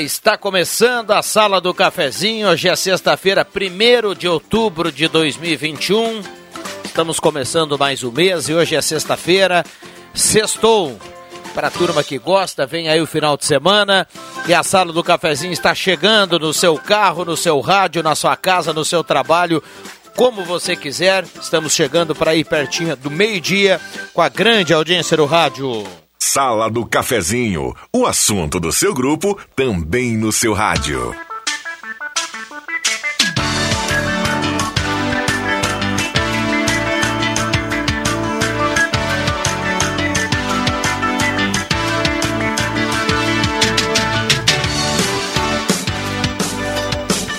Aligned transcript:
Está 0.00 0.38
começando 0.38 1.10
a 1.10 1.22
Sala 1.22 1.60
do 1.60 1.74
Cafezinho. 1.74 2.48
Hoje 2.48 2.68
é 2.68 2.76
sexta-feira, 2.76 3.44
1 3.44 4.14
de 4.14 4.28
outubro 4.28 4.92
de 4.92 5.08
2021. 5.08 6.22
Estamos 6.84 7.18
começando 7.18 7.76
mais 7.76 8.04
um 8.04 8.12
mês 8.12 8.48
e 8.48 8.54
hoje 8.54 8.76
é 8.76 8.80
sexta-feira. 8.80 9.64
Sextou. 10.14 10.96
Para 11.52 11.66
a 11.66 11.70
turma 11.70 12.04
que 12.04 12.16
gosta, 12.16 12.64
vem 12.64 12.88
aí 12.88 13.00
o 13.00 13.06
final 13.08 13.36
de 13.36 13.44
semana 13.44 14.06
e 14.46 14.54
a 14.54 14.62
Sala 14.62 14.92
do 14.92 15.02
Cafezinho 15.02 15.52
está 15.52 15.74
chegando 15.74 16.38
no 16.38 16.54
seu 16.54 16.76
carro, 16.76 17.24
no 17.24 17.36
seu 17.36 17.58
rádio, 17.58 18.00
na 18.00 18.14
sua 18.14 18.36
casa, 18.36 18.72
no 18.72 18.84
seu 18.84 19.02
trabalho 19.02 19.60
como 20.14 20.44
você 20.44 20.76
quiser. 20.76 21.24
Estamos 21.40 21.72
chegando 21.72 22.14
para 22.14 22.36
ir 22.36 22.44
pertinho 22.44 22.94
do 22.94 23.10
meio-dia 23.10 23.80
com 24.14 24.22
a 24.22 24.28
grande 24.28 24.72
audiência 24.72 25.16
do 25.16 25.26
rádio. 25.26 25.84
Sala 26.30 26.70
do 26.70 26.84
Cafezinho, 26.84 27.74
o 27.90 28.04
assunto 28.04 28.60
do 28.60 28.70
seu 28.70 28.92
grupo 28.92 29.38
também 29.56 30.14
no 30.14 30.30
seu 30.30 30.52
rádio. 30.52 31.16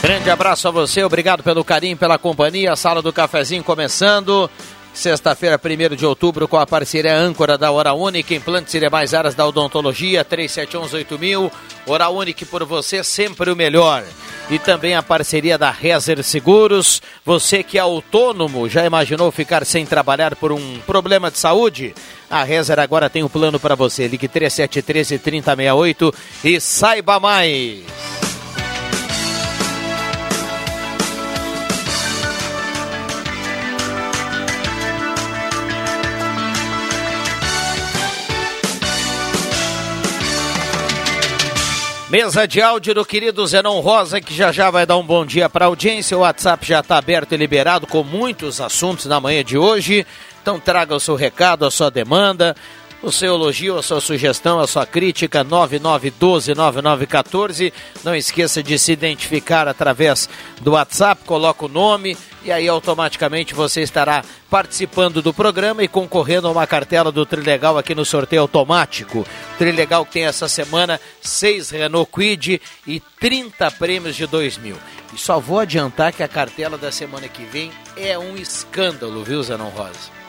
Grande 0.02 0.32
abraço 0.32 0.68
a 0.68 0.72
você, 0.72 1.04
obrigado 1.04 1.44
pelo 1.44 1.64
carinho, 1.64 1.96
pela 1.96 2.18
companhia. 2.18 2.76
Sala 2.76 3.04
do 3.04 3.14
Cafezinho 3.14 3.64
começando. 3.64 4.50
Sexta-feira, 4.94 5.60
1 5.64 5.96
de 5.96 6.06
outubro, 6.06 6.48
com 6.48 6.58
a 6.58 6.68
parceria 6.68 7.16
âncora 7.16 7.58
da 7.58 7.72
Hora 7.72 7.94
Única, 7.94 8.34
implantes 8.34 8.74
e 8.74 8.80
demais 8.80 9.14
áreas 9.14 9.36
da 9.36 9.46
odontologia, 9.46 10.26
37118000. 10.26 11.52
Hora 11.88 12.10
Única 12.10 12.46
por 12.46 12.66
você, 12.66 13.04
sempre 13.04 13.50
o 13.52 13.56
melhor. 13.56 14.04
E 14.50 14.58
também 14.58 14.96
a 14.96 15.04
parceria 15.04 15.58
da 15.58 15.72
Rezer 15.72 16.22
Seguros. 16.24 17.02
Você 17.24 17.64
que 17.64 17.78
é 17.78 17.82
autônomo, 17.82 18.68
já 18.68 18.86
imaginou 18.86 19.32
ficar 19.32 19.66
sem 19.66 19.86
trabalhar 19.86 20.36
por 20.36 20.52
um 20.52 20.80
problema 20.80 21.30
de 21.32 21.38
saúde? 21.38 21.94
A 22.30 22.44
Rezer 22.44 22.80
agora 22.80 23.10
tem 23.10 23.24
um 23.24 23.30
plano 23.30 23.60
para 23.60 23.76
você. 23.76 24.08
Ligue 24.08 24.28
3713 24.28 25.20
3068 25.20 26.14
e 26.44 26.60
saiba 26.60 27.20
mais. 27.20 28.19
Mesa 42.10 42.48
de 42.48 42.60
áudio 42.60 42.96
do 42.96 43.06
querido 43.06 43.46
Zenon 43.46 43.80
Rosa, 43.82 44.20
que 44.20 44.34
já 44.34 44.52
já 44.52 44.72
vai 44.72 44.84
dar 44.84 44.98
um 44.98 45.06
bom 45.06 45.24
dia 45.24 45.48
para 45.48 45.66
a 45.66 45.68
audiência. 45.68 46.18
O 46.18 46.22
WhatsApp 46.22 46.66
já 46.66 46.80
está 46.80 46.98
aberto 46.98 47.34
e 47.34 47.38
liberado 47.38 47.86
com 47.86 48.04
muitos 48.04 48.60
assuntos 48.60 49.06
na 49.06 49.20
manhã 49.20 49.44
de 49.44 49.60
hoje. 49.60 50.08
Então 50.42 50.60
traga 50.60 50.96
o 50.96 51.00
seu 51.00 51.14
recado, 51.14 51.68
a 51.68 51.72
sua 51.72 51.92
demanda, 51.92 52.56
o 53.04 53.12
seu 53.12 53.36
elogio, 53.36 53.78
a 53.78 53.84
sua 53.84 54.02
sugestão, 54.02 54.60
a 54.60 54.66
sua 54.66 54.88
crítica, 54.88 55.46
9912-9914. 55.46 57.72
Não 58.04 58.16
esqueça 58.16 58.64
de 58.64 58.80
se 58.80 58.92
identificar 58.92 59.68
através 59.68 60.28
do 60.62 60.72
WhatsApp, 60.72 61.24
coloca 61.26 61.68
o 61.68 61.70
nome 61.70 62.18
e 62.44 62.52
aí 62.52 62.68
automaticamente 62.68 63.54
você 63.54 63.82
estará 63.82 64.24
participando 64.50 65.22
do 65.22 65.34
programa 65.34 65.84
e 65.84 65.88
concorrendo 65.88 66.48
a 66.48 66.52
uma 66.52 66.66
cartela 66.66 67.12
do 67.12 67.26
Trilegal 67.26 67.78
aqui 67.78 67.94
no 67.94 68.06
sorteio 68.06 68.42
automático. 68.44 69.26
Trilegal 69.58 70.06
que 70.06 70.14
tem 70.14 70.26
essa 70.26 70.48
semana 70.48 71.00
seis 71.22 71.70
Renault 71.70 72.12
Quid 72.12 72.62
e 72.88 73.00
30 73.20 73.72
prêmios 73.72 74.16
de 74.16 74.26
2 74.26 74.58
mil. 74.58 74.78
E 75.14 75.18
só 75.18 75.40
vou 75.40 75.60
adiantar 75.60 76.14
que 76.14 76.24
a 76.24 76.28
cartela 76.28 76.78
da 76.78 76.92
semana 76.92 77.28
que 77.28 77.44
vem 77.44 77.72
é 77.98 78.18
um 78.18 78.36
escândalo, 78.36 79.24
viu, 79.24 79.42
Zenon 79.44 79.70
Rosa? 79.70 80.20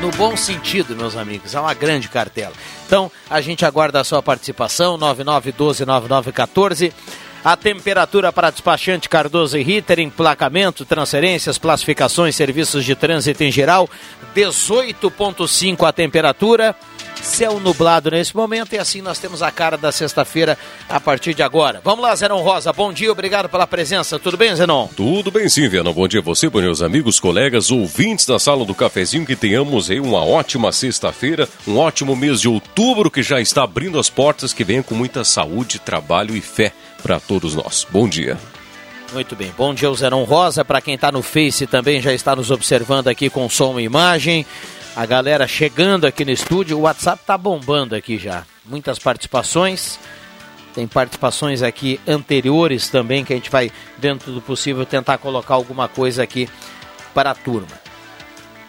no 0.00 0.10
bom 0.12 0.34
sentido, 0.34 0.96
meus 0.96 1.14
amigos. 1.14 1.54
É 1.54 1.60
uma 1.60 1.74
grande 1.74 2.08
cartela. 2.08 2.54
Então, 2.86 3.12
a 3.28 3.40
gente 3.40 3.66
aguarda 3.66 4.00
a 4.00 4.04
sua 4.04 4.22
participação, 4.22 4.98
9912-9914. 4.98 6.92
A 7.42 7.56
temperatura 7.56 8.30
para 8.30 8.50
despachante 8.50 9.08
Cardoso 9.08 9.56
e 9.56 9.62
Ritter, 9.62 9.98
emplacamento, 9.98 10.84
transferências, 10.84 11.56
classificações, 11.56 12.36
serviços 12.36 12.84
de 12.84 12.94
trânsito 12.94 13.42
em 13.42 13.50
geral, 13.50 13.88
18,5 14.34 15.88
a 15.88 15.92
temperatura. 15.92 16.76
Céu 17.22 17.60
nublado 17.60 18.10
nesse 18.10 18.34
momento 18.34 18.74
e 18.74 18.78
assim 18.78 19.00
nós 19.00 19.18
temos 19.18 19.42
a 19.42 19.50
cara 19.50 19.76
da 19.76 19.92
sexta-feira 19.92 20.58
a 20.88 20.98
partir 20.98 21.34
de 21.34 21.42
agora. 21.42 21.80
Vamos 21.84 22.02
lá, 22.02 22.14
Zenon 22.14 22.42
Rosa. 22.42 22.72
Bom 22.72 22.92
dia, 22.92 23.10
obrigado 23.12 23.48
pela 23.48 23.66
presença. 23.66 24.18
Tudo 24.18 24.36
bem, 24.36 24.54
Zenon? 24.54 24.88
Tudo 24.96 25.30
bem 25.30 25.48
sim, 25.48 25.68
Viana. 25.68 25.92
Bom 25.92 26.08
dia 26.08 26.20
a 26.20 26.22
você, 26.22 26.48
bom 26.48 26.60
dia 26.60 26.68
aos 26.68 26.82
amigos, 26.82 27.20
colegas, 27.20 27.70
ouvintes 27.70 28.26
da 28.26 28.38
sala 28.38 28.64
do 28.64 28.74
cafezinho. 28.74 29.24
Que 29.24 29.36
tenhamos 29.36 29.90
aí 29.90 30.00
uma 30.00 30.24
ótima 30.24 30.72
sexta-feira, 30.72 31.48
um 31.66 31.78
ótimo 31.78 32.16
mês 32.16 32.40
de 32.40 32.48
outubro 32.48 33.10
que 33.10 33.22
já 33.22 33.40
está 33.40 33.62
abrindo 33.64 33.98
as 33.98 34.10
portas, 34.10 34.52
que 34.52 34.64
venha 34.64 34.82
com 34.82 34.94
muita 34.94 35.22
saúde, 35.24 35.78
trabalho 35.78 36.36
e 36.36 36.40
fé 36.40 36.72
para 37.02 37.20
todos 37.20 37.54
nós. 37.54 37.86
Bom 37.90 38.08
dia. 38.08 38.38
Muito 39.12 39.34
bem. 39.34 39.52
Bom 39.56 39.74
dia, 39.74 39.92
Zenon 39.94 40.24
Rosa. 40.24 40.64
Para 40.64 40.80
quem 40.80 40.94
está 40.94 41.10
no 41.10 41.22
Face 41.22 41.66
também 41.66 42.00
já 42.00 42.12
está 42.12 42.34
nos 42.34 42.50
observando 42.50 43.08
aqui 43.08 43.28
com 43.28 43.48
som 43.48 43.78
e 43.78 43.84
imagem. 43.84 44.46
A 44.96 45.06
galera 45.06 45.46
chegando 45.46 46.04
aqui 46.04 46.24
no 46.24 46.32
estúdio, 46.32 46.76
o 46.76 46.80
WhatsApp 46.82 47.22
tá 47.24 47.38
bombando 47.38 47.94
aqui 47.94 48.18
já. 48.18 48.44
Muitas 48.66 48.98
participações. 48.98 49.98
Tem 50.74 50.86
participações 50.86 51.62
aqui 51.62 52.00
anteriores 52.06 52.88
também 52.88 53.24
que 53.24 53.32
a 53.32 53.36
gente 53.36 53.50
vai, 53.50 53.70
dentro 53.98 54.32
do 54.32 54.40
possível, 54.40 54.84
tentar 54.84 55.18
colocar 55.18 55.54
alguma 55.54 55.88
coisa 55.88 56.22
aqui 56.22 56.48
para 57.14 57.30
a 57.30 57.34
turma. 57.34 57.80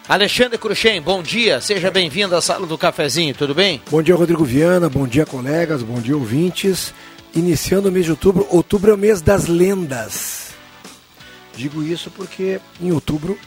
Alexandre 0.08 0.58
Cruxem, 0.58 1.00
bom 1.00 1.22
dia, 1.22 1.60
seja 1.60 1.90
bem-vindo 1.90 2.34
à 2.34 2.40
sala 2.40 2.66
do 2.66 2.76
cafezinho, 2.76 3.34
tudo 3.34 3.54
bem? 3.54 3.80
Bom 3.88 4.02
dia, 4.02 4.16
Rodrigo 4.16 4.44
Viana, 4.44 4.88
bom 4.88 5.06
dia, 5.06 5.24
colegas, 5.24 5.82
bom 5.82 6.00
dia, 6.00 6.16
ouvintes. 6.16 6.92
Iniciando 7.34 7.88
o 7.88 7.92
mês 7.92 8.04
de 8.04 8.10
outubro, 8.10 8.46
outubro 8.50 8.90
é 8.90 8.94
o 8.94 8.98
mês 8.98 9.22
das 9.22 9.46
lendas. 9.46 10.50
Digo 11.56 11.82
isso 11.82 12.10
porque 12.10 12.60
em 12.80 12.90
outubro 12.90 13.38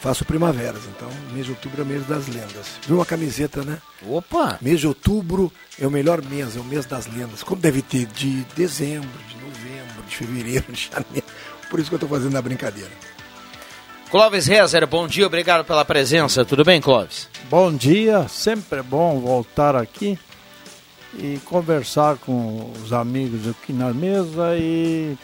faço 0.00 0.24
primaveras. 0.24 0.82
Então, 0.86 1.08
mês 1.32 1.46
de 1.46 1.52
outubro 1.52 1.80
é 1.80 1.84
o 1.84 1.86
mês 1.86 2.06
das 2.06 2.26
lendas. 2.28 2.78
Viu 2.86 2.96
uma 2.96 3.06
camiseta, 3.06 3.62
né? 3.62 3.78
Opa! 4.06 4.58
Mês 4.60 4.80
de 4.80 4.86
outubro 4.86 5.52
é 5.80 5.86
o 5.86 5.90
melhor 5.90 6.22
mês, 6.22 6.56
é 6.56 6.60
o 6.60 6.64
mês 6.64 6.86
das 6.86 7.06
lendas. 7.06 7.42
Como 7.42 7.60
deve 7.60 7.82
ter 7.82 8.06
de 8.06 8.44
dezembro, 8.56 9.08
de 9.28 9.36
novembro, 9.36 10.02
de 10.08 10.16
fevereiro, 10.16 10.72
de 10.72 10.90
janeiro. 10.92 11.26
Por 11.70 11.78
isso 11.78 11.88
que 11.88 11.94
eu 11.94 11.98
estou 11.98 12.08
fazendo 12.08 12.36
a 12.36 12.42
brincadeira. 12.42 12.90
Clóvis 14.10 14.46
Rezer, 14.46 14.86
bom 14.86 15.06
dia, 15.06 15.26
obrigado 15.26 15.66
pela 15.66 15.84
presença. 15.84 16.42
Tudo 16.42 16.64
bem, 16.64 16.80
Clóvis? 16.80 17.28
Bom 17.50 17.74
dia, 17.74 18.26
sempre 18.26 18.78
é 18.78 18.82
bom 18.82 19.20
voltar 19.20 19.76
aqui 19.76 20.18
e 21.14 21.38
conversar 21.44 22.16
com 22.16 22.72
os 22.82 22.92
amigos 22.92 23.46
aqui 23.48 23.72
na 23.72 23.92
mesa 23.92 24.56
e, 24.56 25.14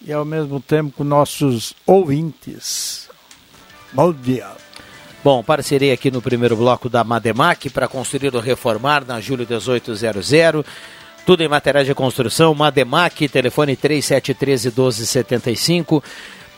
e 0.00 0.10
ao 0.10 0.24
mesmo 0.24 0.58
tempo 0.58 0.92
com 0.96 1.04
nossos 1.04 1.74
ouvintes. 1.86 3.01
Bom 3.94 4.10
dia. 4.10 4.46
Bom, 5.22 5.42
parceria 5.42 5.92
aqui 5.92 6.10
no 6.10 6.22
primeiro 6.22 6.56
bloco 6.56 6.88
da 6.88 7.04
Mademac 7.04 7.68
para 7.68 7.86
construir 7.86 8.34
ou 8.34 8.40
reformar 8.40 9.04
na 9.04 9.20
Júlio 9.20 9.46
1800. 9.46 10.64
Tudo 11.26 11.42
em 11.42 11.48
materiais 11.48 11.86
de 11.86 11.94
construção, 11.94 12.54
Mademac, 12.54 13.28
telefone 13.28 13.76
3713 13.76 14.68
1275. 14.68 16.02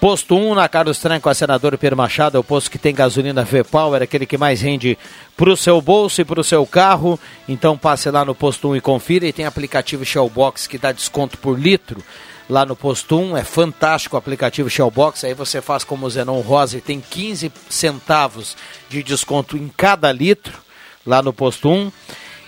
Posto 0.01 0.37
1 0.37 0.55
na 0.55 0.69
Carlos 0.69 0.99
Tranco, 0.99 1.29
a 1.29 1.35
senador 1.35 1.77
Pedro 1.77 1.97
Machado, 1.97 2.37
é 2.37 2.41
o 2.41 2.45
posto 2.45 2.71
que 2.71 2.79
tem 2.79 2.95
gasolina 2.95 3.43
V-Power, 3.43 4.03
aquele 4.03 4.27
que 4.27 4.39
mais 4.39 4.61
rende 4.61 4.97
para 5.37 5.51
o 5.51 5.57
seu 5.57 5.81
bolso 5.81 6.21
e 6.21 6.25
para 6.25 6.41
o 6.41 6.45
seu 6.45 6.65
carro. 6.65 7.19
Então 7.49 7.77
passe 7.77 8.09
lá 8.13 8.25
no 8.25 8.35
Posto 8.35 8.69
1 8.69 8.77
e 8.77 8.81
confira. 8.81 9.27
E 9.27 9.33
tem 9.33 9.45
aplicativo 9.45 10.05
Shellbox 10.05 10.69
que 10.69 10.79
dá 10.79 10.93
desconto 10.93 11.37
por 11.39 11.59
litro 11.59 12.01
lá 12.49 12.65
no 12.65 12.77
Posto 12.77 13.19
1. 13.19 13.37
É 13.37 13.45
fantástico 13.45 14.17
o 14.17 14.19
aplicativo 14.19 14.71
Shellbox. 14.71 15.25
Aí 15.25 15.35
você 15.35 15.61
faz 15.61 15.85
como 15.85 16.07
o 16.07 16.11
Zenon 16.11 16.41
Rosa 16.41 16.79
e 16.79 16.81
tem 16.81 17.01
15 17.01 17.53
centavos 17.69 18.57
de 18.89 19.03
desconto 19.03 19.57
em 19.57 19.69
cada 19.69 20.11
litro 20.13 20.59
lá 21.07 21.23
no 21.23 21.33
Posto 21.33 21.69
1. 21.69 21.93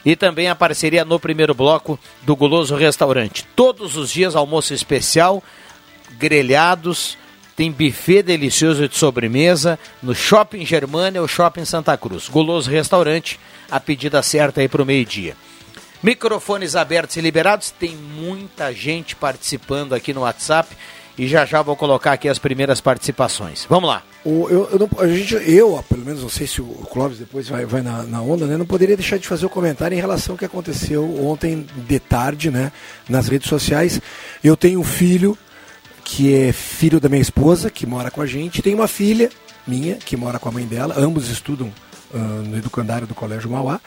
E 0.05 0.15
também 0.15 0.49
a 0.49 0.55
parceria 0.55 1.05
no 1.05 1.19
primeiro 1.19 1.55
bloco 1.55 1.99
do 2.23 2.37
Guloso 2.37 2.77
Restaurante. 2.77 3.45
Todos 3.57 3.97
os 3.97 4.11
dias 4.11 4.37
almoço 4.37 4.73
especial, 4.73 5.43
grelhados 6.19 7.19
tem 7.57 7.73
buffet 7.73 8.23
delicioso 8.23 8.87
de 8.87 8.97
sobremesa 8.97 9.79
no 10.03 10.15
Shopping 10.15 10.65
Germânia 10.67 11.23
ou 11.23 11.27
Shopping 11.27 11.65
Santa 11.65 11.97
Cruz. 11.97 12.29
Goloso 12.29 12.71
Restaurante, 12.71 13.41
a 13.71 13.81
pedida 13.81 14.23
certa 14.23 14.61
aí 14.61 14.69
para 14.69 14.83
o 14.83 14.87
meio-dia. 14.87 15.35
Microfones 16.03 16.77
abertos 16.77 17.17
e 17.17 17.21
liberados, 17.21 17.71
tem 17.71 17.97
muita 17.97 18.73
gente 18.73 19.17
participando 19.17 19.95
aqui 19.95 20.13
no 20.13 20.21
WhatsApp 20.21 20.77
e 21.19 21.27
já 21.27 21.45
já 21.45 21.63
vou 21.63 21.75
colocar 21.77 22.13
aqui 22.13 22.29
as 22.29 22.39
primeiras 22.39 22.81
participações. 22.81 23.67
Vamos 23.69 23.89
lá. 23.89 24.03
O, 24.25 24.49
eu, 24.51 24.69
eu, 24.73 24.79
não, 24.79 24.91
a 24.99 25.09
gente, 25.09 25.35
eu, 25.35 25.83
pelo 25.89 26.05
menos, 26.05 26.21
não 26.21 26.29
sei 26.29 26.47
se 26.47 26.61
o 26.61 26.67
Clóvis 26.91 27.19
depois 27.19 27.49
vai, 27.49 27.65
vai 27.65 27.81
na, 27.81 28.03
na, 28.03 28.21
onda, 28.21 28.47
né? 28.47 28.57
Não 28.57 28.67
poderia 28.67 28.97
deixar 28.97 29.19
de 29.19 29.27
fazer 29.27 29.45
o 29.45 29.49
um 29.49 29.51
comentário 29.51 29.97
em 29.97 30.01
relação 30.01 30.35
ao 30.35 30.39
que 30.39 30.45
aconteceu 30.45 31.25
ontem 31.25 31.67
de 31.75 31.99
tarde, 31.99 32.51
né? 32.51 32.73
Nas 33.09 33.29
redes 33.29 33.49
sociais. 33.49 34.01
Eu 34.43 34.57
tenho 34.57 34.81
um 34.81 34.85
filho 34.85 35.39
que 36.05 36.35
é 36.35 36.53
filho 36.53 37.01
da 37.01 37.09
minha 37.09 37.23
esposa, 37.23 37.71
que 37.71 37.87
mora 37.87 38.11
com 38.11 38.21
a 38.21 38.27
gente, 38.27 38.63
tem 38.63 38.75
uma 38.75 38.87
filha 38.87 39.31
minha, 39.67 39.97
que 39.97 40.17
mora 40.17 40.39
com 40.39 40.49
a 40.49 40.53
mãe 40.53 40.65
dela, 40.65 40.95
ambos 40.97 41.29
estudam 41.29 41.73
uh, 42.13 42.19
no 42.19 42.57
educandário 42.57 43.07
do 43.07 43.15
Colégio 43.15 43.51
Mauá. 43.51 43.81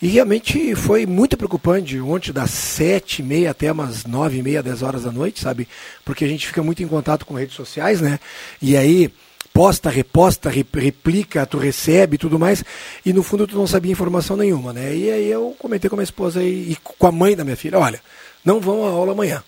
E 0.00 0.08
realmente 0.08 0.74
foi 0.74 1.04
muito 1.04 1.36
preocupante 1.36 2.00
ontem, 2.00 2.32
das 2.32 2.50
sete 2.50 3.20
e 3.20 3.24
meia 3.24 3.50
até 3.50 3.70
umas 3.70 4.04
nove 4.04 4.38
e 4.38 4.42
meia, 4.42 4.62
dez 4.62 4.82
horas 4.82 5.02
da 5.02 5.12
noite, 5.12 5.40
sabe? 5.40 5.68
Porque 6.04 6.24
a 6.24 6.28
gente 6.28 6.46
fica 6.46 6.62
muito 6.62 6.82
em 6.82 6.88
contato 6.88 7.26
com 7.26 7.34
redes 7.34 7.54
sociais, 7.54 8.00
né? 8.00 8.18
E 8.62 8.76
aí 8.76 9.12
posta, 9.52 9.90
reposta, 9.90 10.48
replica, 10.48 11.44
tu 11.44 11.58
recebe 11.58 12.16
tudo 12.16 12.38
mais, 12.38 12.64
e 13.04 13.12
no 13.12 13.22
fundo 13.22 13.46
tu 13.46 13.56
não 13.56 13.66
sabia 13.66 13.92
informação 13.92 14.36
nenhuma, 14.36 14.72
né? 14.72 14.94
E 14.94 15.10
aí 15.10 15.30
eu 15.30 15.54
comentei 15.58 15.90
com 15.90 15.96
a 15.96 15.98
minha 15.98 16.04
esposa 16.04 16.42
e, 16.42 16.72
e 16.72 16.76
com 16.76 17.06
a 17.06 17.12
mãe 17.12 17.36
da 17.36 17.44
minha 17.44 17.56
filha, 17.56 17.78
olha, 17.78 18.00
não 18.44 18.60
vão 18.60 18.86
à 18.86 18.90
aula 18.90 19.12
amanhã 19.12 19.42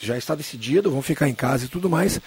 já 0.00 0.16
está 0.16 0.34
decidido, 0.34 0.90
vão 0.90 1.02
ficar 1.02 1.28
em 1.28 1.34
casa 1.34 1.64
e 1.64 1.68
tudo 1.68 1.88
mais, 1.88 2.20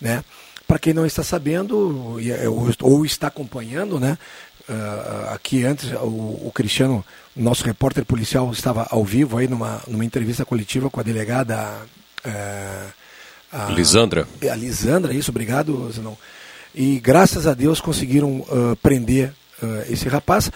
né? 0.00 0.24
Para 0.66 0.80
quem 0.80 0.92
não 0.92 1.06
está 1.06 1.22
sabendo 1.22 2.18
é, 2.20 2.48
ou 2.82 3.04
está 3.04 3.28
acompanhando, 3.28 4.00
né? 4.00 4.18
Uh, 4.68 5.32
aqui 5.32 5.64
antes 5.64 5.92
o, 5.92 6.46
o, 6.46 6.52
Cristiano, 6.52 7.04
nosso 7.36 7.64
repórter 7.64 8.04
policial, 8.04 8.50
estava 8.50 8.86
ao 8.90 9.04
vivo 9.04 9.38
aí 9.38 9.46
numa, 9.46 9.80
numa 9.86 10.04
entrevista 10.04 10.44
coletiva 10.44 10.90
com 10.90 10.98
a 10.98 11.04
delegada 11.04 11.82
uh, 12.26 12.92
a, 13.52 13.70
Lisandra. 13.70 14.26
A 14.42 14.56
Lisandra, 14.56 15.14
isso, 15.14 15.30
obrigado, 15.30 15.88
Zenão. 15.92 16.18
E 16.74 16.98
graças 16.98 17.46
a 17.46 17.54
Deus 17.54 17.80
conseguiram 17.80 18.40
uh, 18.40 18.76
prender 18.82 19.32
esse 19.88 20.06
rapaz. 20.06 20.50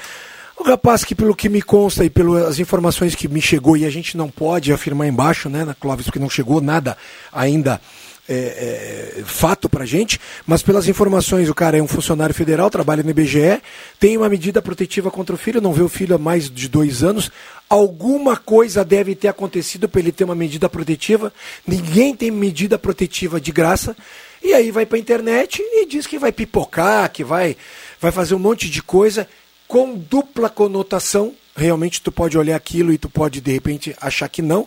O 0.58 0.62
rapaz 0.62 1.04
que, 1.04 1.14
pelo 1.14 1.34
que 1.34 1.48
me 1.48 1.62
consta 1.62 2.04
e 2.04 2.10
pelas 2.10 2.58
informações 2.58 3.14
que 3.14 3.26
me 3.26 3.40
chegou, 3.40 3.78
e 3.78 3.86
a 3.86 3.90
gente 3.90 4.14
não 4.14 4.28
pode 4.28 4.70
afirmar 4.70 5.06
embaixo, 5.06 5.48
né, 5.48 5.64
na 5.64 5.74
Clóvis, 5.74 6.04
porque 6.04 6.18
não 6.18 6.28
chegou 6.28 6.60
nada 6.60 6.98
ainda 7.32 7.80
é, 8.28 9.16
é, 9.18 9.22
fato 9.24 9.68
pra 9.68 9.84
gente, 9.84 10.20
mas 10.46 10.62
pelas 10.62 10.86
informações, 10.88 11.48
o 11.48 11.54
cara 11.54 11.78
é 11.78 11.82
um 11.82 11.88
funcionário 11.88 12.34
federal, 12.34 12.70
trabalha 12.70 13.02
no 13.02 13.10
IBGE, 13.10 13.60
tem 13.98 14.16
uma 14.16 14.28
medida 14.28 14.62
protetiva 14.62 15.10
contra 15.10 15.34
o 15.34 15.38
filho, 15.38 15.60
não 15.60 15.72
vê 15.72 15.82
o 15.82 15.88
filho 15.88 16.14
há 16.14 16.18
mais 16.18 16.50
de 16.50 16.68
dois 16.68 17.02
anos. 17.02 17.30
Alguma 17.68 18.36
coisa 18.36 18.84
deve 18.84 19.14
ter 19.14 19.28
acontecido 19.28 19.88
para 19.88 20.00
ele 20.00 20.12
ter 20.12 20.24
uma 20.24 20.34
medida 20.34 20.68
protetiva. 20.68 21.32
Ninguém 21.66 22.14
tem 22.14 22.30
medida 22.30 22.78
protetiva 22.78 23.40
de 23.40 23.52
graça. 23.52 23.96
E 24.42 24.54
aí 24.54 24.70
vai 24.70 24.86
para 24.86 24.96
a 24.96 25.00
internet 25.00 25.60
e 25.60 25.86
diz 25.86 26.06
que 26.06 26.18
vai 26.18 26.32
pipocar, 26.32 27.10
que 27.12 27.22
vai, 27.22 27.56
vai 28.00 28.10
fazer 28.10 28.34
um 28.34 28.38
monte 28.38 28.70
de 28.70 28.82
coisa 28.82 29.28
com 29.68 29.94
dupla 29.94 30.48
conotação. 30.48 31.32
Realmente 31.54 32.00
tu 32.00 32.10
pode 32.10 32.36
olhar 32.38 32.56
aquilo 32.56 32.92
e 32.92 32.98
tu 32.98 33.08
pode 33.08 33.40
de 33.40 33.52
repente 33.52 33.94
achar 34.00 34.28
que 34.28 34.40
não, 34.42 34.66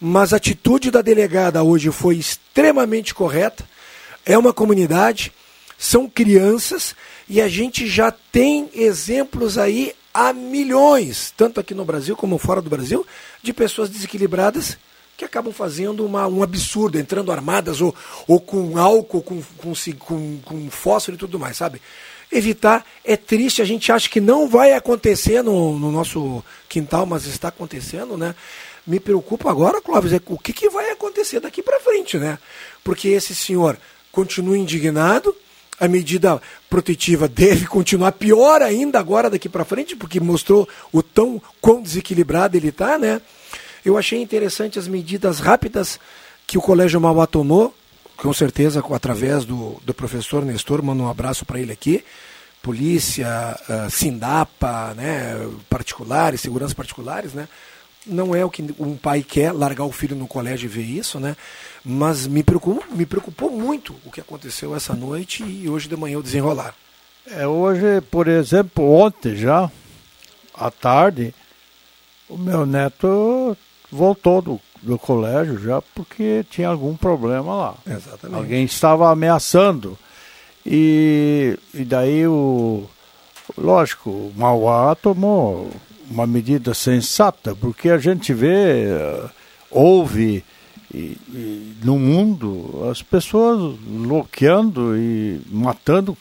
mas 0.00 0.32
a 0.32 0.36
atitude 0.36 0.90
da 0.90 1.02
delegada 1.02 1.62
hoje 1.62 1.90
foi 1.90 2.16
extremamente 2.16 3.14
correta. 3.14 3.68
É 4.24 4.38
uma 4.38 4.52
comunidade, 4.52 5.32
são 5.78 6.08
crianças 6.08 6.94
e 7.28 7.40
a 7.40 7.48
gente 7.48 7.86
já 7.86 8.10
tem 8.10 8.70
exemplos 8.74 9.58
aí 9.58 9.94
a 10.12 10.32
milhões, 10.32 11.32
tanto 11.36 11.60
aqui 11.60 11.74
no 11.74 11.84
Brasil 11.84 12.16
como 12.16 12.38
fora 12.38 12.60
do 12.60 12.70
Brasil, 12.70 13.06
de 13.42 13.52
pessoas 13.52 13.88
desequilibradas 13.88 14.76
que 15.16 15.24
acabam 15.24 15.52
fazendo 15.52 16.04
uma, 16.04 16.26
um 16.26 16.42
absurdo, 16.42 16.98
entrando 16.98 17.30
armadas 17.30 17.82
ou, 17.82 17.94
ou 18.26 18.40
com 18.40 18.78
álcool, 18.78 19.22
com, 19.22 19.42
com, 19.58 19.74
com, 19.98 20.38
com 20.38 20.70
fósforo 20.70 21.14
e 21.14 21.18
tudo 21.18 21.38
mais, 21.38 21.58
sabe? 21.58 21.80
evitar. 22.30 22.84
É 23.04 23.16
triste, 23.16 23.60
a 23.60 23.64
gente 23.64 23.90
acha 23.90 24.08
que 24.08 24.20
não 24.20 24.48
vai 24.48 24.72
acontecer 24.72 25.42
no, 25.42 25.78
no 25.78 25.90
nosso 25.90 26.44
quintal, 26.68 27.04
mas 27.04 27.26
está 27.26 27.48
acontecendo, 27.48 28.16
né? 28.16 28.34
Me 28.90 28.98
preocupa 28.98 29.48
agora, 29.48 29.80
Clóvis, 29.80 30.12
é 30.12 30.20
o 30.26 30.36
que, 30.36 30.52
que 30.52 30.68
vai 30.68 30.90
acontecer 30.90 31.38
daqui 31.38 31.62
para 31.62 31.78
frente, 31.78 32.18
né? 32.18 32.36
Porque 32.82 33.06
esse 33.06 33.36
senhor 33.36 33.78
continua 34.10 34.58
indignado, 34.58 35.32
a 35.78 35.86
medida 35.86 36.42
protetiva 36.68 37.28
deve 37.28 37.66
continuar 37.70 38.10
pior 38.10 38.60
ainda 38.62 38.98
agora 38.98 39.30
daqui 39.30 39.48
para 39.48 39.64
frente, 39.64 39.94
porque 39.94 40.18
mostrou 40.18 40.68
o 40.90 41.04
tão 41.04 41.40
quão 41.60 41.80
desequilibrado 41.80 42.56
ele 42.56 42.70
está, 42.70 42.98
né? 42.98 43.20
Eu 43.84 43.96
achei 43.96 44.20
interessante 44.20 44.76
as 44.76 44.88
medidas 44.88 45.38
rápidas 45.38 46.00
que 46.44 46.58
o 46.58 46.60
Colégio 46.60 47.00
Mauá 47.00 47.28
tomou, 47.28 47.72
com 48.16 48.32
certeza 48.32 48.82
através 48.92 49.44
do, 49.44 49.80
do 49.84 49.94
professor 49.94 50.44
Nestor, 50.44 50.82
mando 50.82 51.04
um 51.04 51.08
abraço 51.08 51.46
para 51.46 51.60
ele 51.60 51.70
aqui, 51.70 52.04
polícia, 52.60 53.56
uh, 53.68 53.88
Sindapa, 53.88 54.94
né, 54.94 55.48
particulares, 55.68 56.40
seguranças 56.40 56.74
particulares, 56.74 57.32
né, 57.34 57.48
não 58.06 58.34
é 58.34 58.44
o 58.44 58.50
que 58.50 58.64
um 58.78 58.96
pai 58.96 59.22
quer, 59.22 59.52
largar 59.52 59.84
o 59.84 59.92
filho 59.92 60.16
no 60.16 60.26
colégio 60.26 60.66
e 60.66 60.68
ver 60.68 60.82
isso, 60.82 61.20
né, 61.20 61.36
mas 61.84 62.26
me 62.26 62.42
preocupou, 62.42 62.84
me 62.90 63.06
preocupou 63.06 63.50
muito 63.50 63.94
o 64.04 64.10
que 64.10 64.20
aconteceu 64.20 64.74
essa 64.74 64.94
noite 64.94 65.42
e 65.42 65.68
hoje 65.68 65.88
de 65.88 65.96
manhã 65.96 66.18
o 66.18 66.22
desenrolar. 66.22 66.74
É, 67.26 67.46
hoje, 67.46 68.00
por 68.10 68.26
exemplo, 68.26 68.84
ontem 68.90 69.36
já, 69.36 69.70
à 70.54 70.70
tarde, 70.70 71.34
o 72.28 72.36
meu 72.36 72.64
neto 72.64 73.56
voltou 73.90 74.40
do 74.40 74.60
do 74.82 74.98
colégio 74.98 75.58
já 75.58 75.82
porque 75.94 76.44
tinha 76.50 76.68
algum 76.68 76.96
problema 76.96 77.54
lá. 77.54 77.74
Exatamente. 77.86 78.38
Alguém 78.38 78.64
estava 78.64 79.10
ameaçando. 79.10 79.98
E, 80.64 81.58
e 81.74 81.84
daí 81.84 82.26
o. 82.26 82.84
Lógico, 83.58 84.10
o 84.10 84.32
Mauá 84.36 84.94
tomou 84.94 85.70
uma 86.10 86.26
medida 86.26 86.74
sensata, 86.74 87.54
porque 87.54 87.88
a 87.88 87.98
gente 87.98 88.34
vê, 88.34 88.86
ouve 89.70 90.44
e, 90.92 91.16
e, 91.28 91.76
no 91.84 91.98
mundo 91.98 92.88
as 92.90 93.00
pessoas 93.00 93.78
bloqueando 93.80 94.96
e 94.96 95.40
matando 95.48 96.18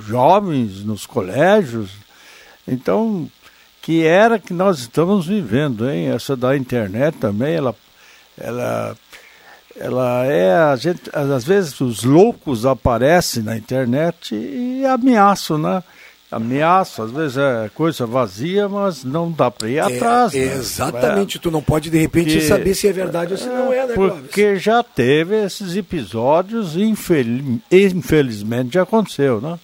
jovens 0.00 0.82
nos 0.82 1.04
colégios. 1.04 1.90
Então, 2.66 3.28
que 3.82 4.04
era 4.04 4.38
que 4.38 4.54
nós 4.54 4.78
estamos 4.78 5.26
vivendo, 5.26 5.88
hein? 5.90 6.08
Essa 6.08 6.34
da 6.34 6.56
internet 6.56 7.18
também, 7.18 7.54
ela 7.54 7.74
ela 8.38 8.96
ela 9.78 10.24
é 10.24 10.54
a 10.54 10.74
gente 10.76 11.02
às 11.12 11.44
vezes 11.44 11.78
os 11.80 12.02
loucos 12.02 12.64
aparecem 12.64 13.42
na 13.42 13.56
internet 13.56 14.34
e 14.34 14.84
ameaçam, 14.86 15.58
né? 15.58 15.82
Ameaçam, 16.30 17.06
às 17.06 17.10
vezes 17.10 17.38
é 17.38 17.70
coisa 17.74 18.04
vazia, 18.04 18.68
mas 18.68 19.02
não 19.02 19.32
dá 19.32 19.50
para 19.50 19.68
ir 19.68 19.76
é, 19.76 19.80
atrás. 19.80 20.34
né? 20.34 20.40
Exatamente, 20.40 21.38
é. 21.38 21.40
tu 21.40 21.50
não 21.50 21.62
pode 21.62 21.88
de 21.88 21.98
repente 21.98 22.32
porque, 22.32 22.46
saber 22.46 22.74
se 22.74 22.86
é 22.86 22.92
verdade 22.92 23.32
ou 23.32 23.38
se 23.38 23.46
não 23.46 23.72
é, 23.72 23.86
né, 23.86 23.94
Porque 23.94 24.42
Clóvis? 24.42 24.62
já 24.62 24.82
teve 24.82 25.42
esses 25.42 25.74
episódios 25.74 26.76
e 26.76 26.82
infeliz, 26.82 27.60
infelizmente 27.72 28.74
já 28.74 28.82
aconteceu, 28.82 29.40
né? 29.40 29.58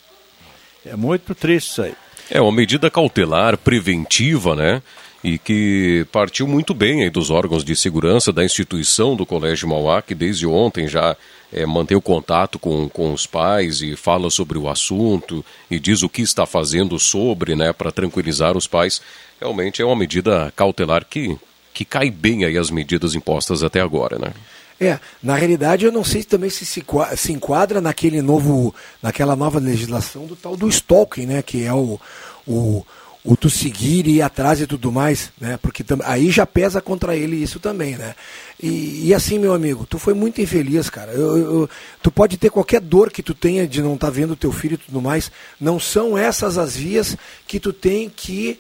É 0.87 0.97
muito 0.97 1.35
triste 1.35 1.71
isso 1.71 1.83
aí. 1.83 1.95
É 2.31 2.41
uma 2.41 2.53
medida 2.53 2.91
cautelar, 2.91 3.59
preventiva, 3.59 4.57
né? 4.57 4.83
e 5.25 5.39
que 5.39 6.07
partiu 6.13 6.47
muito 6.47 6.75
bem 6.75 7.03
aí 7.03 7.09
dos 7.09 7.31
órgãos 7.31 7.65
de 7.65 7.75
segurança 7.75 8.31
da 8.31 8.45
instituição 8.45 9.17
do 9.17 9.25
Colégio 9.25 9.67
Mauá, 9.67 10.03
que 10.03 10.15
desde 10.15 10.47
ontem 10.47 10.87
já 10.87 11.17
é, 11.55 11.95
o 11.95 12.01
contato 12.01 12.59
com, 12.59 12.89
com 12.89 13.13
os 13.13 13.27
pais 13.27 13.81
e 13.81 13.95
fala 13.95 14.29
sobre 14.29 14.59
o 14.59 14.69
assunto 14.69 15.45
e 15.71 15.79
diz 15.79 16.03
o 16.03 16.09
que 16.09 16.21
está 16.21 16.45
fazendo 16.45 16.99
sobre, 16.99 17.55
né, 17.55 17.73
para 17.73 17.93
tranquilizar 17.93 18.57
os 18.57 18.67
pais. 18.67 19.01
Realmente 19.41 19.81
é 19.81 19.85
uma 19.85 19.95
medida 19.95 20.53
cautelar 20.57 21.07
que, 21.09 21.39
que 21.73 21.85
cai 21.85 22.11
bem 22.11 22.45
aí 22.45 22.59
as 22.59 22.71
medidas 22.71 23.15
impostas 23.15 23.63
até 23.63 23.81
agora, 23.81 24.19
né? 24.19 24.33
É, 24.81 24.99
na 25.23 25.37
realidade 25.37 25.85
eu 25.85 25.93
não 25.93 26.03
sei 26.03 26.25
também 26.25 26.51
se 26.51 26.67
se, 26.67 26.85
se 27.17 27.33
enquadra 27.33 27.81
naquele 27.81 28.21
novo, 28.21 28.75
naquela 29.01 29.37
nova 29.37 29.61
legislação 29.61 30.27
do 30.27 30.35
tal 30.35 30.57
do 30.57 30.69
stalking, 30.69 31.27
né? 31.27 31.43
Que 31.43 31.65
é 31.65 31.73
o, 31.73 32.01
o, 32.47 32.85
o 33.25 33.37
tu 33.37 33.49
seguir 33.49 34.07
e 34.07 34.17
ir 34.17 34.23
atrás 34.23 34.61
e 34.61 34.67
tudo 34.67 34.93
mais, 34.93 35.33
né? 35.41 35.59
Porque 35.63 35.83
aí 36.05 36.31
já 36.31 36.45
pesa 36.45 36.83
contra 36.83 37.17
ele 37.17 37.37
isso 37.37 37.59
também, 37.59 37.97
né? 37.97 38.15
E, 38.63 39.07
e 39.07 39.15
assim, 39.15 39.39
meu 39.39 39.55
amigo, 39.55 39.87
tu 39.87 39.99
foi 39.99 40.13
muito 40.13 40.43
infeliz, 40.43 40.91
cara. 40.91 41.13
Eu, 41.13 41.39
eu, 41.39 41.71
tu 42.03 42.11
pode 42.11 42.37
ter 42.37 42.51
qualquer 42.51 42.83
dor 42.83 43.11
que 43.11 43.23
tu 43.23 43.33
tenha 43.33 43.67
de 43.67 43.81
não 43.81 43.95
estar 43.95 44.09
tá 44.09 44.13
vendo 44.13 44.37
teu 44.37 44.53
filho 44.53 44.75
e 44.75 44.79
tudo 44.79 45.01
mais, 45.01 45.33
não 45.59 45.81
são 45.81 46.19
essas 46.19 46.59
as 46.59 46.77
vias 46.77 47.17
que 47.47 47.59
tu 47.59 47.73
tem 47.73 48.11
que 48.11 48.59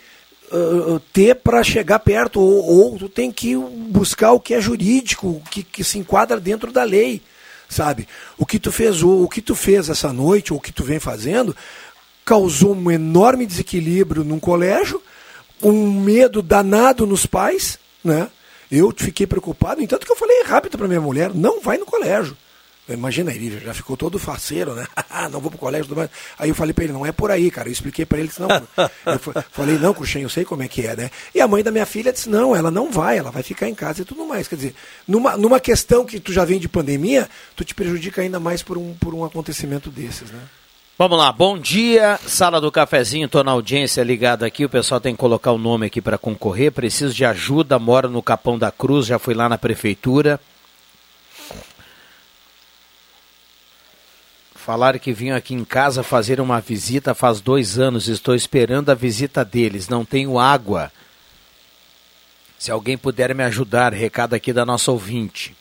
uh, 0.50 0.98
ter 1.12 1.34
para 1.34 1.62
chegar 1.62 1.98
perto, 1.98 2.40
ou, 2.40 2.64
ou, 2.64 2.98
tu 2.98 3.08
tem 3.08 3.30
que 3.30 3.54
buscar 3.56 4.32
o 4.32 4.40
que 4.40 4.54
é 4.54 4.60
jurídico, 4.62 5.28
o 5.28 5.42
que, 5.50 5.62
que 5.62 5.84
se 5.84 5.98
enquadra 5.98 6.40
dentro 6.40 6.72
da 6.72 6.84
lei, 6.84 7.20
sabe? 7.68 8.08
O 8.38 8.46
que 8.46 8.58
tu 8.58 8.72
fez, 8.72 9.02
o, 9.02 9.24
o 9.24 9.28
que 9.28 9.42
tu 9.42 9.54
fez 9.54 9.88
essa 9.88 10.12
noite, 10.12 10.52
ou 10.52 10.58
o 10.58 10.62
que 10.62 10.72
tu 10.72 10.84
vem 10.84 10.98
fazendo, 10.98 11.54
causou 12.24 12.74
um 12.74 12.90
enorme 12.90 13.46
desequilíbrio 13.46 14.24
num 14.24 14.40
colégio, 14.40 15.02
um 15.62 16.00
medo 16.00 16.42
danado 16.42 17.06
nos 17.06 17.26
pais, 17.26 17.78
né? 18.02 18.28
Eu 18.70 18.92
fiquei 18.96 19.26
preocupado, 19.26 19.82
entanto 19.82 20.06
que 20.06 20.12
eu 20.12 20.16
falei 20.16 20.42
rápido 20.44 20.78
para 20.78 20.88
minha 20.88 21.00
mulher, 21.00 21.32
não 21.34 21.60
vai 21.60 21.78
no 21.78 21.86
colégio. 21.86 22.36
Imagina, 22.86 23.32
ele 23.32 23.60
já 23.60 23.72
ficou 23.72 23.96
todo 23.96 24.18
faceiro, 24.18 24.74
né? 24.74 24.86
não 25.32 25.40
vou 25.40 25.50
pro 25.50 25.58
colégio. 25.58 25.88
Tudo 25.88 25.98
mais. 25.98 26.10
Aí 26.38 26.50
eu 26.50 26.54
falei 26.54 26.74
para 26.74 26.84
ele, 26.84 26.92
não 26.92 27.06
é 27.06 27.12
por 27.12 27.30
aí, 27.30 27.50
cara. 27.50 27.68
Eu 27.68 27.72
expliquei 27.72 28.04
para 28.04 28.18
ele, 28.18 28.28
disse, 28.28 28.40
não. 28.40 28.48
eu 29.06 29.18
falei, 29.50 29.78
não, 29.78 29.94
Cruxem, 29.94 30.22
eu 30.22 30.28
sei 30.28 30.44
como 30.44 30.62
é 30.62 30.68
que 30.68 30.86
é, 30.86 30.94
né? 30.94 31.10
E 31.34 31.40
a 31.40 31.48
mãe 31.48 31.62
da 31.62 31.70
minha 31.70 31.86
filha 31.86 32.12
disse, 32.12 32.28
não, 32.28 32.54
ela 32.54 32.70
não 32.70 32.90
vai, 32.90 33.16
ela 33.16 33.30
vai 33.30 33.42
ficar 33.42 33.68
em 33.68 33.74
casa 33.74 34.02
e 34.02 34.04
tudo 34.04 34.26
mais. 34.26 34.48
Quer 34.48 34.56
dizer, 34.56 34.74
numa, 35.08 35.34
numa 35.34 35.58
questão 35.58 36.04
que 36.04 36.20
tu 36.20 36.30
já 36.30 36.44
vem 36.44 36.60
de 36.60 36.68
pandemia, 36.68 37.28
tu 37.56 37.64
te 37.64 37.74
prejudica 37.74 38.20
ainda 38.20 38.38
mais 38.38 38.62
por 38.62 38.76
um, 38.76 38.92
por 38.94 39.14
um 39.14 39.24
acontecimento 39.24 39.90
desses, 39.90 40.30
né? 40.30 40.40
Vamos 40.96 41.18
lá, 41.18 41.32
bom 41.32 41.58
dia, 41.58 42.20
sala 42.24 42.60
do 42.60 42.70
cafezinho, 42.70 43.28
tô 43.28 43.42
na 43.42 43.50
audiência 43.50 44.00
ligado 44.04 44.44
aqui, 44.44 44.64
o 44.64 44.68
pessoal 44.68 45.00
tem 45.00 45.12
que 45.12 45.18
colocar 45.18 45.50
o 45.50 45.58
nome 45.58 45.86
aqui 45.86 46.00
para 46.00 46.16
concorrer, 46.16 46.70
preciso 46.70 47.12
de 47.12 47.24
ajuda, 47.24 47.80
moro 47.80 48.08
no 48.08 48.22
Capão 48.22 48.56
da 48.56 48.70
Cruz, 48.70 49.06
já 49.06 49.18
fui 49.18 49.34
lá 49.34 49.48
na 49.48 49.58
prefeitura, 49.58 50.38
Falaram 54.54 54.98
que 54.98 55.12
vinham 55.12 55.36
aqui 55.36 55.52
em 55.52 55.62
casa 55.62 56.02
fazer 56.02 56.40
uma 56.40 56.58
visita 56.58 57.12
faz 57.12 57.38
dois 57.38 57.78
anos. 57.78 58.08
Estou 58.08 58.34
esperando 58.34 58.88
a 58.88 58.94
visita 58.94 59.44
deles. 59.44 59.90
Não 59.90 60.06
tenho 60.06 60.38
água. 60.38 60.90
Se 62.58 62.70
alguém 62.70 62.96
puder 62.96 63.34
me 63.34 63.44
ajudar, 63.44 63.92
recado 63.92 64.32
aqui 64.32 64.54
da 64.54 64.64
nossa 64.64 64.90
ouvinte. 64.90 65.54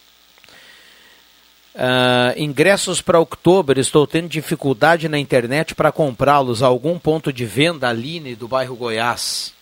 Uh, 1.75 2.38
ingressos 2.38 3.01
para 3.01 3.20
outubro, 3.20 3.80
estou 3.80 4.06
tendo 4.06 4.27
dificuldade 4.30 5.10
na 5.10 5.18
internet 5.18 5.74
para 5.74 5.92
comprá-los. 5.92 6.62
Algum 6.62 7.00
ponto 7.00 7.34
de 7.34 7.46
venda, 7.46 7.89
Aline, 7.89 8.36
do 8.36 8.48
bairro 8.48 8.75
Goiás? 8.75 9.53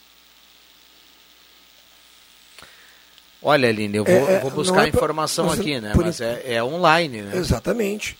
Olha, 3.41 3.69
Aline, 3.69 3.97
eu 3.97 4.03
vou, 4.03 4.13
é, 4.13 4.33
é 4.33 4.39
vou 4.39 4.51
buscar 4.51 4.85
é 4.85 4.89
informação 4.89 5.49
aqui, 5.49 5.79
né? 5.79 5.93
Mas 5.95 6.21
é, 6.21 6.55
é 6.55 6.63
online, 6.63 7.21
né? 7.21 7.37
Exatamente 7.37 8.17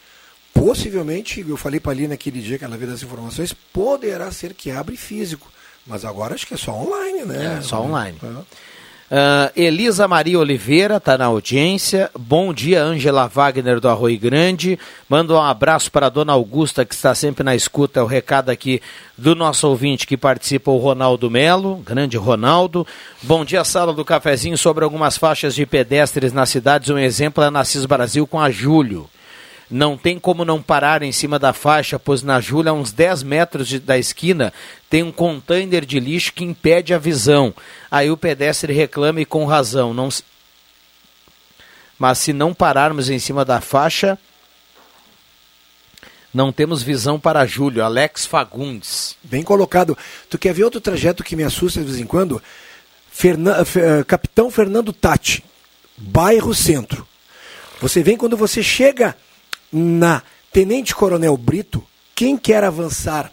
possivelmente, 0.53 1.43
eu 1.47 1.57
falei 1.57 1.79
para 1.79 1.91
ali 1.91 2.07
naquele 2.07 2.41
dia 2.41 2.57
que 2.57 2.65
ela 2.65 2.77
veio 2.77 2.91
das 2.91 3.01
informações, 3.01 3.53
poderá 3.73 4.31
ser 4.31 4.53
que 4.53 4.69
abre 4.69 4.97
físico. 4.97 5.51
Mas 5.85 6.05
agora 6.05 6.35
acho 6.35 6.45
que 6.45 6.53
é 6.53 6.57
só 6.57 6.73
online, 6.73 7.25
né? 7.25 7.57
É, 7.57 7.61
só 7.61 7.81
online. 7.81 8.17
Uh, 9.11 9.51
Elisa 9.57 10.07
Maria 10.07 10.39
Oliveira 10.39 10.95
está 10.95 11.17
na 11.17 11.25
audiência. 11.25 12.09
Bom 12.17 12.53
dia, 12.53 12.81
Ângela 12.81 13.27
Wagner 13.27 13.81
do 13.81 13.89
Arroio 13.89 14.17
Grande. 14.17 14.79
Manda 15.09 15.33
um 15.33 15.41
abraço 15.41 15.91
para 15.91 16.05
a 16.05 16.09
dona 16.09 16.31
Augusta, 16.31 16.85
que 16.85 16.95
está 16.95 17.13
sempre 17.13 17.43
na 17.43 17.53
escuta. 17.53 17.99
É 17.99 18.03
o 18.03 18.05
recado 18.05 18.49
aqui 18.49 18.81
do 19.17 19.35
nosso 19.35 19.67
ouvinte 19.67 20.07
que 20.07 20.15
participa, 20.15 20.71
o 20.71 20.77
Ronaldo 20.77 21.29
Melo. 21.29 21.83
Grande 21.85 22.15
Ronaldo. 22.15 22.87
Bom 23.21 23.43
dia, 23.43 23.65
sala 23.65 23.93
do 23.93 24.05
cafezinho. 24.05 24.57
Sobre 24.57 24.85
algumas 24.85 25.17
faixas 25.17 25.55
de 25.55 25.65
pedestres 25.65 26.31
nas 26.31 26.47
cidades. 26.47 26.89
Um 26.89 26.97
exemplo 26.97 27.43
é 27.43 27.47
a 27.47 27.51
Nassis 27.51 27.85
Brasil 27.85 28.25
com 28.25 28.39
a 28.39 28.49
Júlio. 28.49 29.09
Não 29.71 29.97
tem 29.97 30.19
como 30.19 30.43
não 30.43 30.61
parar 30.61 31.01
em 31.01 31.13
cima 31.13 31.39
da 31.39 31.53
faixa, 31.53 31.97
pois 31.97 32.21
na 32.21 32.41
Júlia, 32.41 32.71
a 32.71 32.73
uns 32.73 32.91
10 32.91 33.23
metros 33.23 33.69
de, 33.69 33.79
da 33.79 33.97
esquina, 33.97 34.51
tem 34.89 35.01
um 35.01 35.13
container 35.13 35.85
de 35.85 35.97
lixo 35.97 36.33
que 36.33 36.43
impede 36.43 36.93
a 36.93 36.97
visão. 36.97 37.53
Aí 37.89 38.11
o 38.11 38.17
pedestre 38.17 38.73
reclama 38.73 39.21
e 39.21 39.25
com 39.25 39.45
razão. 39.45 39.93
Não... 39.93 40.09
Mas 41.97 42.17
se 42.17 42.33
não 42.33 42.53
pararmos 42.53 43.09
em 43.09 43.17
cima 43.17 43.45
da 43.45 43.61
faixa, 43.61 44.19
não 46.33 46.51
temos 46.51 46.83
visão 46.83 47.17
para 47.17 47.45
Júlio. 47.45 47.81
Alex 47.81 48.25
Fagundes. 48.25 49.15
Bem 49.23 49.41
colocado. 49.41 49.97
Tu 50.29 50.37
quer 50.37 50.53
ver 50.53 50.65
outro 50.65 50.81
trajeto 50.81 51.23
que 51.23 51.35
me 51.35 51.43
assusta 51.43 51.79
de 51.79 51.85
vez 51.85 51.97
em 51.97 52.05
quando? 52.05 52.43
Ferna... 53.09 53.65
Eh, 53.75 54.03
Capitão 54.03 54.51
Fernando 54.51 54.91
Tati, 54.91 55.45
bairro 55.95 56.53
Centro. 56.53 57.07
Você 57.79 58.03
vem 58.03 58.17
quando 58.17 58.35
você 58.35 58.61
chega 58.61 59.15
na 59.71 60.21
Tenente 60.51 60.93
Coronel 60.93 61.37
Brito, 61.37 61.83
quem 62.13 62.37
quer 62.37 62.63
avançar 62.63 63.31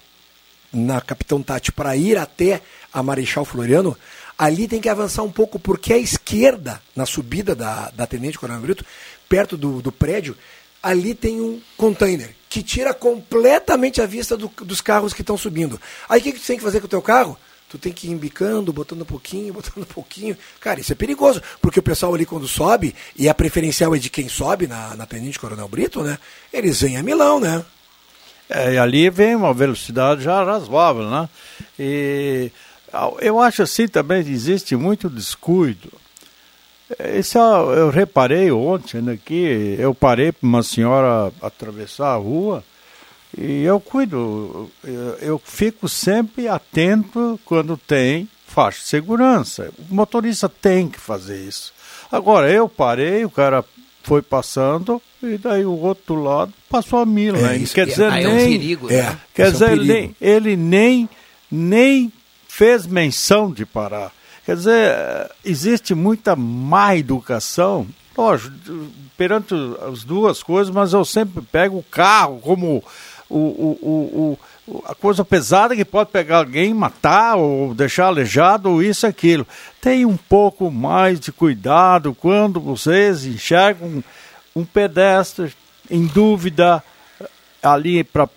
na 0.73 1.00
Capitão 1.00 1.42
Tati 1.42 1.73
para 1.73 1.97
ir 1.97 2.16
até 2.16 2.62
a 2.92 3.02
Marechal 3.02 3.45
Floriano, 3.45 3.97
ali 4.37 4.68
tem 4.68 4.80
que 4.80 4.88
avançar 4.88 5.23
um 5.23 5.33
pouco, 5.33 5.59
porque 5.59 5.92
à 5.92 5.99
esquerda, 5.99 6.80
na 6.95 7.04
subida 7.04 7.54
da, 7.54 7.90
da 7.90 8.07
Tenente 8.07 8.38
Coronel 8.38 8.62
Brito, 8.62 8.85
perto 9.28 9.57
do, 9.57 9.83
do 9.83 9.90
prédio, 9.90 10.37
ali 10.83 11.14
tem 11.14 11.40
um 11.40 11.61
container 11.76 12.35
que 12.49 12.62
tira 12.62 12.95
completamente 12.95 14.00
a 14.00 14.07
vista 14.07 14.37
do, 14.37 14.49
dos 14.49 14.80
carros 14.80 15.12
que 15.12 15.23
estão 15.23 15.37
subindo. 15.37 15.80
Aí 16.09 16.21
o 16.21 16.23
que, 16.23 16.33
que 16.33 16.40
tem 16.40 16.57
que 16.57 16.62
fazer 16.62 16.80
com 16.80 16.87
o 16.87 16.90
teu 16.90 17.02
carro? 17.02 17.37
Tu 17.69 17.79
tem 17.79 17.93
que 17.93 18.09
ir 18.09 18.11
embicando, 18.11 18.73
botando 18.73 19.03
um 19.03 19.07
pouquinho, 19.07 19.53
botando 19.55 19.83
um 19.83 19.93
pouquinho. 19.95 20.37
Cara, 20.61 20.81
isso 20.81 20.93
é 20.93 20.97
perigoso, 20.97 21.43
porque 21.61 21.81
o 21.81 21.83
pessoal 21.83 22.15
ali 22.15 22.25
quando 22.25 22.49
sobe, 22.49 22.95
e 23.17 23.29
a 23.29 23.35
preferencial 23.35 23.95
é 23.95 23.99
de 23.99 24.11
quem 24.11 24.29
sobe 24.29 24.67
na, 24.67 24.95
na 24.97 25.07
Tenente 25.07 25.39
Coronel 25.39 25.69
Brito, 25.69 26.03
né? 26.03 26.19
Eles 26.53 26.81
vêm 26.81 26.97
a 26.97 27.03
Milão, 27.03 27.39
né? 27.39 27.65
É, 28.49 28.75
e 28.75 28.79
ali 28.79 29.11
vem 29.11 29.35
uma 29.35 29.53
velocidade 29.53 30.23
já 30.23 30.43
razoável, 30.43 31.11
né? 31.11 31.29
E 31.79 32.51
eu 33.21 33.39
acho 33.39 33.63
assim 33.63 33.87
também 33.87 34.21
existe 34.21 34.75
muito 34.75 35.11
descuido. 35.11 35.93
Isso 37.15 37.37
eu 37.37 37.91
reparei 37.91 38.51
ontem 38.51 39.11
aqui, 39.11 39.77
eu 39.79 39.95
parei 39.95 40.33
para 40.33 40.47
uma 40.47 40.63
senhora 40.63 41.31
atravessar 41.43 42.15
a 42.15 42.17
rua, 42.17 42.65
e 43.37 43.62
eu 43.62 43.78
cuido, 43.78 44.70
eu 45.20 45.40
fico 45.44 45.88
sempre 45.88 46.49
atento 46.49 47.38
quando 47.44 47.76
tem 47.76 48.28
faixa 48.47 48.80
de 48.80 48.87
segurança. 48.87 49.70
O 49.90 49.94
motorista 49.94 50.49
tem 50.49 50.88
que 50.88 50.99
fazer 50.99 51.44
isso. 51.44 51.73
Agora, 52.11 52.50
eu 52.50 52.68
parei, 52.68 53.25
o 53.25 53.30
cara 53.30 53.64
foi 54.02 54.23
passando 54.23 55.02
e 55.23 55.37
daí 55.37 55.64
o 55.66 55.78
outro 55.78 56.23
lado 56.23 56.52
passou 56.68 57.00
a 57.00 57.06
mila. 57.06 57.52
É, 57.52 57.56
isso, 57.56 57.75
quer 57.75 57.87
dizer, 57.87 58.11
nem, 58.11 58.25
é 58.25 58.28
um 58.28 58.37
perigo, 58.37 58.90
é, 58.90 59.02
né? 59.02 59.20
quer 59.35 59.52
dizer, 59.52 59.68
é 59.68 59.73
um 59.73 59.75
ele, 59.75 60.16
ele 60.20 60.56
nem, 60.56 61.08
nem 61.50 62.12
fez 62.49 62.87
menção 62.87 63.52
de 63.52 63.66
parar. 63.66 64.11
Quer 64.47 64.56
dizer, 64.56 65.30
existe 65.44 65.94
muita 65.94 66.35
má 66.35 66.97
educação, 66.97 67.87
lógico, 68.16 68.54
perante 69.16 69.54
as 69.87 70.04
duas 70.04 70.42
coisas, 70.42 70.73
mas 70.73 70.94
eu 70.94 71.04
sempre 71.04 71.42
pego 71.42 71.76
o 71.76 71.82
carro 71.82 72.40
como 72.40 72.82
o, 73.30 73.37
o, 73.37 74.38
o, 74.66 74.82
a 74.87 74.94
coisa 74.94 75.25
pesada 75.25 75.76
que 75.76 75.85
pode 75.85 76.11
pegar 76.11 76.38
alguém, 76.38 76.73
matar 76.73 77.37
ou 77.37 77.75
deixar 77.75 78.06
aleijado, 78.06 78.70
ou 78.70 78.82
isso, 78.82 79.06
aquilo. 79.06 79.47
Tem 79.80 80.04
um 80.04 80.16
pouco 80.16 80.70
mais 80.70 81.20
de 81.20 81.30
cuidado 81.30 82.14
quando 82.14 82.61
vocês 82.61 83.25
enxergam 83.25 84.02
um 84.54 84.64
pedestre 84.64 85.52
em 85.90 86.06
dúvida 86.06 86.82
ali 87.62 88.02
para 88.02 88.28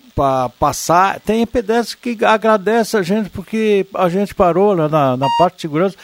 passar. 0.58 1.20
Tem 1.20 1.46
pedestre 1.46 1.96
que 1.96 2.24
agradece 2.24 2.96
a 2.96 3.02
gente 3.02 3.30
porque 3.30 3.86
a 3.94 4.08
gente 4.08 4.34
parou 4.34 4.74
lá 4.74 4.88
na, 4.88 5.16
na 5.16 5.26
parte 5.38 5.56
de 5.56 5.62
segurança. 5.62 5.96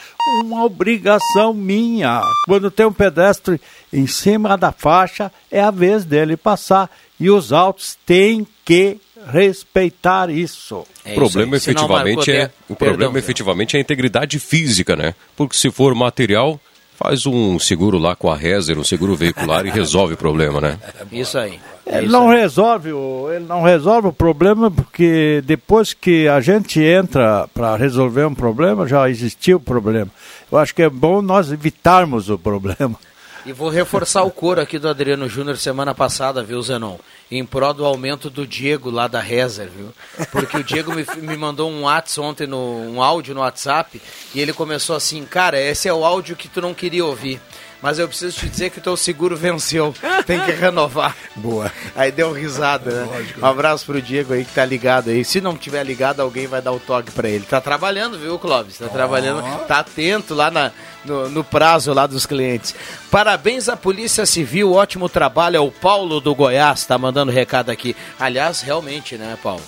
Uma 0.43 0.65
obrigação 0.65 1.53
minha. 1.53 2.21
Quando 2.45 2.71
tem 2.71 2.85
um 2.85 2.93
pedestre 2.93 3.59
em 3.91 4.07
cima 4.07 4.57
da 4.57 4.71
faixa, 4.71 5.31
é 5.51 5.61
a 5.61 5.71
vez 5.71 6.05
dele 6.05 6.37
passar. 6.37 6.89
E 7.19 7.29
os 7.29 7.51
autos 7.51 7.97
têm 8.05 8.47
que 8.63 8.97
respeitar 9.27 10.29
isso. 10.29 10.85
É 11.03 11.11
o 11.11 11.15
problema 11.15 11.57
isso 11.57 11.69
efetivamente 11.69 12.31
é 12.31 12.49
o 12.69 12.75
problema 12.75 13.19
efetivamente 13.19 13.75
é 13.75 13.79
a 13.79 13.81
integridade 13.81 14.39
física, 14.39 14.95
né? 14.95 15.13
Porque 15.35 15.57
se 15.57 15.69
for 15.69 15.93
material, 15.93 16.59
faz 16.99 17.25
um 17.25 17.57
seguro 17.57 17.97
lá 17.97 18.15
com 18.15 18.29
a 18.29 18.35
Rezer, 18.35 18.77
um 18.77 18.83
seguro 18.83 19.15
veicular 19.15 19.65
e 19.65 19.69
resolve 19.69 20.15
o 20.15 20.17
problema, 20.17 20.59
né? 20.59 20.79
Isso 21.11 21.37
aí. 21.37 21.59
É 21.91 21.97
ele 21.97 22.07
não 22.07 22.29
aí. 22.29 22.41
resolve, 22.41 22.93
o, 22.93 23.31
ele 23.33 23.45
não 23.45 23.63
resolve 23.63 24.09
o 24.09 24.13
problema 24.13 24.69
porque 24.69 25.41
depois 25.43 25.91
que 25.91 26.27
a 26.27 26.39
gente 26.39 26.79
entra 26.79 27.49
para 27.51 27.75
resolver 27.75 28.25
um 28.25 28.35
problema, 28.35 28.87
já 28.87 29.09
existiu 29.09 29.57
o 29.57 29.59
problema. 29.59 30.11
Eu 30.51 30.59
acho 30.59 30.73
que 30.75 30.83
é 30.83 30.89
bom 30.89 31.19
nós 31.19 31.51
evitarmos 31.51 32.29
o 32.29 32.37
problema. 32.37 32.95
E 33.43 33.51
vou 33.51 33.69
reforçar 33.69 34.21
o 34.21 34.29
coro 34.29 34.61
aqui 34.61 34.77
do 34.77 34.87
Adriano 34.87 35.27
Júnior 35.27 35.57
semana 35.57 35.95
passada, 35.95 36.43
viu, 36.43 36.61
Zenon? 36.61 36.97
Em 37.31 37.43
prol 37.43 37.73
do 37.73 37.85
aumento 37.85 38.29
do 38.29 38.45
Diego 38.45 38.91
lá 38.91 39.07
da 39.07 39.19
Reza, 39.19 39.65
viu? 39.65 39.91
Porque 40.31 40.57
o 40.57 40.63
Diego 40.63 40.93
me, 40.93 41.03
me 41.21 41.37
mandou 41.37 41.71
um 41.71 41.83
WhatsApp 41.83 42.27
ontem, 42.27 42.45
no, 42.45 42.57
um 42.57 43.01
áudio 43.01 43.33
no 43.33 43.41
WhatsApp, 43.41 43.99
e 44.35 44.39
ele 44.39 44.53
começou 44.53 44.95
assim, 44.95 45.25
cara, 45.25 45.59
esse 45.59 45.87
é 45.87 45.93
o 45.93 46.05
áudio 46.05 46.35
que 46.35 46.47
tu 46.47 46.61
não 46.61 46.73
queria 46.73 47.03
ouvir 47.03 47.41
mas 47.81 47.97
eu 47.97 48.07
preciso 48.07 48.37
te 48.37 48.49
dizer 48.49 48.69
que 48.69 48.79
o 48.79 48.81
teu 48.81 48.97
seguro 48.97 49.37
venceu. 49.37 49.93
Tem 50.25 50.39
que 50.41 50.51
renovar. 50.51 51.15
Boa. 51.35 51.71
Aí 51.95 52.11
deu 52.11 52.31
risada, 52.33 52.91
né? 52.91 53.07
Lógico. 53.09 53.39
Um 53.39 53.45
abraço 53.45 53.85
pro 53.85 54.01
Diego 54.01 54.33
aí 54.33 54.43
que 54.43 54.53
tá 54.53 54.65
ligado 54.65 55.09
aí. 55.09 55.23
Se 55.23 55.39
não 55.39 55.55
tiver 55.55 55.83
ligado, 55.85 56.21
alguém 56.21 56.45
vai 56.45 56.61
dar 56.61 56.73
o 56.73 56.79
toque 56.79 57.11
para 57.11 57.29
ele. 57.29 57.45
Tá 57.45 57.61
trabalhando, 57.61 58.19
viu, 58.19 58.37
Clóvis? 58.37 58.77
Tá 58.77 58.87
oh. 58.87 58.89
trabalhando, 58.89 59.41
tá 59.65 59.79
atento 59.79 60.33
lá 60.33 60.51
na, 60.51 60.71
no, 61.05 61.29
no, 61.29 61.43
prazo 61.43 61.93
lá 61.93 62.05
dos 62.05 62.25
clientes. 62.25 62.75
Parabéns 63.09 63.69
à 63.69 63.77
Polícia 63.77 64.25
Civil, 64.25 64.73
ótimo 64.73 65.07
trabalho. 65.07 65.55
É 65.55 65.61
o 65.61 65.71
Paulo 65.71 66.19
do 66.19 66.35
Goiás, 66.35 66.85
tá 66.85 66.97
mandando 66.97 67.31
recado 67.31 67.69
aqui. 67.69 67.95
Aliás, 68.19 68.61
realmente, 68.61 69.15
né, 69.15 69.37
Paulo? 69.41 69.63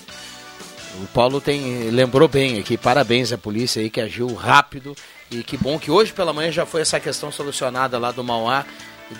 O 1.02 1.08
Paulo 1.08 1.40
tem 1.40 1.90
lembrou 1.90 2.28
bem 2.28 2.60
aqui. 2.60 2.78
Parabéns 2.78 3.32
à 3.32 3.38
polícia 3.38 3.82
aí 3.82 3.90
que 3.90 4.02
agiu 4.02 4.34
rápido 4.34 4.94
e 5.32 5.44
que 5.44 5.56
bom 5.56 5.80
que 5.80 5.90
hoje 5.90 6.12
pela 6.12 6.34
manhã 6.34 6.52
já 6.52 6.66
foi 6.66 6.82
essa 6.82 7.00
questão 7.00 7.32
solucionada 7.32 7.98
lá 7.98 8.12
do 8.12 8.24
Mauá, 8.24 8.66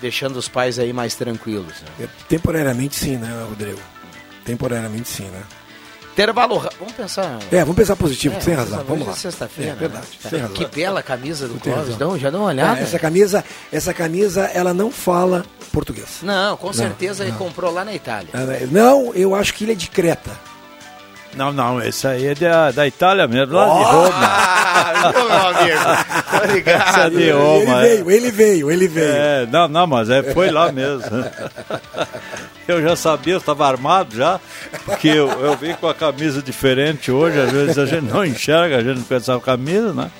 deixando 0.00 0.36
os 0.36 0.48
pais 0.48 0.78
aí 0.78 0.92
mais 0.92 1.14
tranquilos. 1.14 1.80
Né? 1.80 2.04
É, 2.04 2.08
temporariamente 2.28 2.94
sim, 2.94 3.16
né, 3.16 3.44
Rodrigo? 3.48 3.80
Temporariamente 4.44 5.08
sim, 5.08 5.24
né? 5.24 5.42
Intervalo. 6.12 6.60
Vamos 6.78 6.92
pensar. 6.92 7.38
É, 7.50 7.60
vamos 7.60 7.76
pensar 7.76 7.96
positivo, 7.96 8.36
é, 8.36 8.40
sem 8.40 8.52
razão. 8.52 8.84
Vamos 8.84 9.06
lá. 9.06 9.14
Sexta-feira. 9.14 9.72
É, 9.72 9.74
verdade. 9.74 10.06
Né? 10.22 10.30
Sem 10.30 10.40
razão. 10.40 10.54
Que 10.54 10.66
bela 10.66 11.02
camisa 11.02 11.48
do 11.48 11.58
Clóvis. 11.58 11.96
Dão, 11.96 12.18
já 12.18 12.28
dá 12.28 12.36
uma 12.38 12.48
olhada. 12.48 12.80
É, 12.80 12.82
essa 12.82 12.98
camisa, 12.98 13.42
essa 13.72 13.94
camisa, 13.94 14.42
ela 14.52 14.74
não 14.74 14.90
fala 14.90 15.46
português. 15.72 16.18
Não, 16.22 16.54
com 16.58 16.70
certeza 16.70 17.24
não, 17.24 17.30
ele 17.30 17.38
comprou 17.38 17.72
lá 17.72 17.82
na 17.82 17.94
Itália. 17.94 18.28
Não, 18.70 19.14
eu 19.14 19.34
acho 19.34 19.54
que 19.54 19.64
ele 19.64 19.72
é 19.72 19.74
de 19.74 19.88
Creta. 19.88 20.51
Não, 21.36 21.52
não, 21.52 21.82
esse 21.82 22.06
aí 22.06 22.26
é 22.26 22.34
da, 22.34 22.70
da 22.70 22.86
Itália 22.86 23.26
mesmo, 23.26 23.54
lá 23.54 23.74
oh! 23.74 23.78
de 23.78 23.84
Roma. 23.84 24.52
Ah, 24.74 25.12
meu 25.12 25.48
amigo, 25.48 26.24
tá 26.30 26.46
ligado. 26.46 27.00
É 27.00 27.10
de 27.10 27.30
Roma. 27.30 27.86
Ele 27.86 28.02
veio, 28.02 28.10
ele 28.10 28.30
veio, 28.30 28.70
ele 28.70 28.88
veio. 28.88 29.12
É, 29.12 29.46
não, 29.46 29.68
não, 29.68 29.86
mas 29.86 30.08
é, 30.08 30.22
foi 30.22 30.50
lá 30.50 30.70
mesmo. 30.70 31.02
Eu 32.66 32.80
já 32.80 32.94
sabia, 32.94 33.34
eu 33.34 33.38
estava 33.38 33.66
armado 33.66 34.16
já, 34.16 34.40
porque 34.84 35.08
eu, 35.08 35.28
eu 35.28 35.56
vim 35.56 35.74
com 35.74 35.88
a 35.88 35.94
camisa 35.94 36.40
diferente 36.40 37.10
hoje, 37.10 37.38
às 37.40 37.50
vezes 37.50 37.78
a 37.78 37.86
gente 37.86 38.04
não 38.04 38.24
enxerga, 38.24 38.76
a 38.76 38.82
gente 38.82 38.98
não 38.98 39.04
pensa 39.04 39.34
a 39.36 39.40
camisa, 39.40 39.92
né? 39.92 40.10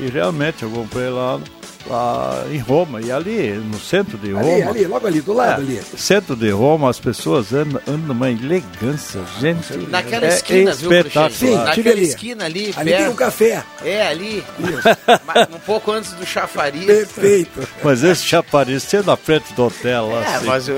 E 0.00 0.08
realmente 0.08 0.62
eu 0.62 0.70
comprei 0.70 1.08
lá 1.08 1.40
lá 1.86 2.44
em 2.50 2.58
Roma. 2.58 3.00
E 3.00 3.10
ali, 3.10 3.52
no 3.52 3.78
centro 3.78 4.18
de 4.18 4.32
Roma. 4.32 4.44
Ali, 4.44 4.62
ali 4.62 4.84
logo 4.86 5.06
ali, 5.06 5.20
do 5.20 5.32
lado 5.32 5.62
é, 5.62 5.64
ali. 5.64 5.82
Centro 5.96 6.36
de 6.36 6.50
Roma, 6.50 6.90
as 6.90 6.98
pessoas 6.98 7.52
andam, 7.52 7.80
andam 7.86 8.08
numa 8.08 8.30
elegância, 8.30 9.20
gente. 9.38 9.76
Naquela 9.88 10.26
é 10.26 10.28
esquina, 10.28 10.70
espetacular. 10.72 11.30
viu, 11.30 11.48
Sim, 11.48 11.56
Naquela 11.56 11.90
ali. 11.90 12.02
esquina 12.02 12.44
ali, 12.44 12.74
ali 12.76 12.90
perto. 12.90 13.02
tem 13.02 13.08
um 13.08 13.16
café. 13.16 13.64
É, 13.84 14.06
ali. 14.06 14.44
um 15.52 15.58
pouco 15.60 15.92
antes 15.92 16.12
do 16.12 16.26
chafariz. 16.26 16.86
Perfeito. 16.86 17.68
Mas 17.82 18.02
esse 18.02 18.24
chafariz 18.24 18.82
você 18.82 19.02
na 19.02 19.16
frente 19.16 19.52
do 19.54 19.64
hotel 19.64 20.08
lá. 20.08 20.22
É, 20.22 20.34
assim. 20.36 20.46
mas 20.46 20.68
o, 20.68 20.72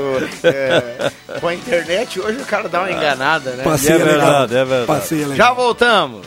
é, 0.45 1.11
com 1.41 1.49
a 1.49 1.55
internet 1.55 2.21
hoje 2.21 2.39
o 2.39 2.45
cara 2.45 2.69
dá 2.69 2.81
uma 2.81 2.93
enganada, 2.93 3.53
né? 3.53 3.65
Passeio 3.65 4.01
é 4.01 4.05
verdade, 4.05 4.57
é 4.57 4.65
verdade. 4.65 4.87
Passeio 4.87 5.35
Já 5.35 5.53
voltamos. 5.53 6.27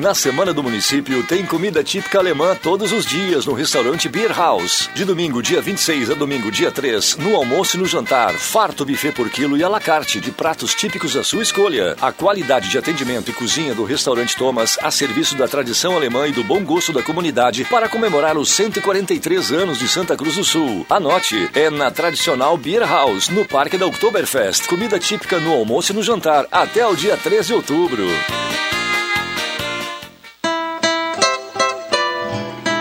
Na 0.00 0.14
Semana 0.14 0.54
do 0.54 0.62
Município 0.62 1.22
tem 1.24 1.44
comida 1.44 1.84
típica 1.84 2.18
alemã 2.18 2.56
todos 2.56 2.90
os 2.90 3.04
dias 3.04 3.44
no 3.44 3.52
restaurante 3.52 4.08
Beer 4.08 4.34
House. 4.34 4.88
De 4.94 5.04
domingo, 5.04 5.42
dia 5.42 5.60
26 5.60 6.10
a 6.10 6.14
domingo, 6.14 6.50
dia 6.50 6.70
3, 6.70 7.18
no 7.18 7.36
almoço 7.36 7.76
e 7.76 7.80
no 7.80 7.84
jantar, 7.84 8.32
farto 8.32 8.86
buffet 8.86 9.12
por 9.12 9.28
quilo 9.28 9.58
e 9.58 9.62
à 9.62 9.68
la 9.68 9.78
carte 9.78 10.18
de 10.18 10.30
pratos 10.30 10.74
típicos 10.74 11.12
da 11.12 11.22
sua 11.22 11.42
escolha. 11.42 11.96
A 12.00 12.10
qualidade 12.10 12.70
de 12.70 12.78
atendimento 12.78 13.30
e 13.30 13.34
cozinha 13.34 13.74
do 13.74 13.84
restaurante 13.84 14.34
Thomas 14.34 14.78
a 14.80 14.90
serviço 14.90 15.36
da 15.36 15.46
tradição 15.46 15.94
alemã 15.94 16.26
e 16.26 16.32
do 16.32 16.42
bom 16.42 16.64
gosto 16.64 16.94
da 16.94 17.02
comunidade 17.02 17.64
para 17.64 17.86
comemorar 17.86 18.38
os 18.38 18.50
143 18.52 19.52
anos 19.52 19.78
de 19.78 19.86
Santa 19.86 20.16
Cruz 20.16 20.36
do 20.36 20.44
Sul. 20.44 20.86
Anote, 20.88 21.50
é 21.52 21.68
na 21.68 21.90
tradicional 21.90 22.56
Beer 22.56 22.88
House, 22.88 23.28
no 23.28 23.44
Parque 23.44 23.76
da 23.76 23.86
Oktoberfest. 23.86 24.66
Comida 24.66 24.98
típica 24.98 25.38
no 25.38 25.52
almoço 25.52 25.92
e 25.92 25.94
no 25.94 26.02
jantar, 26.02 26.46
até 26.50 26.86
o 26.86 26.96
dia 26.96 27.18
13 27.18 27.48
de 27.48 27.52
outubro. 27.52 28.08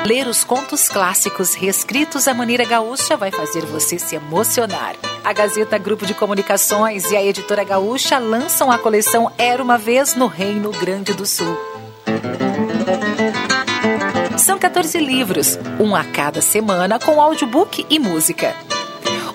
Ler 0.10 0.26
os 0.26 0.44
contos 0.44 0.90
clássicos 0.90 1.54
reescritos 1.54 2.28
à 2.28 2.34
maneira 2.34 2.66
gaúcha 2.66 3.16
vai 3.16 3.30
fazer 3.30 3.64
você 3.68 4.00
se 4.00 4.16
emocionar. 4.16 4.96
A 5.24 5.32
Gazeta 5.32 5.78
Grupo 5.78 6.04
de 6.04 6.16
Comunicações 6.16 7.12
e 7.12 7.16
a 7.16 7.24
Editora 7.24 7.64
Gaúcha 7.64 8.18
lançam 8.18 8.72
a 8.72 8.80
coleção 8.80 9.32
Era 9.38 9.62
uma 9.62 9.78
Vez 9.78 10.16
no 10.16 10.26
Reino 10.26 10.72
Grande 10.72 11.14
do 11.14 11.28
Sul. 11.28 11.56
São 14.36 14.58
14 14.58 14.98
livros, 14.98 15.60
um 15.80 15.96
a 15.96 16.04
cada 16.04 16.42
semana 16.42 16.98
com 16.98 17.22
audiobook 17.22 17.86
e 17.88 18.00
música. 18.00 18.56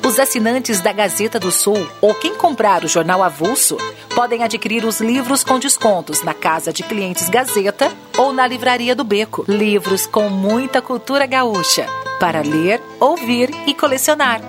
Os 0.05 0.19
assinantes 0.19 0.81
da 0.81 0.93
Gazeta 0.93 1.39
do 1.39 1.53
Sul 1.53 1.87
ou 2.01 2.13
quem 2.17 2.35
comprar 2.35 2.83
o 2.83 2.89
jornal 2.89 3.23
avulso 3.23 3.79
podem 4.15 4.45
adquirir 4.45 4.85
os 4.85 5.01
livros 5.01 5.43
com 5.43 5.59
descontos 5.59 6.23
na 6.23 6.33
Casa 6.33 6.73
de 6.73 6.83
Clientes 6.83 7.29
Gazeta 7.29 7.93
ou 8.17 8.33
na 8.33 8.47
Livraria 8.47 8.95
do 8.95 9.03
Beco. 9.03 9.45
Livros 9.49 10.07
com 10.07 10.29
muita 10.29 10.81
cultura 10.81 11.27
gaúcha 11.27 11.87
para 12.21 12.41
ler, 12.41 12.81
ouvir 13.01 13.51
e 13.67 13.75
colecionar. 13.75 14.41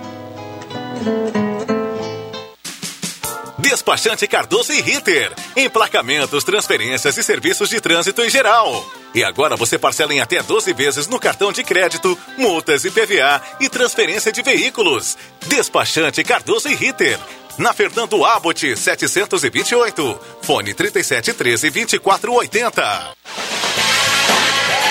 Despachante 3.58 4.28
Cardoso 4.28 4.72
e 4.72 4.80
Ritter. 4.80 5.32
Emplacamentos, 5.56 6.44
transferências 6.44 7.16
e 7.16 7.22
serviços 7.22 7.68
de 7.68 7.80
trânsito 7.80 8.22
em 8.22 8.30
geral. 8.30 8.84
E 9.12 9.24
agora 9.24 9.56
você 9.56 9.76
parcela 9.76 10.14
em 10.14 10.20
até 10.20 10.40
12 10.40 10.72
vezes 10.72 11.08
no 11.08 11.18
cartão 11.18 11.50
de 11.50 11.64
crédito, 11.64 12.16
multas 12.38 12.84
e 12.84 12.90
PVA 12.90 13.42
e 13.58 13.68
transferência 13.68 14.30
de 14.30 14.42
veículos. 14.42 15.18
Despachante 15.48 16.22
Cardoso 16.22 16.68
e 16.68 16.74
Ritter. 16.74 17.18
Na 17.58 17.72
Fernando 17.72 18.22
Abbott 18.24 18.74
728. 18.74 20.18
Fone 20.40 20.74
3713 20.74 21.70
2480. 21.70 23.65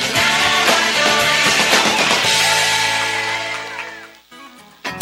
Yeah. 0.00 0.83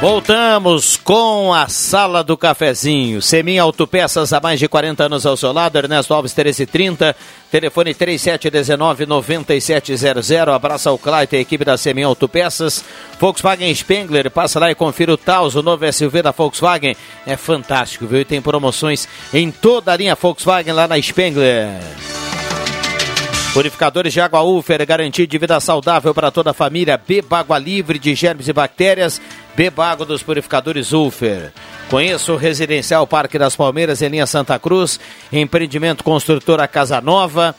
Voltamos 0.00 0.96
com 0.96 1.52
a 1.52 1.68
Sala 1.68 2.22
do 2.22 2.36
Cafezinho. 2.36 3.20
Semin 3.20 3.58
Autopeças 3.58 4.32
há 4.32 4.38
mais 4.40 4.60
de 4.60 4.68
40 4.68 5.06
anos 5.06 5.26
ao 5.26 5.36
seu 5.36 5.52
lado. 5.52 5.76
Ernesto 5.76 6.14
Alves 6.14 6.32
1330, 6.32 7.16
telefone 7.50 7.92
3719-9700. 7.94 10.54
Abraça 10.54 10.92
o 10.92 10.98
Clayton 10.98 11.34
e 11.34 11.40
a 11.40 11.42
equipe 11.42 11.64
da 11.64 11.76
Semin 11.76 12.04
Autopeças. 12.04 12.84
Volkswagen 13.18 13.74
Spengler, 13.74 14.30
passa 14.30 14.60
lá 14.60 14.70
e 14.70 14.76
confira 14.76 15.12
o 15.12 15.16
Taos, 15.16 15.56
o 15.56 15.64
novo 15.64 15.92
SUV 15.92 16.22
da 16.22 16.30
Volkswagen. 16.30 16.96
É 17.26 17.36
fantástico, 17.36 18.06
viu? 18.06 18.20
E 18.20 18.24
tem 18.24 18.40
promoções 18.40 19.08
em 19.34 19.50
toda 19.50 19.92
a 19.92 19.96
linha 19.96 20.14
Volkswagen 20.14 20.74
lá 20.74 20.86
na 20.86 21.02
Spengler. 21.02 21.70
Purificadores 23.58 24.12
de 24.12 24.20
água 24.20 24.40
Ufer, 24.40 24.86
garantia 24.86 25.26
de 25.26 25.36
vida 25.36 25.58
saudável 25.58 26.14
para 26.14 26.30
toda 26.30 26.52
a 26.52 26.54
família. 26.54 26.96
Beba 26.96 27.40
água 27.40 27.58
livre 27.58 27.98
de 27.98 28.14
germes 28.14 28.46
e 28.46 28.52
bactérias. 28.52 29.20
Beba 29.56 29.84
água 29.84 30.06
dos 30.06 30.22
purificadores 30.22 30.92
Ufer. 30.92 31.52
Conheça 31.90 32.32
o 32.32 32.36
Residencial 32.36 33.04
Parque 33.04 33.36
das 33.36 33.56
Palmeiras 33.56 34.00
em 34.00 34.10
linha 34.10 34.28
Santa 34.28 34.60
Cruz. 34.60 35.00
Empreendimento 35.32 36.04
Construtora 36.04 36.68
Casa 36.68 37.00
Nova. 37.00 37.52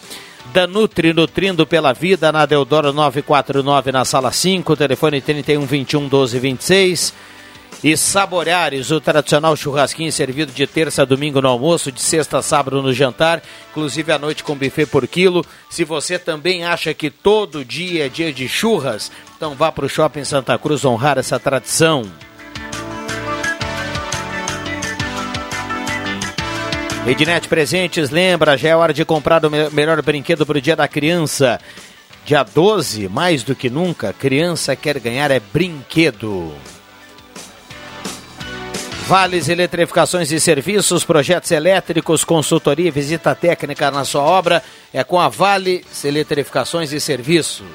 Da 0.53 0.65
Nutri, 0.65 1.12
nutrindo 1.12 1.67
pela 1.67 1.91
vida, 1.91 2.31
na 2.31 2.45
Deodoro 2.45 2.93
949, 2.93 3.91
na 3.91 4.05
sala 4.05 4.31
5, 4.31 4.77
telefone 4.77 5.19
31 5.19 5.65
21 5.65 6.07
12 6.07 6.39
26. 6.39 7.13
E 7.82 7.95
Saboreares, 7.95 8.91
o 8.91 8.99
tradicional 8.99 9.55
churrasquinho 9.55 10.12
servido 10.12 10.51
de 10.51 10.67
terça 10.67 11.03
a 11.03 11.05
domingo 11.05 11.41
no 11.41 11.47
almoço, 11.47 11.91
de 11.91 12.01
sexta 12.01 12.39
a 12.39 12.41
sábado 12.41 12.82
no 12.82 12.91
jantar, 12.91 13.41
inclusive 13.71 14.12
à 14.12 14.19
noite 14.19 14.43
com 14.43 14.53
buffet 14.53 14.86
por 14.86 15.08
quilo. 15.08 15.45
Se 15.69 15.86
você 15.86 16.19
também 16.19 16.65
acha 16.65 16.93
que 16.93 17.10
todo 17.10 17.63
dia 17.63 18.08
é 18.08 18.10
dia 18.10 18.34
de 18.34 18.49
churras, 18.49 19.10
então 19.38 19.55
vá 19.55 19.71
para 19.71 19.86
o 19.86 19.89
Shopping 19.89 20.25
Santa 20.25 20.58
Cruz 20.58 20.84
honrar 20.84 21.17
essa 21.17 21.39
tradição. 21.39 22.03
Ednet 27.08 27.47
Presentes, 27.47 28.10
lembra, 28.10 28.58
já 28.58 28.69
é 28.69 28.75
hora 28.75 28.93
de 28.93 29.05
comprar 29.05 29.43
o 29.45 29.49
melhor 29.71 30.01
brinquedo 30.01 30.45
para 30.45 30.58
o 30.58 30.62
Dia 30.62 30.75
da 30.75 30.88
Criança. 30.88 31.60
Dia 32.25 32.43
12, 32.43 33.08
mais 33.08 33.41
do 33.41 33.55
que 33.55 33.69
nunca, 33.69 34.13
criança 34.13 34.75
quer 34.75 34.99
ganhar 34.99 35.32
é 35.32 35.39
brinquedo. 35.39 36.53
Vales 39.10 39.50
Eletrificações 39.50 40.32
e 40.32 40.39
Serviços, 40.39 41.04
projetos 41.04 41.50
elétricos, 41.50 42.24
consultoria 42.24 42.89
e 42.89 42.91
visita 42.91 43.34
técnica 43.34 43.89
na 43.89 44.06
sua 44.06 44.22
obra 44.22 44.62
é 44.93 45.04
com 45.04 45.19
a 45.19 45.28
Vale 45.28 45.84
Eletrificações 46.04 46.93
e 46.93 47.00
Serviços. 47.00 47.65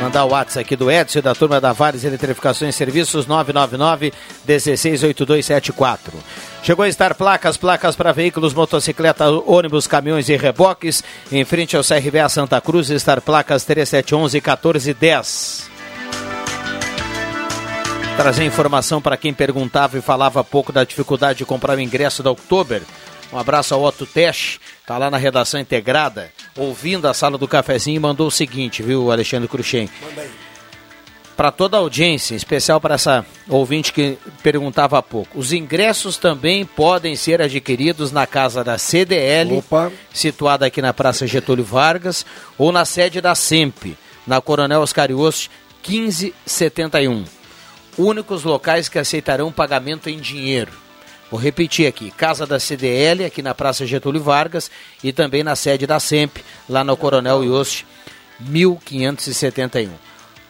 Mandar 0.00 0.24
o 0.24 0.30
WhatsApp 0.30 0.60
aqui 0.60 0.74
do 0.74 0.90
Edson 0.90 1.20
da 1.20 1.34
turma 1.34 1.60
da 1.60 1.74
Vales 1.74 2.02
Eletrificações 2.02 2.74
e 2.74 2.78
Serviços 2.78 3.26
999 3.26 4.10
168274. 4.46 6.14
Chegou 6.62 6.86
a 6.86 6.88
estar 6.88 7.14
placas, 7.14 7.58
placas 7.58 7.94
para 7.94 8.12
veículos, 8.12 8.54
motocicleta, 8.54 9.28
ônibus, 9.28 9.86
caminhões 9.86 10.30
e 10.30 10.36
reboques. 10.38 11.04
Em 11.30 11.44
frente 11.44 11.76
ao 11.76 11.84
CRVA 11.84 12.26
Santa 12.30 12.58
Cruz, 12.58 12.88
estar 12.88 13.20
placas 13.20 13.64
3711 13.64 14.38
1410 14.38 15.75
trazer 18.16 18.44
informação 18.44 19.00
para 19.00 19.16
quem 19.16 19.32
perguntava 19.34 19.96
e 19.98 20.00
falava 20.00 20.42
pouco 20.42 20.72
da 20.72 20.82
dificuldade 20.84 21.38
de 21.38 21.44
comprar 21.44 21.76
o 21.76 21.80
ingresso 21.80 22.22
da 22.22 22.30
Oktober. 22.30 22.80
Um 23.30 23.38
abraço 23.38 23.74
ao 23.74 23.82
Otto 23.82 24.06
Tesch, 24.06 24.56
tá 24.86 24.96
lá 24.96 25.10
na 25.10 25.18
redação 25.18 25.60
integrada, 25.60 26.30
ouvindo 26.56 27.06
a 27.06 27.14
sala 27.14 27.36
do 27.36 27.46
cafezinho 27.46 27.96
e 27.96 28.00
mandou 28.00 28.28
o 28.28 28.30
seguinte, 28.30 28.82
viu, 28.82 29.12
Alexandre 29.12 29.46
Cruxem? 29.46 29.90
Para 31.36 31.52
toda 31.52 31.76
a 31.76 31.80
audiência, 31.80 32.32
em 32.32 32.38
especial 32.38 32.80
para 32.80 32.94
essa 32.94 33.26
ouvinte 33.48 33.92
que 33.92 34.16
perguntava 34.42 34.96
há 34.96 35.02
pouco, 35.02 35.38
os 35.38 35.52
ingressos 35.52 36.16
também 36.16 36.64
podem 36.64 37.14
ser 37.16 37.42
adquiridos 37.42 38.12
na 38.12 38.26
casa 38.26 38.64
da 38.64 38.78
CDL, 38.78 39.58
Opa. 39.58 39.92
situada 40.10 40.64
aqui 40.64 40.80
na 40.80 40.94
Praça 40.94 41.26
Getúlio 41.26 41.64
Vargas, 41.64 42.24
ou 42.56 42.72
na 42.72 42.86
sede 42.86 43.20
da 43.20 43.34
SEMP, 43.34 43.94
na 44.26 44.40
Coronel 44.40 44.80
Oscar 44.80 45.10
1571 45.10 47.35
únicos 47.98 48.44
locais 48.44 48.88
que 48.88 48.98
aceitarão 48.98 49.52
pagamento 49.52 50.08
em 50.08 50.18
dinheiro. 50.18 50.72
Vou 51.30 51.40
repetir 51.40 51.86
aqui: 51.86 52.10
Casa 52.10 52.46
da 52.46 52.60
CDL, 52.60 53.24
aqui 53.24 53.42
na 53.42 53.54
Praça 53.54 53.86
Getúlio 53.86 54.22
Vargas, 54.22 54.70
e 55.02 55.12
também 55.12 55.42
na 55.42 55.56
sede 55.56 55.86
da 55.86 55.98
SEMP, 55.98 56.38
lá 56.68 56.84
no 56.84 56.96
Coronel 56.96 57.44
Ioste, 57.44 57.86
1571. 58.40 59.90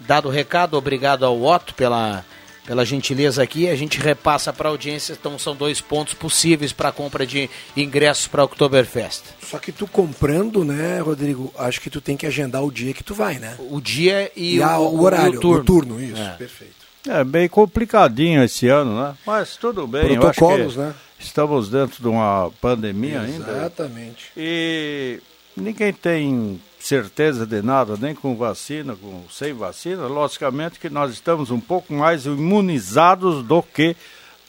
Dado 0.00 0.28
o 0.28 0.30
recado, 0.30 0.76
obrigado 0.76 1.24
ao 1.24 1.42
Otto 1.42 1.74
pela, 1.74 2.24
pela 2.66 2.85
gentileza 2.85 3.42
aqui. 3.42 3.68
A 3.68 3.74
gente 3.74 3.98
repassa 3.98 4.52
para 4.52 4.68
a 4.68 4.70
audiência, 4.70 5.16
então 5.18 5.38
são 5.38 5.56
dois 5.56 5.80
pontos 5.80 6.12
possíveis 6.12 6.72
para 6.72 6.90
a 6.90 6.92
compra 6.92 7.26
de 7.26 7.48
ingressos 7.74 8.26
para 8.26 8.42
o 8.42 8.44
Oktoberfest. 8.44 9.22
Só 9.42 9.59
que 9.59 9.72
tu 9.72 9.87
comprando, 9.87 10.64
né, 10.64 11.00
Rodrigo, 11.00 11.52
acho 11.59 11.80
que 11.80 11.88
tu 11.88 12.00
tem 12.00 12.16
que 12.16 12.26
agendar 12.26 12.62
o 12.62 12.70
dia 12.70 12.92
que 12.92 13.02
tu 13.02 13.14
vai, 13.14 13.38
né? 13.38 13.56
O 13.59 13.80
dia 13.80 14.30
e, 14.37 14.56
e 14.56 14.62
a, 14.62 14.78
o, 14.78 14.96
o, 14.96 15.02
horário, 15.02 15.38
o 15.38 15.40
turno. 15.40 15.62
O 15.62 15.64
turno 15.64 16.02
isso, 16.02 16.20
é. 16.20 16.30
perfeito. 16.32 16.86
É 17.09 17.25
bem 17.25 17.49
complicadinho 17.49 18.42
esse 18.42 18.69
ano, 18.69 19.01
né? 19.01 19.14
Mas 19.27 19.57
tudo 19.57 19.87
bem. 19.87 20.19
Protocolos, 20.19 20.77
né? 20.77 20.95
Estamos 21.19 21.69
dentro 21.69 22.03
de 22.03 22.09
uma 22.09 22.51
pandemia 22.61 23.23
Exatamente. 23.23 23.37
ainda. 23.37 23.51
Exatamente. 23.53 24.33
E 24.37 25.21
ninguém 25.57 25.92
tem 25.92 26.61
certeza 26.79 27.47
de 27.47 27.62
nada, 27.62 27.97
nem 27.99 28.14
com 28.14 28.37
vacina, 28.37 28.95
com 28.95 29.25
sem 29.31 29.53
vacina. 29.53 30.07
Logicamente 30.07 30.79
que 30.79 30.88
nós 30.88 31.12
estamos 31.12 31.51
um 31.51 31.61
pouco 31.61 31.92
mais 31.92 32.27
imunizados 32.27 33.42
do 33.42 33.62
que 33.62 33.97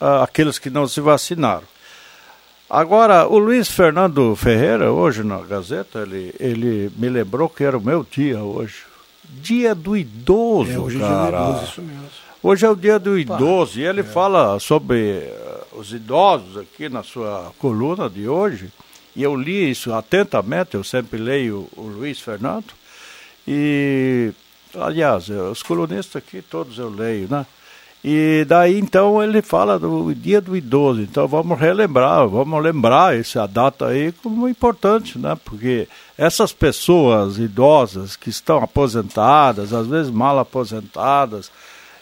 uh, 0.00 0.22
aqueles 0.22 0.58
que 0.58 0.70
não 0.70 0.86
se 0.86 1.00
vacinaram. 1.00 1.64
Agora, 2.70 3.26
o 3.26 3.38
Luiz 3.38 3.68
Fernando 3.68 4.36
Ferreira, 4.36 4.92
hoje 4.92 5.24
na 5.24 5.38
Gazeta, 5.38 6.00
ele, 6.00 6.34
ele 6.38 6.92
me 6.96 7.08
lembrou 7.08 7.48
que 7.48 7.64
era 7.64 7.78
o 7.78 7.80
meu 7.80 8.06
dia 8.08 8.42
hoje. 8.42 8.84
Dia 9.24 9.74
do 9.74 9.96
idoso, 9.96 10.72
é, 10.72 10.78
hoje 10.78 10.98
cara. 10.98 11.14
É 11.14 11.30
dia 11.30 11.30
do 11.30 11.50
idoso, 11.50 11.64
isso 11.64 11.82
mesmo. 11.82 12.27
Hoje 12.40 12.64
é 12.64 12.70
o 12.70 12.76
dia 12.76 13.00
do 13.00 13.18
idoso 13.18 13.80
e 13.80 13.84
ele 13.84 14.00
é. 14.00 14.04
fala 14.04 14.60
sobre 14.60 15.24
uh, 15.72 15.78
os 15.78 15.92
idosos 15.92 16.56
aqui 16.56 16.88
na 16.88 17.02
sua 17.02 17.52
coluna 17.58 18.08
de 18.08 18.28
hoje. 18.28 18.70
E 19.16 19.24
eu 19.24 19.34
li 19.34 19.70
isso 19.70 19.92
atentamente, 19.92 20.74
eu 20.74 20.84
sempre 20.84 21.18
leio 21.18 21.68
o 21.76 21.82
Luiz 21.82 22.20
Fernando. 22.20 22.72
E, 23.46 24.30
aliás, 24.72 25.28
eh, 25.28 25.34
os 25.34 25.62
colunistas 25.62 26.22
aqui 26.22 26.40
todos 26.40 26.78
eu 26.78 26.88
leio, 26.88 27.26
né? 27.28 27.44
E 28.04 28.44
daí 28.46 28.78
então 28.78 29.20
ele 29.20 29.42
fala 29.42 29.76
do 29.76 30.14
dia 30.14 30.40
do 30.40 30.56
idoso. 30.56 31.00
Então 31.00 31.26
vamos 31.26 31.58
relembrar, 31.58 32.28
vamos 32.28 32.62
lembrar 32.62 33.18
essa 33.18 33.46
data 33.48 33.86
aí 33.86 34.12
como 34.12 34.48
importante, 34.48 35.18
né? 35.18 35.36
Porque 35.44 35.88
essas 36.16 36.52
pessoas 36.52 37.38
idosas 37.38 38.14
que 38.14 38.30
estão 38.30 38.62
aposentadas, 38.62 39.72
às 39.72 39.88
vezes 39.88 40.12
mal 40.12 40.38
aposentadas, 40.38 41.50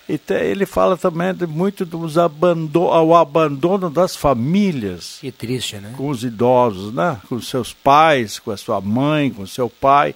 E 0.08 0.16
te, 0.16 0.34
ele 0.34 0.64
fala 0.66 0.96
também 0.96 1.34
de 1.34 1.46
muito 1.46 1.84
dos 1.84 2.16
abandono, 2.16 2.92
ao 2.92 3.14
abandono 3.16 3.90
das 3.90 4.14
famílias. 4.14 5.18
Que 5.20 5.32
triste, 5.32 5.76
né? 5.76 5.92
Com 5.96 6.08
os 6.08 6.22
idosos, 6.22 6.94
né? 6.94 7.20
Com 7.28 7.40
seus 7.40 7.72
pais, 7.72 8.38
com 8.38 8.52
a 8.52 8.56
sua 8.56 8.80
mãe, 8.80 9.30
com 9.30 9.44
seu 9.46 9.68
pai. 9.68 10.14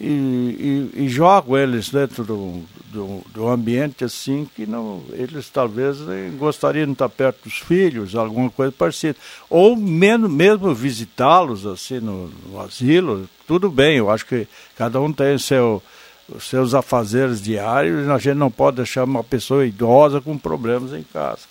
E, 0.00 0.90
e, 0.94 1.02
e 1.02 1.08
jogam 1.08 1.58
eles 1.58 1.90
dentro 1.90 2.22
do, 2.22 2.62
do, 2.86 3.20
do, 3.34 3.48
ambiente 3.48 4.04
assim 4.04 4.48
que 4.54 4.64
não, 4.64 5.02
eles 5.10 5.50
talvez 5.50 5.98
gostariam 6.38 6.86
de 6.86 6.92
estar 6.92 7.08
perto 7.08 7.42
dos 7.42 7.58
filhos, 7.58 8.14
alguma 8.14 8.48
coisa 8.48 8.70
parecida. 8.70 9.16
Ou 9.50 9.76
mesmo, 9.76 10.28
mesmo 10.28 10.72
visitá-los 10.72 11.66
assim 11.66 11.98
no, 11.98 12.28
no 12.46 12.60
asilo, 12.60 13.28
tudo 13.46 13.68
bem, 13.70 13.96
eu 13.96 14.08
acho 14.08 14.24
que 14.24 14.46
cada 14.76 15.00
um 15.00 15.12
tem 15.12 15.36
seu 15.36 15.82
os 16.28 16.44
seus 16.48 16.74
afazeres 16.74 17.40
diários, 17.40 18.08
a 18.08 18.18
gente 18.18 18.36
não 18.36 18.50
pode 18.50 18.76
deixar 18.76 19.04
uma 19.04 19.24
pessoa 19.24 19.66
idosa 19.66 20.20
com 20.20 20.36
problemas 20.36 20.92
em 20.92 21.02
casa. 21.02 21.42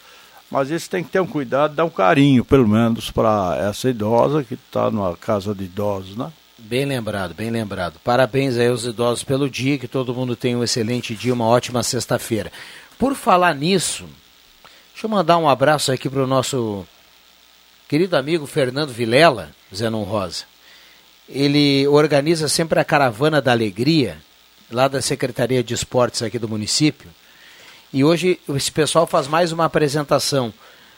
Mas 0.50 0.70
isso 0.70 0.90
tem 0.90 1.04
que 1.04 1.10
ter 1.10 1.20
um 1.20 1.28
cuidado, 1.28 1.76
dar 1.76 1.84
um 1.84 1.90
carinho, 1.90 2.46
pelo 2.46 2.68
menos, 2.68 3.12
para 3.12 3.58
essa 3.60 3.90
idosa 3.90 4.44
que 4.44 4.54
está 4.54 4.90
numa 4.90 5.16
casa 5.18 5.54
de 5.54 5.66
idosos, 5.66 6.16
né? 6.16 6.32
Bem 6.58 6.86
lembrado, 6.86 7.34
bem 7.34 7.50
lembrado. 7.50 8.00
Parabéns 8.04 8.58
aí 8.58 8.68
aos 8.68 8.86
idosos 8.86 9.24
pelo 9.24 9.50
dia, 9.50 9.78
que 9.78 9.88
todo 9.88 10.14
mundo 10.14 10.36
tenha 10.36 10.58
um 10.58 10.64
excelente 10.64 11.16
dia, 11.16 11.34
uma 11.34 11.46
ótima 11.46 11.84
sexta-feira. 11.84 12.52
Por 12.98 13.14
falar 13.14 13.54
nisso, 13.54 14.06
deixa 14.94 15.06
eu 15.06 15.10
mandar 15.10 15.38
um 15.38 15.50
abraço 15.50 15.92
aqui 15.92 16.10
para 16.10 16.24
o 16.24 16.28
nosso 16.28 16.86
querido 17.88 18.16
amigo 18.16 18.48
Fernando 18.48 18.90
Vilela, 18.90 19.52
Zenon 19.74 20.04
Rosa. 20.04 20.46
Ele 21.30 21.86
organiza 21.88 22.48
sempre 22.48 22.80
a 22.80 22.86
Caravana 22.86 23.42
da 23.42 23.52
Alegria, 23.52 24.18
lá 24.72 24.88
da 24.88 25.02
Secretaria 25.02 25.64
de 25.64 25.74
Esportes 25.74 26.22
aqui 26.22 26.38
do 26.38 26.50
município. 26.50 27.10
E 27.94 28.04
hoje 28.04 28.40
esse 28.50 28.72
pessoal 28.72 29.08
faz 29.08 29.28
mais 29.28 29.52
uma 29.52 29.66
apresentação. 29.66 30.54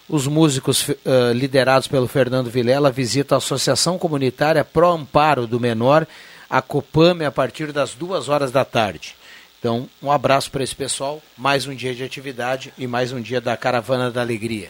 Os 0.08 0.26
músicos 0.26 0.88
uh, 0.90 0.96
liderados 1.34 1.88
pelo 1.88 2.08
Fernando 2.08 2.50
Vilela 2.50 2.90
visitam 2.90 3.36
a 3.36 3.38
Associação 3.38 4.00
Comunitária 4.00 4.66
Pro 4.66 4.92
Amparo 4.92 5.46
do 5.46 5.60
Menor, 5.60 6.08
a 6.50 6.62
Copame, 6.62 7.26
a 7.26 7.32
partir 7.32 7.72
das 7.72 7.94
duas 7.94 8.28
horas 8.28 8.52
da 8.52 8.66
tarde. 8.66 9.16
Então, 9.60 9.88
um 10.02 10.12
abraço 10.12 10.50
para 10.50 10.64
esse 10.64 10.76
pessoal, 10.76 11.22
mais 11.38 11.68
um 11.68 11.76
dia 11.76 11.94
de 11.94 12.04
atividade 12.04 12.74
e 12.78 12.88
mais 12.88 13.12
um 13.12 13.22
dia 13.22 13.40
da 13.40 13.56
Caravana 13.56 14.10
da 14.10 14.22
Alegria. 14.22 14.70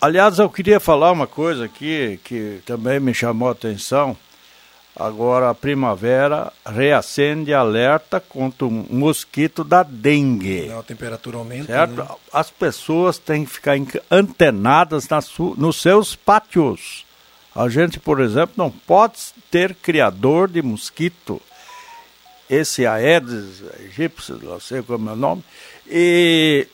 aliás, 0.00 0.38
eu 0.38 0.48
queria 0.48 0.78
falar 0.78 1.12
uma 1.12 1.26
coisa 1.26 1.64
aqui 1.64 2.20
que 2.22 2.60
também 2.64 3.00
me 3.00 3.12
chamou 3.12 3.48
a 3.48 3.52
atenção. 3.52 4.16
Agora 4.98 5.50
a 5.50 5.54
primavera 5.54 6.50
reacende 6.64 7.52
alerta 7.52 8.18
contra 8.18 8.66
o 8.66 8.70
mosquito 8.70 9.62
da 9.62 9.82
dengue. 9.82 10.72
A 10.72 10.82
temperatura 10.82 11.36
aumenta. 11.36 11.66
Certo? 11.66 11.96
Né? 11.96 12.08
As 12.32 12.50
pessoas 12.50 13.18
têm 13.18 13.44
que 13.44 13.52
ficar 13.52 13.74
antenadas 14.10 15.06
nos 15.58 15.82
seus 15.82 16.16
pátios. 16.16 17.04
A 17.54 17.68
gente, 17.68 18.00
por 18.00 18.20
exemplo, 18.20 18.54
não 18.56 18.70
pode 18.70 19.18
ter 19.50 19.74
criador 19.74 20.48
de 20.48 20.62
mosquito. 20.62 21.42
Esse 22.48 22.86
Aedes 22.86 23.62
aegypti, 23.78 24.32
não 24.42 24.58
sei 24.58 24.80
como 24.80 25.10
é 25.10 25.12
o 25.12 25.16
nome. 25.16 25.44
E 25.86 26.66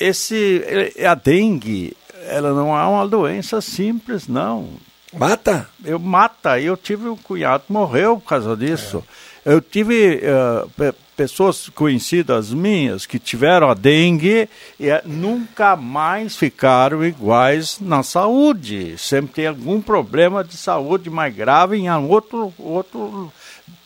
esse, 0.00 0.64
a 1.06 1.14
dengue, 1.14 1.94
ela 2.24 2.54
não 2.54 2.74
é 2.74 2.86
uma 2.86 3.06
doença 3.06 3.60
simples, 3.60 4.26
não 4.26 4.87
Mata? 5.12 5.68
Eu 5.84 5.98
mata. 5.98 6.60
Eu 6.60 6.76
tive 6.76 7.08
um 7.08 7.16
cunhado 7.16 7.64
que 7.66 7.72
morreu 7.72 8.18
por 8.18 8.28
causa 8.28 8.56
disso. 8.56 9.04
É. 9.44 9.52
Eu 9.54 9.60
tive 9.60 10.20
uh, 10.24 10.68
pe 10.70 10.92
pessoas 11.16 11.68
conhecidas 11.70 12.52
minhas 12.52 13.04
que 13.04 13.18
tiveram 13.18 13.68
a 13.68 13.74
dengue 13.74 14.48
e 14.78 14.88
uh, 14.88 15.00
nunca 15.04 15.74
mais 15.74 16.36
ficaram 16.36 17.04
iguais 17.04 17.78
na 17.80 18.04
saúde. 18.04 18.96
Sempre 18.98 19.32
tem 19.32 19.46
algum 19.48 19.80
problema 19.80 20.44
de 20.44 20.56
saúde 20.56 21.10
mais 21.10 21.34
grave 21.34 21.76
em 21.76 21.90
outro, 21.90 22.52
outro 22.58 23.32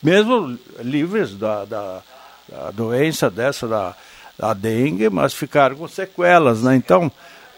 mesmo 0.03 0.59
livres 0.81 1.35
da, 1.35 1.65
da, 1.65 2.03
da 2.49 2.71
doença 2.71 3.31
dessa, 3.31 3.67
da, 3.67 3.95
da 4.39 4.53
dengue, 4.53 5.09
mas 5.09 5.33
ficaram 5.33 5.77
com 5.77 5.89
sequelas, 5.89 6.63
né? 6.63 6.75
Então, 6.75 7.11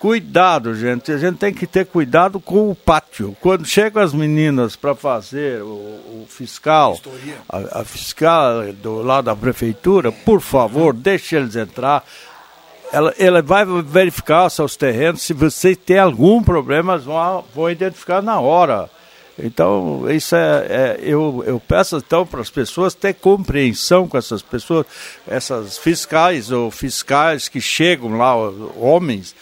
Cuidado, 0.04 0.74
gente. 0.74 1.10
A 1.10 1.16
gente 1.16 1.38
tem 1.38 1.50
que 1.50 1.66
ter 1.66 1.86
cuidado 1.86 2.38
com 2.38 2.70
o 2.70 2.74
pátio. 2.74 3.34
Quando 3.40 3.64
chegam 3.64 4.02
as 4.02 4.12
meninas 4.12 4.76
para 4.76 4.94
fazer 4.94 5.62
o, 5.62 5.66
o 5.66 6.26
fiscal, 6.28 7.00
a, 7.48 7.80
a, 7.80 7.84
fiscal 7.86 8.70
do 8.82 9.00
lado 9.00 9.24
da 9.24 9.34
prefeitura, 9.34 10.12
por 10.12 10.42
favor, 10.42 10.92
deixe 10.92 11.36
eles 11.36 11.56
entrar. 11.56 12.04
Ela, 12.92 13.14
ela 13.18 13.40
vai 13.40 13.64
verificar 13.82 14.50
seus 14.50 14.76
terrenos. 14.76 15.22
Se 15.22 15.32
você 15.32 15.74
tem 15.74 15.98
algum 15.98 16.42
problema, 16.42 16.92
eles 16.92 17.06
vão, 17.06 17.42
vão 17.54 17.70
identificar 17.70 18.20
na 18.20 18.38
hora. 18.38 18.90
Então, 19.38 20.04
isso 20.10 20.36
é, 20.36 20.66
é, 20.68 21.00
eu, 21.00 21.42
eu 21.46 21.58
peço 21.58 21.96
então 21.96 22.26
para 22.26 22.42
as 22.42 22.50
pessoas 22.50 22.92
ter 22.92 23.14
compreensão 23.14 24.06
com 24.06 24.18
essas 24.18 24.42
pessoas, 24.42 24.84
essas 25.26 25.78
fiscais 25.78 26.50
ou 26.50 26.70
fiscais 26.70 27.48
que 27.48 27.58
chegam 27.58 28.18
lá, 28.18 28.36
homens, 28.36 29.34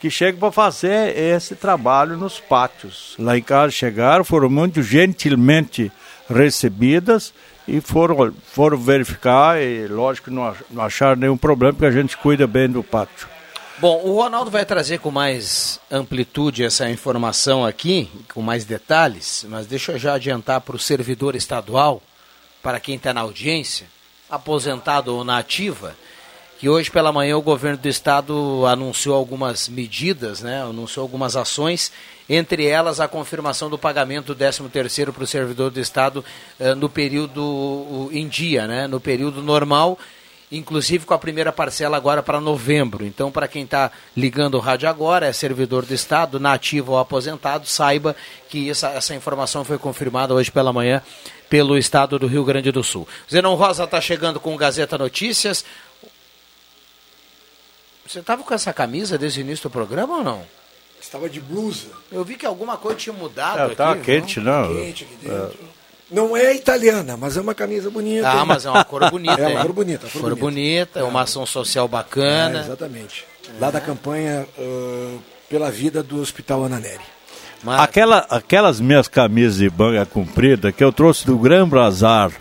que 0.00 0.10
chegam 0.10 0.38
para 0.38 0.52
fazer 0.52 1.16
esse 1.16 1.54
trabalho 1.54 2.16
nos 2.16 2.38
pátios. 2.38 3.14
Lá 3.18 3.36
em 3.36 3.42
casa 3.42 3.70
chegaram, 3.70 4.24
foram 4.24 4.48
muito 4.48 4.82
gentilmente 4.82 5.90
recebidas 6.28 7.32
e 7.66 7.80
foram, 7.80 8.32
foram 8.52 8.78
verificar 8.78 9.60
e 9.60 9.86
lógico 9.86 10.30
não, 10.30 10.54
não 10.70 10.82
acharam 10.82 11.16
nenhum 11.16 11.36
problema 11.36 11.74
porque 11.74 11.86
a 11.86 11.90
gente 11.90 12.16
cuida 12.16 12.46
bem 12.46 12.68
do 12.68 12.82
pátio. 12.82 13.28
Bom, 13.80 14.02
o 14.04 14.16
Ronaldo 14.16 14.50
vai 14.50 14.64
trazer 14.64 14.98
com 14.98 15.10
mais 15.10 15.78
amplitude 15.88 16.64
essa 16.64 16.90
informação 16.90 17.64
aqui, 17.64 18.10
com 18.34 18.42
mais 18.42 18.64
detalhes, 18.64 19.46
mas 19.48 19.68
deixa 19.68 19.92
eu 19.92 19.98
já 19.98 20.14
adiantar 20.14 20.60
para 20.62 20.74
o 20.74 20.80
servidor 20.80 21.36
estadual, 21.36 22.02
para 22.60 22.80
quem 22.80 22.96
está 22.96 23.14
na 23.14 23.20
audiência, 23.20 23.86
aposentado 24.28 25.14
ou 25.14 25.22
na 25.22 25.38
ativa, 25.38 25.94
que 26.58 26.68
hoje 26.68 26.90
pela 26.90 27.12
manhã 27.12 27.36
o 27.36 27.42
governo 27.42 27.78
do 27.78 27.88
estado 27.88 28.66
anunciou 28.66 29.14
algumas 29.14 29.68
medidas, 29.68 30.40
né, 30.42 30.60
anunciou 30.60 31.04
algumas 31.04 31.36
ações, 31.36 31.92
entre 32.28 32.66
elas 32.66 32.98
a 32.98 33.06
confirmação 33.06 33.70
do 33.70 33.78
pagamento 33.78 34.34
do 34.34 34.44
13º 34.44 35.12
para 35.12 35.22
o 35.22 35.26
servidor 35.26 35.70
do 35.70 35.80
estado 35.80 36.24
eh, 36.58 36.74
no 36.74 36.88
período 36.88 38.10
em 38.12 38.26
dia, 38.26 38.66
né, 38.66 38.88
no 38.88 38.98
período 38.98 39.40
normal, 39.40 39.96
inclusive 40.50 41.06
com 41.06 41.14
a 41.14 41.18
primeira 41.18 41.52
parcela 41.52 41.96
agora 41.96 42.24
para 42.24 42.40
novembro. 42.40 43.06
Então, 43.06 43.30
para 43.30 43.46
quem 43.46 43.62
está 43.62 43.92
ligando 44.16 44.54
o 44.54 44.60
rádio 44.60 44.88
agora, 44.88 45.26
é 45.26 45.32
servidor 45.32 45.86
do 45.86 45.94
estado, 45.94 46.40
nativo 46.40 46.92
ou 46.92 46.98
aposentado, 46.98 47.66
saiba 47.66 48.16
que 48.48 48.68
essa, 48.68 48.88
essa 48.88 49.14
informação 49.14 49.64
foi 49.64 49.78
confirmada 49.78 50.34
hoje 50.34 50.50
pela 50.50 50.72
manhã 50.72 51.02
pelo 51.48 51.78
estado 51.78 52.18
do 52.18 52.26
Rio 52.26 52.44
Grande 52.44 52.70
do 52.70 52.84
Sul. 52.84 53.08
Zenon 53.30 53.54
Rosa 53.54 53.84
está 53.84 54.00
chegando 54.00 54.38
com 54.38 54.56
Gazeta 54.56 54.98
Notícias. 54.98 55.64
Você 58.08 58.20
estava 58.20 58.42
com 58.42 58.54
essa 58.54 58.72
camisa 58.72 59.18
desde 59.18 59.40
o 59.40 59.42
início 59.42 59.64
do 59.64 59.70
programa 59.70 60.16
ou 60.16 60.24
não? 60.24 60.42
Estava 60.98 61.28
de 61.28 61.40
blusa. 61.40 61.88
Eu 62.10 62.24
vi 62.24 62.36
que 62.36 62.46
alguma 62.46 62.78
coisa 62.78 62.96
tinha 62.96 63.12
mudado. 63.12 63.58
É, 63.58 63.64
aqui, 63.66 63.76
tá 63.76 63.94
quente, 63.96 64.40
não? 64.40 64.74
Quente 64.74 65.04
aqui 65.04 65.16
dentro. 65.16 65.58
É. 65.62 65.78
Não 66.10 66.34
é 66.34 66.54
italiana, 66.54 67.18
mas 67.18 67.36
é 67.36 67.40
uma 67.40 67.54
camisa 67.54 67.90
bonita. 67.90 68.30
Ah, 68.30 68.46
mas 68.46 68.64
é 68.64 68.70
uma 68.70 68.82
cor 68.82 69.10
bonita. 69.10 69.34
é 69.42 69.48
uma 69.48 69.62
cor 69.62 69.72
bonita. 69.74 70.08
Cor, 70.08 70.22
cor 70.22 70.36
bonita, 70.36 71.00
é 71.00 71.02
uma 71.02 71.20
ação 71.20 71.44
social 71.44 71.86
bacana. 71.86 72.60
É, 72.60 72.62
exatamente. 72.62 73.26
Lá 73.60 73.70
da 73.70 73.80
campanha 73.80 74.46
uh, 74.56 75.18
pela 75.50 75.70
vida 75.70 76.02
do 76.02 76.18
Hospital 76.18 76.64
Ananeri. 76.64 77.04
Mas... 77.62 77.78
Aquela, 77.80 78.26
aquelas 78.30 78.80
minhas 78.80 79.06
camisas 79.06 79.58
de 79.58 79.70
manga 79.70 80.06
comprida 80.06 80.72
que 80.72 80.82
eu 80.82 80.92
trouxe 80.92 81.26
do 81.26 81.36
Gran 81.36 81.68
Bazar, 81.68 82.32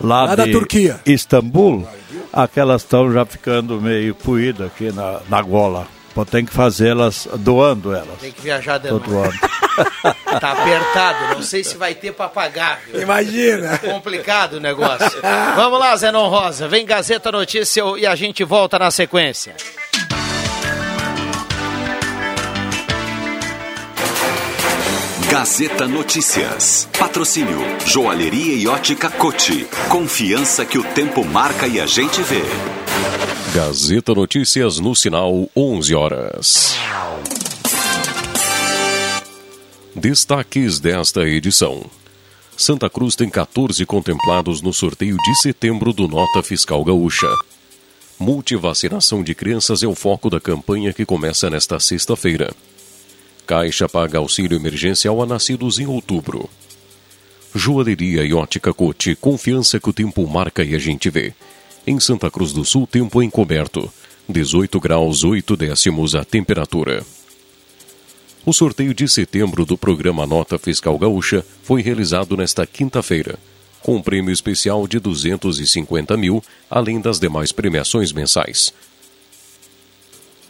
lá, 0.00 0.24
lá 0.24 0.34
da 0.34 0.44
Turquia. 0.44 1.00
Istambul 1.06 1.86
aquelas 2.34 2.82
estão 2.82 3.12
já 3.12 3.24
ficando 3.24 3.80
meio 3.80 4.14
puídas 4.14 4.66
aqui 4.66 4.90
na, 4.90 5.20
na 5.28 5.40
gola. 5.40 5.86
Pô, 6.14 6.24
tem 6.24 6.44
que 6.44 6.52
fazê-las 6.52 7.28
doando 7.38 7.92
elas. 7.92 8.18
Tem 8.20 8.30
que 8.30 8.40
viajar 8.40 8.78
de 8.78 8.88
Todo 8.88 9.18
ano. 9.18 9.32
tá 10.40 10.52
apertado, 10.52 11.34
não 11.34 11.42
sei 11.42 11.64
se 11.64 11.76
vai 11.76 11.94
ter 11.94 12.12
para 12.12 12.28
pagar. 12.28 12.80
Viu? 12.86 13.02
Imagina. 13.02 13.78
complicado 13.78 14.54
o 14.54 14.60
negócio. 14.60 15.20
Vamos 15.56 15.78
lá, 15.78 15.96
Zenon 15.96 16.28
Rosa. 16.28 16.68
Vem 16.68 16.86
Gazeta 16.86 17.32
Notícia 17.32 17.82
e 17.98 18.06
a 18.06 18.14
gente 18.14 18.44
volta 18.44 18.78
na 18.78 18.92
sequência. 18.92 19.56
Gazeta 25.34 25.88
Notícias. 25.88 26.88
Patrocínio 26.96 27.58
Joalheria 27.84 28.54
e 28.54 28.68
Ótica 28.68 29.10
Cote. 29.10 29.66
Confiança 29.88 30.64
que 30.64 30.78
o 30.78 30.84
tempo 30.94 31.24
marca 31.24 31.66
e 31.66 31.80
a 31.80 31.86
gente 31.86 32.22
vê. 32.22 32.40
Gazeta 33.52 34.14
Notícias 34.14 34.78
no 34.78 34.94
sinal 34.94 35.50
11 35.56 35.92
horas. 35.92 36.76
Destaques 39.92 40.78
desta 40.78 41.26
edição. 41.26 41.84
Santa 42.56 42.88
Cruz 42.88 43.16
tem 43.16 43.28
14 43.28 43.84
contemplados 43.84 44.62
no 44.62 44.72
sorteio 44.72 45.16
de 45.16 45.42
setembro 45.42 45.92
do 45.92 46.06
Nota 46.06 46.44
Fiscal 46.44 46.84
Gaúcha. 46.84 47.28
Multivacinação 48.20 49.20
de 49.20 49.34
crianças 49.34 49.82
é 49.82 49.86
o 49.88 49.96
foco 49.96 50.30
da 50.30 50.40
campanha 50.40 50.92
que 50.92 51.04
começa 51.04 51.50
nesta 51.50 51.80
sexta-feira. 51.80 52.54
Caixa 53.46 53.88
paga 53.88 54.18
auxílio 54.18 54.56
emergencial 54.56 55.22
a 55.22 55.26
nascidos 55.26 55.78
em 55.78 55.86
outubro. 55.86 56.48
Joalheria 57.54 58.24
e 58.24 58.34
ótica 58.34 58.72
Cote, 58.72 59.14
confiança 59.14 59.78
que 59.78 59.88
o 59.88 59.92
tempo 59.92 60.26
marca 60.26 60.64
e 60.64 60.74
a 60.74 60.78
gente 60.78 61.08
vê. 61.10 61.32
Em 61.86 62.00
Santa 62.00 62.30
Cruz 62.30 62.52
do 62.52 62.64
Sul, 62.64 62.86
tempo 62.86 63.22
encoberto. 63.22 63.92
18 64.28 64.80
graus 64.80 65.22
8 65.22 65.56
décimos 65.56 66.14
a 66.14 66.24
temperatura. 66.24 67.04
O 68.44 68.52
sorteio 68.52 68.94
de 68.94 69.08
setembro 69.08 69.64
do 69.64 69.76
programa 69.76 70.26
Nota 70.26 70.58
Fiscal 70.58 70.98
Gaúcha 70.98 71.44
foi 71.62 71.82
realizado 71.82 72.36
nesta 72.36 72.66
quinta-feira 72.66 73.38
com 73.84 73.96
um 73.96 74.02
prêmio 74.02 74.32
especial 74.32 74.88
de 74.88 74.98
250 74.98 76.16
mil, 76.16 76.42
além 76.70 77.02
das 77.02 77.20
demais 77.20 77.52
premiações 77.52 78.12
mensais. 78.12 78.72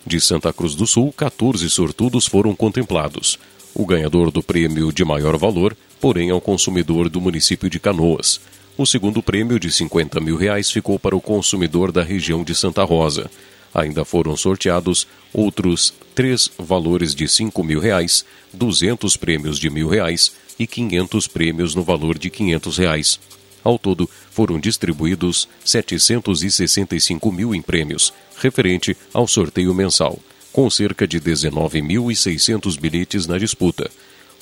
De 0.06 0.20
Santa 0.20 0.52
Cruz 0.52 0.74
do 0.74 0.86
Sul, 0.86 1.12
14 1.12 1.68
sortudos 1.70 2.26
foram 2.26 2.54
contemplados. 2.54 3.38
O 3.74 3.86
ganhador 3.86 4.30
do 4.30 4.42
prêmio 4.42 4.92
de 4.92 5.02
maior 5.02 5.38
valor, 5.38 5.74
porém, 5.98 6.28
é 6.28 6.34
o 6.34 6.40
consumidor 6.40 7.08
do 7.08 7.22
município 7.22 7.70
de 7.70 7.80
Canoas. 7.80 8.38
O 8.76 8.84
segundo 8.84 9.22
prêmio 9.22 9.58
de 9.58 9.72
50 9.72 10.20
mil 10.20 10.36
reais 10.36 10.70
ficou 10.70 10.98
para 10.98 11.16
o 11.16 11.20
consumidor 11.20 11.90
da 11.90 12.02
região 12.02 12.44
de 12.44 12.54
Santa 12.54 12.84
Rosa. 12.84 13.30
Ainda 13.72 14.04
foram 14.04 14.36
sorteados 14.36 15.06
outros 15.32 15.94
três 16.14 16.50
valores 16.58 17.14
de 17.14 17.26
5 17.26 17.64
mil 17.64 17.80
reais, 17.80 18.26
200 18.52 19.16
prêmios 19.16 19.58
de 19.58 19.70
mil 19.70 19.88
reais 19.88 20.32
e 20.58 20.66
500 20.66 21.26
prêmios 21.26 21.74
no 21.74 21.82
valor 21.82 22.18
de 22.18 22.28
500 22.28 22.78
reais. 22.78 23.20
Ao 23.64 23.78
todo, 23.78 24.08
foram 24.30 24.60
distribuídos 24.60 25.48
765 25.64 27.32
mil 27.32 27.54
em 27.54 27.62
prêmios, 27.62 28.12
referente 28.36 28.94
ao 29.12 29.26
sorteio 29.26 29.72
mensal, 29.72 30.18
com 30.52 30.68
cerca 30.68 31.08
de 31.08 31.18
19.600 31.18 32.78
bilhetes 32.78 33.26
na 33.26 33.38
disputa. 33.38 33.90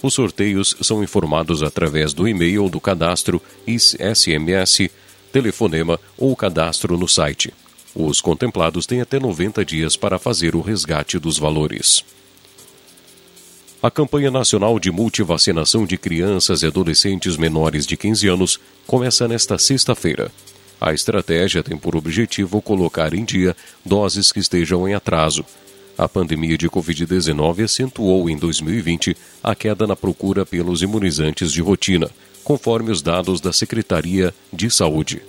Os 0.03 0.15
sorteios 0.15 0.77
são 0.83 1.05
informados 1.05 1.63
através 1.63 2.13
do 2.13 2.27
e-mail 2.27 2.69
do 2.69 2.81
cadastro 2.81 3.41
SMS, 3.65 4.91
telefonema 5.31 6.01
ou 6.19 6.35
cadastro 6.35 6.99
no 6.99 7.07
site. 7.07 7.55
Os 7.95 8.21
contemplados 8.21 8.87
têm 8.87 9.01
até 9.01 9.21
90 9.21 9.65
dias 9.65 9.97
para 9.97 10.19
fazer 10.19 10.57
o 10.57 10.61
resgate 10.61 11.19
dos 11.21 11.39
valores. 11.39 12.05
A 13.83 13.91
campanha 13.91 14.31
nacional 14.31 14.79
de 14.79 14.93
multivacinação 14.93 15.85
de 15.85 15.99
crianças 15.99 16.63
e 16.63 16.67
adolescentes 16.67 17.37
menores 17.37 17.85
de 17.85 17.97
15 17.97 18.29
anos 18.29 18.61
começa 18.87 19.27
nesta 19.27 19.59
sexta-feira. 19.59 20.31
A 20.81 20.93
estratégia 20.95 21.65
tem 21.65 21.77
por 21.77 21.97
objetivo 21.97 22.63
colocar 22.63 23.13
em 23.13 23.25
dia 23.25 23.57
doses 23.85 24.31
que 24.31 24.39
estejam 24.39 24.89
em 24.89 24.95
atraso. 24.95 25.45
A 25.99 26.09
pandemia 26.09 26.57
de 26.57 26.71
Covid-19 26.71 27.65
acentuou 27.65 28.31
em 28.31 28.37
2020 28.37 29.17
a 29.43 29.53
queda 29.53 29.85
na 29.85 29.97
procura 29.97 30.47
pelos 30.47 30.81
imunizantes 30.81 31.51
de 31.51 31.61
rotina, 31.61 32.09
conforme 32.45 32.93
os 32.93 33.03
dados 33.03 33.41
da 33.41 33.53
Secretaria 33.53 34.33
de 34.53 34.71
Saúde. 34.71 35.21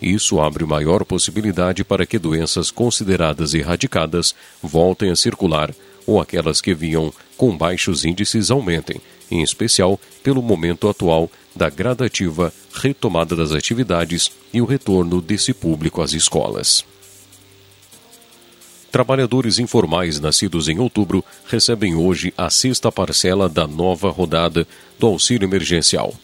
Isso 0.00 0.40
abre 0.40 0.64
maior 0.64 1.04
possibilidade 1.04 1.84
para 1.84 2.06
que 2.06 2.18
doenças 2.18 2.70
consideradas 2.70 3.52
erradicadas 3.52 4.34
voltem 4.62 5.10
a 5.10 5.16
circular 5.16 5.74
ou 6.06 6.18
aquelas 6.22 6.62
que 6.62 6.72
vinham 6.72 7.12
com 7.38 7.56
baixos 7.56 8.04
índices 8.04 8.50
aumentem, 8.50 9.00
em 9.30 9.42
especial 9.42 9.98
pelo 10.22 10.42
momento 10.42 10.88
atual 10.88 11.30
da 11.54 11.70
gradativa 11.70 12.52
retomada 12.74 13.34
das 13.34 13.52
atividades 13.52 14.30
e 14.52 14.60
o 14.60 14.66
retorno 14.66 15.22
desse 15.22 15.54
público 15.54 16.02
às 16.02 16.12
escolas. 16.12 16.84
Trabalhadores 18.90 19.58
informais 19.58 20.18
nascidos 20.18 20.68
em 20.68 20.78
outubro 20.78 21.24
recebem 21.46 21.94
hoje 21.94 22.32
a 22.36 22.50
sexta 22.50 22.90
parcela 22.90 23.48
da 23.48 23.66
nova 23.66 24.10
rodada 24.10 24.66
do 24.98 25.06
auxílio 25.06 25.46
emergencial. 25.46 26.14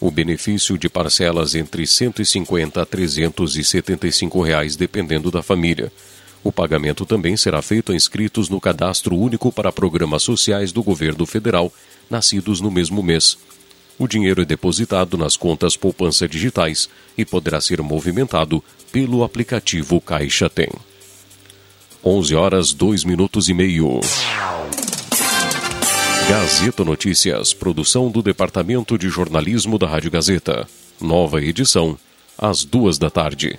O 0.00 0.10
benefício 0.10 0.76
de 0.76 0.88
parcelas 0.88 1.54
entre 1.54 1.82
R$ 1.82 1.86
150 1.86 2.80
a 2.80 2.84
375 2.86 4.42
reais, 4.42 4.76
dependendo 4.76 5.30
da 5.30 5.42
família. 5.42 5.90
O 6.44 6.52
pagamento 6.52 7.06
também 7.06 7.38
será 7.38 7.62
feito 7.62 7.90
a 7.90 7.96
inscritos 7.96 8.50
no 8.50 8.60
Cadastro 8.60 9.16
Único 9.16 9.50
para 9.50 9.72
Programas 9.72 10.22
Sociais 10.22 10.72
do 10.72 10.82
Governo 10.82 11.24
Federal, 11.24 11.72
nascidos 12.10 12.60
no 12.60 12.70
mesmo 12.70 13.02
mês. 13.02 13.38
O 13.98 14.06
dinheiro 14.06 14.42
é 14.42 14.44
depositado 14.44 15.16
nas 15.16 15.38
contas 15.38 15.74
poupança 15.74 16.28
digitais 16.28 16.88
e 17.16 17.24
poderá 17.24 17.62
ser 17.62 17.80
movimentado 17.80 18.62
pelo 18.92 19.24
aplicativo 19.24 20.00
Caixa 20.02 20.50
Tem. 20.50 20.68
11 22.04 22.34
horas 22.34 22.72
2 22.74 23.04
minutos 23.04 23.48
e 23.48 23.54
meio. 23.54 24.00
Gazeta 26.28 26.84
Notícias, 26.84 27.54
produção 27.54 28.10
do 28.10 28.20
Departamento 28.20 28.98
de 28.98 29.08
Jornalismo 29.08 29.78
da 29.78 29.86
Rádio 29.86 30.10
Gazeta. 30.10 30.68
Nova 31.00 31.40
edição, 31.40 31.98
às 32.36 32.64
duas 32.64 32.98
da 32.98 33.08
tarde. 33.08 33.58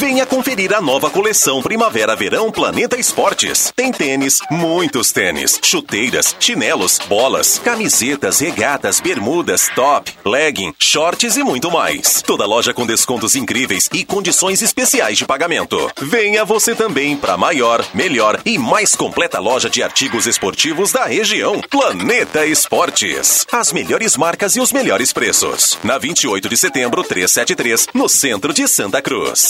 Venha 0.00 0.24
conferir 0.24 0.72
a 0.72 0.80
nova 0.80 1.10
coleção 1.10 1.60
Primavera-Verão 1.60 2.50
Planeta 2.50 2.98
Esportes. 2.98 3.70
Tem 3.76 3.92
tênis, 3.92 4.40
muitos 4.50 5.12
tênis, 5.12 5.60
chuteiras, 5.62 6.34
chinelos, 6.40 6.98
bolas, 7.06 7.60
camisetas, 7.62 8.40
regatas, 8.40 8.98
bermudas, 8.98 9.68
top, 9.74 10.10
legging, 10.24 10.72
shorts 10.78 11.36
e 11.36 11.42
muito 11.42 11.70
mais. 11.70 12.22
Toda 12.22 12.46
loja 12.46 12.72
com 12.72 12.86
descontos 12.86 13.36
incríveis 13.36 13.90
e 13.92 14.02
condições 14.02 14.62
especiais 14.62 15.18
de 15.18 15.26
pagamento. 15.26 15.76
Venha 16.00 16.46
você 16.46 16.74
também 16.74 17.14
para 17.14 17.34
a 17.34 17.38
maior, 17.38 17.84
melhor 17.92 18.40
e 18.46 18.56
mais 18.56 18.96
completa 18.96 19.38
loja 19.38 19.68
de 19.68 19.82
artigos 19.82 20.26
esportivos 20.26 20.92
da 20.92 21.04
região. 21.04 21.60
Planeta 21.68 22.46
Esportes. 22.46 23.46
As 23.52 23.70
melhores 23.70 24.16
marcas 24.16 24.56
e 24.56 24.60
os 24.60 24.72
melhores 24.72 25.12
preços. 25.12 25.78
Na 25.84 25.98
28 25.98 26.48
de 26.48 26.56
setembro, 26.56 27.04
373, 27.04 27.88
no 27.92 28.08
centro 28.08 28.54
de 28.54 28.66
Santa 28.66 29.02
Cruz. 29.02 29.49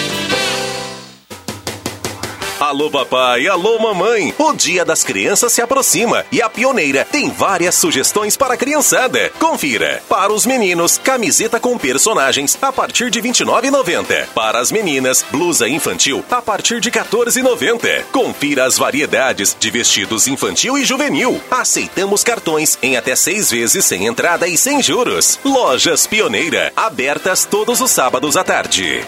Alô 2.68 2.91
papai, 2.91 3.47
alô 3.47 3.80
mamãe. 3.80 4.36
O 4.38 4.51
Dia 4.51 4.84
das 4.84 5.01
Crianças 5.01 5.53
se 5.53 5.61
aproxima 5.61 6.26
e 6.30 6.41
a 6.41 6.49
Pioneira 6.49 7.07
tem 7.09 7.30
várias 7.30 7.76
sugestões 7.76 8.36
para 8.36 8.55
a 8.55 8.57
criançada. 8.57 9.32
Confira. 9.39 10.03
Para 10.09 10.34
os 10.34 10.45
meninos, 10.45 10.97
camiseta 10.97 11.61
com 11.61 11.78
personagens 11.78 12.57
a 12.61 12.70
partir 12.74 13.09
de 13.09 13.22
R$ 13.22 13.30
29,90. 13.30 14.28
Para 14.36 14.59
as 14.59 14.70
meninas, 14.70 15.24
blusa 15.32 15.70
infantil 15.70 16.26
a 16.30 16.41
partir 16.41 16.82
de 16.82 16.89
R$ 16.89 16.99
14,90. 16.99 18.03
Confira 18.11 18.65
as 18.65 18.78
variedades 18.78 19.55
de 19.57 19.72
vestidos 19.72 20.28
infantil 20.28 20.78
e 20.78 20.84
juvenil. 20.84 21.41
Aceitamos 21.49 22.22
cartões 22.22 22.78
em 22.82 22.97
até 22.97 23.15
seis 23.15 23.49
vezes 23.49 23.86
sem 23.86 24.07
entrada 24.07 24.45
e 24.45 24.57
sem 24.57 24.84
juros. 24.84 25.39
Lojas 25.45 26.05
Pioneira, 26.05 26.74
abertas 26.76 27.45
todos 27.45 27.80
os 27.80 27.91
sábados 27.91 28.36
à 28.36 28.43
tarde. 28.43 29.07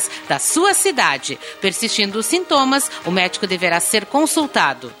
da 0.27 0.39
sua 0.39 0.73
cidade. 0.73 1.37
Persistindo 1.59 2.19
os 2.19 2.25
sintomas, 2.25 2.89
o 3.05 3.11
médico 3.11 3.47
deverá 3.47 3.79
ser 3.79 4.05
consultado. 4.05 5.00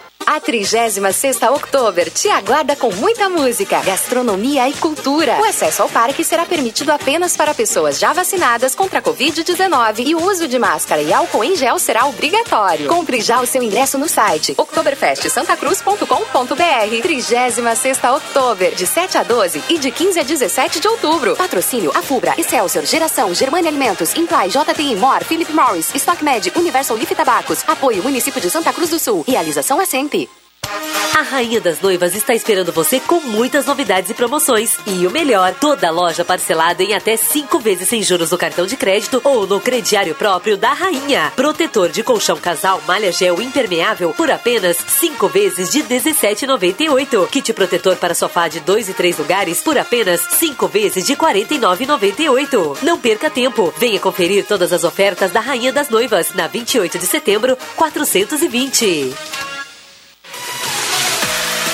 A 0.33 0.39
36 0.39 0.97
Oktober 1.51 2.09
te 2.09 2.29
aguarda 2.29 2.73
com 2.73 2.89
muita 2.93 3.27
música, 3.27 3.81
gastronomia 3.81 4.69
e 4.69 4.71
cultura. 4.71 5.37
O 5.41 5.43
acesso 5.43 5.81
ao 5.81 5.89
parque 5.89 6.23
será 6.23 6.45
permitido 6.45 6.89
apenas 6.89 7.35
para 7.35 7.53
pessoas 7.53 7.99
já 7.99 8.13
vacinadas 8.13 8.73
contra 8.73 8.99
a 8.99 9.01
Covid-19 9.01 10.07
e 10.07 10.15
o 10.15 10.23
uso 10.23 10.47
de 10.47 10.57
máscara 10.57 11.01
e 11.01 11.11
álcool 11.11 11.43
em 11.43 11.57
gel 11.57 11.77
será 11.77 12.05
obrigatório. 12.05 12.87
Compre 12.87 13.19
já 13.19 13.41
o 13.41 13.45
seu 13.45 13.61
ingresso 13.61 13.97
no 13.97 14.07
site 14.07 14.55
oktoberfestsantacruz.com.br. 14.57 17.01
36 17.01 17.57
Oktober, 18.15 18.73
de 18.73 18.87
7 18.87 19.17
a 19.17 19.23
12 19.23 19.61
e 19.67 19.77
de 19.77 19.91
15 19.91 20.17
a 20.17 20.23
17 20.23 20.79
de 20.79 20.87
outubro. 20.87 21.35
Patrocínio 21.35 21.91
Afubra, 21.93 22.35
Excelsior, 22.37 22.85
Geração, 22.85 23.33
Germania 23.33 23.69
Alimentos, 23.69 24.15
Imply, 24.15 24.47
JTI, 24.47 24.95
Mor, 24.95 25.25
Philip 25.25 25.51
Morris, 25.51 25.91
StockMed, 25.93 26.53
Universal 26.55 26.95
Leaf 26.95 27.13
Tabacos. 27.13 27.65
Apoio 27.67 28.01
Município 28.01 28.39
de 28.39 28.49
Santa 28.49 28.71
Cruz 28.71 28.89
do 28.89 28.97
Sul. 28.97 29.25
Realização 29.27 29.81
assente. 29.81 30.20
A 31.21 31.23
Rainha 31.23 31.61
das 31.61 31.79
Noivas 31.79 32.15
está 32.15 32.33
esperando 32.33 32.71
você 32.71 32.99
com 32.99 33.19
muitas 33.19 33.67
novidades 33.67 34.09
e 34.09 34.13
promoções. 34.13 34.77
E 34.87 35.05
o 35.05 35.11
melhor, 35.11 35.53
toda 35.53 35.91
loja 35.91 36.25
parcelada 36.25 36.81
em 36.81 36.95
até 36.95 37.15
cinco 37.15 37.59
vezes 37.59 37.89
sem 37.89 38.01
juros 38.01 38.31
no 38.31 38.39
cartão 38.39 38.65
de 38.65 38.75
crédito 38.75 39.21
ou 39.23 39.45
no 39.45 39.59
crediário 39.59 40.15
próprio 40.15 40.57
da 40.57 40.73
Rainha. 40.73 41.31
Protetor 41.35 41.89
de 41.89 42.01
colchão 42.01 42.37
casal 42.37 42.81
malha 42.87 43.11
gel 43.11 43.39
impermeável 43.39 44.13
por 44.13 44.31
apenas 44.31 44.77
cinco 44.77 45.27
vezes 45.27 45.69
de 45.69 45.83
17,98. 45.83 47.27
Kit 47.27 47.53
protetor 47.53 47.97
para 47.97 48.15
sofá 48.15 48.47
de 48.47 48.59
dois 48.61 48.89
e 48.89 48.93
três 48.93 49.17
lugares 49.19 49.61
por 49.61 49.77
apenas 49.77 50.21
cinco 50.21 50.67
vezes 50.67 51.05
de 51.05 51.15
49,98. 51.15 52.77
Não 52.81 52.97
perca 52.97 53.29
tempo. 53.29 53.71
Venha 53.77 53.99
conferir 53.99 54.47
todas 54.47 54.73
as 54.73 54.83
ofertas 54.83 55.29
da 55.29 55.39
Rainha 55.39 55.71
das 55.71 55.89
Noivas 55.89 56.33
na 56.33 56.47
28 56.47 56.97
de 56.97 57.05
setembro, 57.05 57.55
420. 57.75 59.13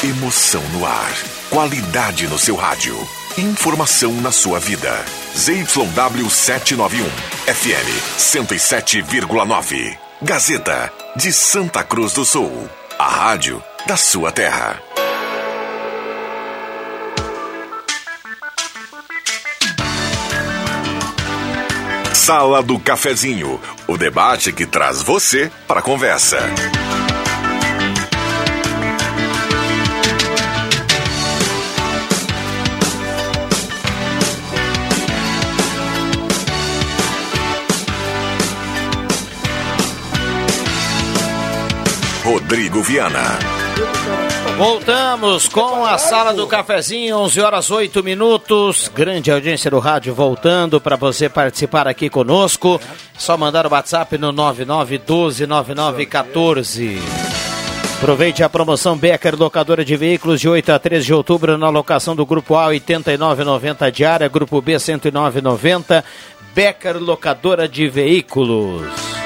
Emoção 0.08 0.64
no 0.70 0.86
ar. 0.86 1.12
Qualidade 1.50 2.30
no 2.30 2.40
seu 2.40 2.56
rádio. 2.56 2.96
Informação 3.38 4.14
na 4.22 4.32
sua 4.32 4.58
vida. 4.58 5.04
ZYW 5.36 6.30
791. 6.30 7.04
FM 7.46 8.18
107,9. 8.18 9.98
Gazeta 10.22 10.94
de 11.14 11.34
Santa 11.34 11.84
Cruz 11.84 12.14
do 12.14 12.24
Sul. 12.24 12.70
A 12.98 13.10
rádio 13.10 13.62
da 13.86 13.98
sua 13.98 14.32
terra. 14.32 14.82
Sala 22.14 22.64
do 22.64 22.80
Cafezinho. 22.80 23.60
O 23.86 23.98
debate 23.98 24.54
que 24.54 24.66
traz 24.66 25.02
você 25.02 25.52
para 25.68 25.82
a 25.82 25.84
conversa. 25.84 26.40
Rodrigo 42.28 42.84
Viana. 42.84 43.40
Voltamos 44.58 45.48
com 45.48 45.86
a 45.86 45.98
sala 45.98 46.34
do 46.34 46.46
cafezinho, 46.46 47.16
11 47.20 47.40
horas 47.40 47.72
8 47.72 48.04
minutos. 48.04 48.92
Grande 48.94 49.32
audiência 49.32 49.72
do 49.72 49.80
rádio 49.80 50.14
voltando 50.14 50.82
para 50.82 50.98
você 50.98 51.30
participar 51.30 51.88
aqui 51.88 52.10
conosco. 52.10 52.82
Só 53.18 53.38
mandar 53.38 53.66
o 53.66 53.72
WhatsApp 53.72 54.18
no 54.18 54.34
99129914. 54.34 57.00
Aproveite 57.96 58.44
a 58.44 58.50
promoção 58.50 58.98
Becker 58.98 59.40
Locadora 59.40 59.86
de 59.86 59.96
Veículos 59.96 60.42
de 60.42 60.50
8 60.50 60.74
a 60.74 60.80
13 60.80 61.06
de 61.06 61.14
outubro 61.14 61.58
na 61.58 61.70
locação 61.70 62.14
do 62.14 62.26
Grupo 62.26 62.58
A 62.58 62.68
89,90 62.68 63.90
diária, 63.90 64.28
Grupo 64.28 64.62
B 64.62 64.74
109,90. 64.74 66.04
Becker 66.54 66.98
Locadora 66.98 67.70
de 67.70 67.88
Veículos. 67.88 69.17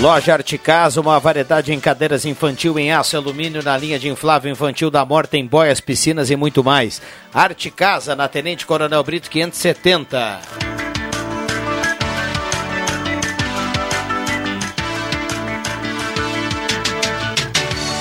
Loja 0.00 0.32
Articasa, 0.32 1.00
uma 1.00 1.18
variedade 1.18 1.72
em 1.72 1.80
cadeiras 1.80 2.24
infantil 2.24 2.78
em 2.78 2.92
aço 2.92 3.16
e 3.16 3.18
alumínio 3.18 3.64
na 3.64 3.76
linha 3.76 3.98
de 3.98 4.08
inflável 4.08 4.50
infantil 4.50 4.92
da 4.92 5.04
Morta 5.04 5.36
em 5.36 5.44
boias, 5.44 5.80
piscinas 5.80 6.30
e 6.30 6.36
muito 6.36 6.62
mais. 6.62 7.02
Articasa, 7.34 8.14
na 8.14 8.28
Tenente 8.28 8.64
Coronel 8.64 9.02
Brito 9.02 9.28
570. 9.28 10.40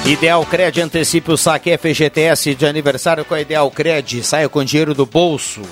Ideal 0.06 0.46
Cred 0.46 0.80
antecipe 0.80 1.32
o 1.32 1.38
saque 1.38 1.76
FGTS 1.76 2.54
de 2.54 2.66
aniversário 2.68 3.26
com 3.26 3.34
a 3.34 3.42
Ideal 3.42 3.70
Cred. 3.72 4.24
Saia 4.24 4.48
com 4.48 4.64
dinheiro 4.64 4.94
do 4.94 5.06
bolso. 5.06 5.64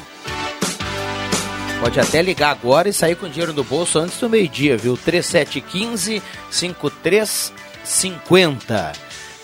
Pode 1.79 1.99
até 1.99 2.21
ligar 2.21 2.51
agora 2.51 2.87
e 2.89 2.93
sair 2.93 3.15
com 3.15 3.29
dinheiro 3.29 3.53
no 3.53 3.63
bolso 3.63 3.99
antes 3.99 4.19
do 4.19 4.29
meio-dia, 4.29 4.77
viu? 4.77 4.97
3715 4.97 6.21
5350. 6.49 8.91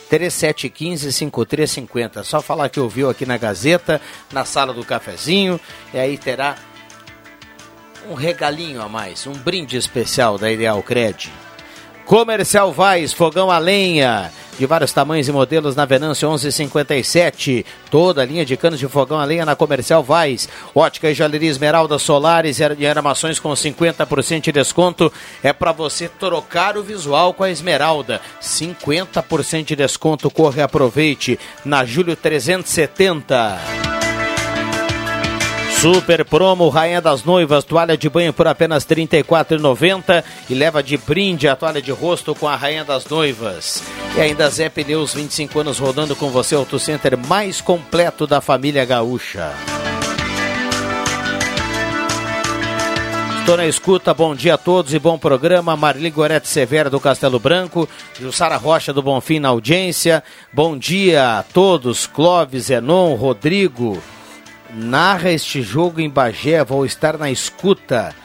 3715 0.09 1.13
5350. 1.13 2.23
Só 2.23 2.41
falar 2.41 2.69
que 2.69 2.79
ouviu 2.79 3.09
aqui 3.09 3.25
na 3.25 3.37
Gazeta, 3.37 4.01
na 4.31 4.43
sala 4.43 4.73
do 4.73 4.83
cafezinho, 4.83 5.59
e 5.93 5.99
aí 5.99 6.17
terá 6.17 6.55
um 8.09 8.13
regalinho 8.13 8.81
a 8.81 8.89
mais, 8.89 9.27
um 9.27 9.33
brinde 9.33 9.77
especial 9.77 10.37
da 10.37 10.51
Ideal 10.51 10.81
Cred. 10.81 11.31
Comercial 12.05 12.73
Vaz, 12.73 13.13
fogão 13.13 13.51
a 13.51 13.57
lenha, 13.57 14.31
de 14.61 14.67
vários 14.67 14.93
tamanhos 14.93 15.27
e 15.27 15.31
modelos 15.31 15.75
na 15.75 15.85
Venâncio 15.85 16.29
1157. 16.29 17.65
Toda 17.89 18.21
a 18.21 18.25
linha 18.25 18.45
de 18.45 18.55
canos 18.55 18.79
de 18.79 18.87
fogão 18.87 19.19
a 19.19 19.25
lenha 19.25 19.43
na 19.43 19.55
Comercial 19.55 20.03
Vaz. 20.03 20.47
Ótica 20.75 21.09
e 21.09 21.15
joalheria 21.15 21.49
Esmeralda 21.49 21.97
Solares 21.97 22.59
e 22.59 22.85
armações 22.85 23.39
com 23.39 23.49
50% 23.49 24.41
de 24.41 24.51
desconto. 24.51 25.11
É 25.41 25.51
para 25.51 25.71
você 25.71 26.07
trocar 26.07 26.77
o 26.77 26.83
visual 26.83 27.33
com 27.33 27.43
a 27.43 27.49
Esmeralda. 27.49 28.21
50% 28.39 29.65
de 29.65 29.75
desconto. 29.75 30.29
Corre 30.29 30.61
aproveite. 30.61 31.39
Na 31.65 31.83
Júlio 31.83 32.15
370. 32.15 34.00
Super 35.81 36.23
promo 36.23 36.69
Rainha 36.69 37.01
das 37.01 37.23
Noivas, 37.23 37.63
toalha 37.63 37.97
de 37.97 38.07
banho 38.07 38.31
por 38.31 38.47
apenas 38.47 38.85
R$ 38.87 38.95
34,90 38.97 40.23
e 40.47 40.53
leva 40.53 40.83
de 40.83 40.95
brinde 40.95 41.47
a 41.47 41.55
toalha 41.55 41.81
de 41.81 41.89
rosto 41.89 42.35
com 42.35 42.47
a 42.47 42.55
Rainha 42.55 42.85
das 42.85 43.03
Noivas. 43.07 43.81
E 44.15 44.21
ainda 44.21 44.47
Zé 44.47 44.69
Pneus, 44.69 45.15
25 45.15 45.59
anos 45.59 45.79
rodando 45.79 46.15
com 46.15 46.29
você, 46.29 46.53
Auto 46.53 46.77
Center 46.77 47.17
mais 47.17 47.61
completo 47.61 48.27
da 48.27 48.39
família 48.39 48.85
gaúcha. 48.85 49.53
Estou 53.39 53.57
na 53.57 53.65
escuta, 53.65 54.13
bom 54.13 54.35
dia 54.35 54.53
a 54.53 54.59
todos 54.59 54.93
e 54.93 54.99
bom 54.99 55.17
programa. 55.17 55.75
Marli 55.75 56.11
Gorete 56.11 56.47
Severa 56.47 56.91
do 56.91 56.99
Castelo 56.99 57.39
Branco, 57.39 57.89
Jussara 58.19 58.55
Rocha 58.55 58.93
do 58.93 59.01
Bonfim 59.01 59.39
na 59.39 59.49
audiência. 59.49 60.23
Bom 60.53 60.77
dia 60.77 61.39
a 61.39 61.43
todos, 61.43 62.05
Clóvis, 62.05 62.65
Zenon, 62.65 63.15
Rodrigo. 63.15 63.99
Narra 64.73 65.31
este 65.31 65.61
jogo 65.61 65.99
em 65.99 66.09
Bagé, 66.09 66.63
vou 66.63 66.85
estar 66.85 67.17
na 67.17 67.29
escuta 67.29 68.15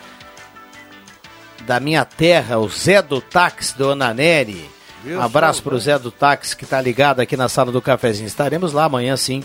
da 1.63 1.81
minha 1.81 2.05
terra, 2.05 2.59
o 2.59 2.69
Zé 2.69 3.03
do 3.03 3.21
Táxi 3.21 3.77
do 3.77 3.91
Ananeri. 3.91 4.71
Um 5.05 5.21
abraço 5.21 5.63
para 5.63 5.75
o 5.75 5.79
Zé 5.79 5.99
do 5.99 6.11
Táxi 6.11 6.57
que 6.57 6.65
está 6.65 6.81
ligado 6.81 7.21
aqui 7.21 7.37
na 7.37 7.49
sala 7.49 7.73
do 7.73 7.83
cafezinho. 7.83 8.27
Estaremos 8.27 8.73
lá 8.73 8.85
amanhã 8.85 9.17
sim 9.17 9.43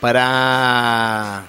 para 0.00 1.44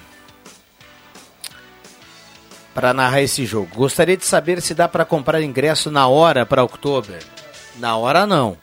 para 2.72 2.94
narrar 2.94 3.22
esse 3.22 3.44
jogo. 3.44 3.68
Gostaria 3.74 4.16
de 4.16 4.24
saber 4.24 4.62
se 4.62 4.74
dá 4.74 4.88
para 4.88 5.04
comprar 5.04 5.42
ingresso 5.42 5.90
na 5.90 6.06
hora 6.06 6.46
para 6.46 6.62
outubro. 6.62 7.14
Na 7.76 7.96
hora 7.96 8.26
não. 8.26 8.56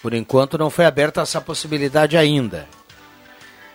Por 0.00 0.14
enquanto 0.14 0.56
não 0.56 0.70
foi 0.70 0.84
aberta 0.84 1.20
essa 1.20 1.40
possibilidade 1.40 2.16
ainda. 2.16 2.66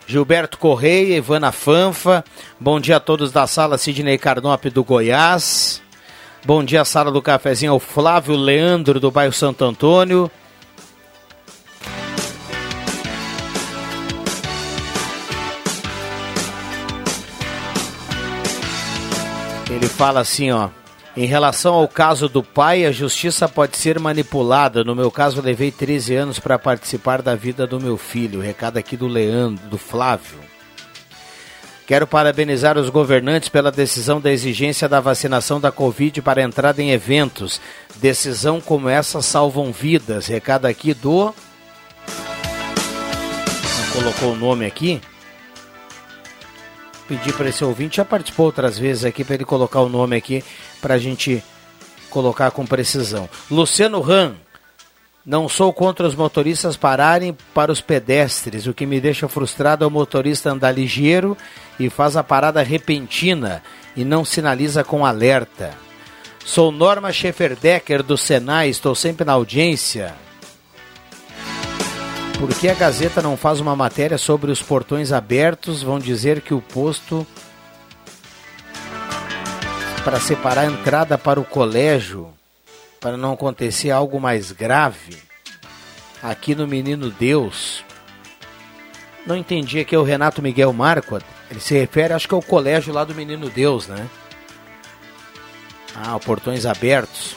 Gilberto 0.07 0.57
Correia, 0.57 1.17
Ivana 1.17 1.51
Fanfa, 1.51 2.23
bom 2.57 2.79
dia 2.79 2.95
a 2.95 2.99
todos 2.99 3.29
da 3.29 3.45
sala 3.45 3.77
Sidney 3.77 4.17
Carnop 4.17 4.63
do 4.69 4.81
Goiás. 4.81 5.81
Bom 6.45 6.63
dia, 6.63 6.85
sala 6.85 7.11
do 7.11 7.21
cafezinho, 7.21 7.73
ao 7.73 7.79
Flávio 7.79 8.37
Leandro 8.37 9.01
do 9.01 9.11
bairro 9.11 9.33
Santo 9.33 9.65
Antônio. 9.65 10.31
Ele 19.69 19.87
fala 19.89 20.21
assim, 20.21 20.51
ó. 20.51 20.69
Em 21.17 21.25
relação 21.25 21.73
ao 21.73 21.87
caso 21.87 22.29
do 22.29 22.43
pai, 22.43 22.85
a 22.85 22.91
justiça 22.91 23.49
pode 23.49 23.75
ser 23.75 23.99
manipulada. 23.99 24.83
No 24.83 24.95
meu 24.95 25.09
caso, 25.09 25.41
levei 25.41 25.71
13 25.71 26.13
anos 26.13 26.37
para 26.37 26.59
participar 26.59 27.23
da 27.23 27.33
vida 27.33 27.65
do 27.65 27.79
meu 27.79 27.97
filho. 27.97 28.39
Recado 28.39 28.77
aqui 28.77 28.95
do 28.95 29.07
Leandro, 29.07 29.67
do 29.67 29.79
Flávio. 29.79 30.37
Quero 31.87 32.05
parabenizar 32.05 32.77
os 32.77 32.91
governantes 32.91 33.49
pela 33.49 33.71
decisão 33.71 34.21
da 34.21 34.31
exigência 34.31 34.87
da 34.87 34.99
vacinação 34.99 35.59
da 35.59 35.71
Covid 35.71 36.21
para 36.21 36.43
entrada 36.43 36.83
em 36.83 36.91
eventos. 36.91 37.59
Decisão 37.95 38.61
como 38.61 38.87
essa 38.87 39.19
salvam 39.19 39.71
vidas. 39.71 40.27
Recado 40.27 40.67
aqui 40.67 40.93
do. 40.93 41.33
Não 43.65 43.91
colocou 43.91 44.33
o 44.33 44.35
nome 44.35 44.67
aqui 44.67 45.01
pedir 47.07 47.33
para 47.33 47.49
esse 47.49 47.63
ouvinte, 47.63 47.97
já 47.97 48.05
participou 48.05 48.47
outras 48.47 48.77
vezes 48.77 49.05
aqui, 49.05 49.23
para 49.23 49.35
ele 49.35 49.45
colocar 49.45 49.79
o 49.79 49.89
nome 49.89 50.15
aqui, 50.15 50.43
para 50.81 50.95
a 50.95 50.97
gente 50.97 51.43
colocar 52.09 52.51
com 52.51 52.65
precisão. 52.65 53.29
Luciano 53.49 54.01
Ram, 54.01 54.35
não 55.25 55.49
sou 55.49 55.73
contra 55.73 56.07
os 56.07 56.15
motoristas 56.15 56.77
pararem 56.77 57.35
para 57.53 57.71
os 57.71 57.81
pedestres. 57.81 58.65
O 58.65 58.73
que 58.73 58.85
me 58.85 59.01
deixa 59.01 59.27
frustrado 59.27 59.83
é 59.83 59.87
o 59.87 59.91
motorista 59.91 60.49
andar 60.49 60.71
ligeiro 60.71 61.37
e 61.77 61.89
faz 61.89 62.15
a 62.15 62.23
parada 62.23 62.63
repentina 62.63 63.61
e 63.93 64.05
não 64.05 64.23
sinaliza 64.23 64.83
com 64.83 65.05
alerta. 65.05 65.73
Sou 66.45 66.71
Norma 66.71 67.11
Schefferdecker 67.11 68.01
do 68.01 68.17
Senai, 68.17 68.69
estou 68.69 68.95
sempre 68.95 69.25
na 69.25 69.33
audiência. 69.33 70.15
Por 72.39 72.47
que 72.49 72.69
a 72.69 72.73
Gazeta 72.73 73.21
não 73.21 73.35
faz 73.35 73.59
uma 73.59 73.75
matéria 73.75 74.17
sobre 74.17 74.49
os 74.49 74.61
portões 74.61 75.11
abertos? 75.11 75.83
Vão 75.83 75.99
dizer 75.99 76.39
que 76.39 76.53
o 76.53 76.61
posto 76.61 77.27
para 80.07 80.21
separar 80.21 80.61
a 80.61 80.65
entrada 80.67 81.17
para 81.17 81.37
o 81.37 81.43
colégio, 81.43 82.33
para 82.97 83.17
não 83.17 83.33
acontecer 83.33 83.91
algo 83.91 84.21
mais 84.21 84.53
grave, 84.53 85.17
aqui 86.23 86.55
no 86.55 86.65
Menino 86.65 87.09
Deus. 87.09 87.83
Não 89.25 89.35
entendi 89.35 89.81
aqui 89.81 89.93
é 89.93 89.99
o 89.99 90.03
Renato 90.03 90.41
Miguel 90.41 90.71
Marco. 90.71 91.19
Ele 91.51 91.59
se 91.59 91.77
refere, 91.77 92.13
acho 92.13 92.25
que 92.25 92.33
é 92.33 92.37
o 92.37 92.41
colégio 92.41 92.93
lá 92.93 93.03
do 93.03 93.13
Menino 93.13 93.49
Deus, 93.49 93.87
né? 93.87 94.07
Ah, 95.93 96.17
portões 96.17 96.65
abertos. 96.65 97.35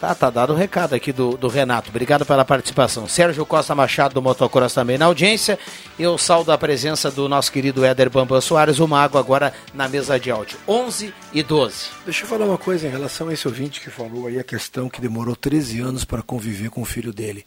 Tá, 0.00 0.14
tá 0.14 0.30
dado 0.30 0.54
o 0.54 0.56
recado 0.56 0.94
aqui 0.94 1.12
do, 1.12 1.36
do 1.36 1.46
Renato. 1.46 1.90
Obrigado 1.90 2.24
pela 2.24 2.42
participação. 2.42 3.06
Sérgio 3.06 3.44
Costa 3.44 3.74
Machado 3.74 4.14
do 4.14 4.22
Motocross 4.22 4.72
também 4.72 4.96
na 4.96 5.04
audiência. 5.04 5.58
Eu 5.98 6.16
saldo 6.16 6.50
a 6.50 6.56
presença 6.56 7.10
do 7.10 7.28
nosso 7.28 7.52
querido 7.52 7.84
Éder 7.84 8.08
Bambam 8.08 8.40
Soares, 8.40 8.78
o 8.78 8.88
Mago, 8.88 9.18
agora 9.18 9.52
na 9.74 9.86
mesa 9.90 10.18
de 10.18 10.30
áudio. 10.30 10.58
11 10.66 11.12
e 11.34 11.42
12. 11.42 11.88
Deixa 12.06 12.24
eu 12.24 12.28
falar 12.28 12.46
uma 12.46 12.56
coisa 12.56 12.88
em 12.88 12.90
relação 12.90 13.28
a 13.28 13.34
esse 13.34 13.46
ouvinte 13.46 13.78
que 13.78 13.90
falou 13.90 14.26
aí 14.26 14.38
a 14.38 14.42
questão 14.44 14.88
que 14.88 15.02
demorou 15.02 15.36
13 15.36 15.80
anos 15.80 16.02
para 16.02 16.22
conviver 16.22 16.70
com 16.70 16.80
o 16.80 16.86
filho 16.86 17.12
dele. 17.12 17.44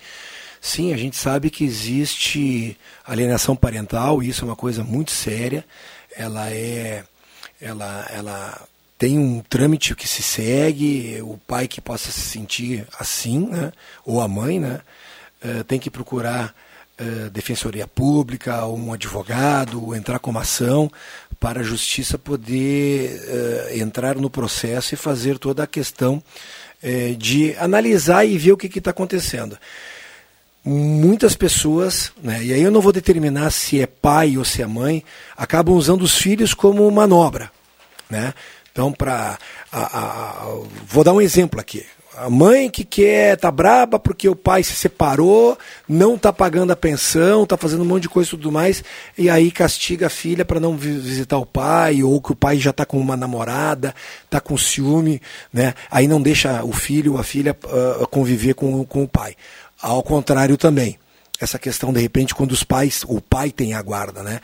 Sim, 0.62 0.94
a 0.94 0.98
gente 0.98 1.18
sabe 1.18 1.50
que 1.50 1.66
existe 1.66 2.78
alienação 3.04 3.56
parental, 3.56 4.22
e 4.22 4.30
isso 4.30 4.46
é 4.46 4.48
uma 4.48 4.56
coisa 4.56 4.84
muito 4.84 5.10
séria. 5.10 5.66
Ela 6.16 6.52
é. 6.52 7.04
Ela, 7.60 8.08
ela 8.12 8.62
tem 9.04 9.20
um 9.20 9.42
trâmite 9.42 9.94
que 9.96 10.08
se 10.08 10.24
segue, 10.24 11.20
o 11.24 11.38
pai 11.46 11.68
que 11.68 11.82
possa 11.82 12.10
se 12.10 12.22
sentir 12.22 12.88
assim, 12.98 13.50
né, 13.50 13.74
ou 14.06 14.22
a 14.22 14.30
mãe, 14.30 14.62
né, 14.62 14.80
uh, 15.44 15.62
tem 15.66 15.78
que 15.78 15.90
procurar 15.90 16.56
uh, 17.02 17.30
defensoria 17.30 17.86
pública, 17.86 18.64
ou 18.64 18.80
um 18.80 18.94
advogado, 18.94 19.84
ou 19.84 19.94
entrar 19.94 20.20
com 20.20 20.32
uma 20.32 20.44
ação 20.44 20.90
para 21.38 21.60
a 21.60 21.64
justiça 21.64 22.18
poder 22.18 23.20
uh, 23.28 23.78
entrar 23.78 24.16
no 24.16 24.30
processo 24.30 24.94
e 24.94 24.98
fazer 24.98 25.38
toda 25.38 25.64
a 25.64 25.68
questão 25.68 26.24
de 27.18 27.56
analisar 27.58 28.26
e 28.26 28.38
ver 28.38 28.54
o 28.54 28.58
que 28.58 28.68
está 28.78 28.92
acontecendo 28.92 29.58
muitas 30.66 31.36
pessoas, 31.36 32.14
né, 32.22 32.42
e 32.42 32.54
aí 32.54 32.62
eu 32.62 32.72
não 32.72 32.80
vou 32.80 32.94
determinar 32.94 33.52
se 33.52 33.82
é 33.82 33.86
pai 33.86 34.38
ou 34.38 34.46
se 34.46 34.62
é 34.62 34.66
mãe, 34.66 35.04
acabam 35.36 35.76
usando 35.76 36.04
os 36.04 36.16
filhos 36.18 36.54
como 36.54 36.90
manobra. 36.90 37.52
Né? 38.10 38.34
Então, 38.74 38.92
para. 38.92 39.38
Vou 40.88 41.04
dar 41.04 41.14
um 41.14 41.22
exemplo 41.22 41.60
aqui. 41.60 41.86
A 42.18 42.30
mãe 42.30 42.70
que 42.70 42.84
quer, 42.84 43.38
tá 43.38 43.50
braba 43.50 43.98
porque 43.98 44.30
o 44.30 44.36
pai 44.36 44.62
se 44.62 44.76
separou, 44.76 45.58
não 45.88 46.16
tá 46.16 46.32
pagando 46.32 46.72
a 46.72 46.76
pensão, 46.76 47.46
tá 47.46 47.58
fazendo 47.58 47.82
um 47.82 47.88
monte 47.88 48.04
de 48.04 48.10
coisa 48.10 48.30
e 48.30 48.32
tudo 48.32 48.52
mais, 48.52 48.84
e 49.18 49.32
aí 49.32 49.50
castiga 49.50 50.06
a 50.08 50.12
filha 50.12 50.46
para 50.46 50.60
não 50.60 50.78
visitar 50.78 51.40
o 51.40 51.46
pai, 51.46 52.04
ou 52.04 52.22
que 52.22 52.32
o 52.32 52.36
pai 52.36 52.58
já 52.58 52.72
tá 52.72 52.86
com 52.86 53.00
uma 53.00 53.18
namorada, 53.18 53.96
tá 54.30 54.40
com 54.40 54.56
ciúme, 54.56 55.20
né? 55.52 55.74
Aí 55.90 56.08
não 56.08 56.22
deixa 56.22 56.64
o 56.64 56.72
filho 56.72 57.14
ou 57.14 57.20
a 57.20 57.24
filha 57.24 57.58
uh, 57.64 58.08
conviver 58.08 58.54
com, 58.54 58.86
com 58.86 59.04
o 59.04 59.08
pai. 59.08 59.36
Ao 59.82 60.04
contrário 60.04 60.56
também 60.56 61.00
essa 61.44 61.60
questão 61.60 61.94
de 61.94 62.00
repente 62.00 62.34
quando 62.34 62.52
os 62.52 62.64
pais 62.64 63.04
o 63.08 63.22
pai 63.22 63.52
tem 63.52 63.74
a 63.74 63.82
guarda 63.82 64.24
né 64.24 64.40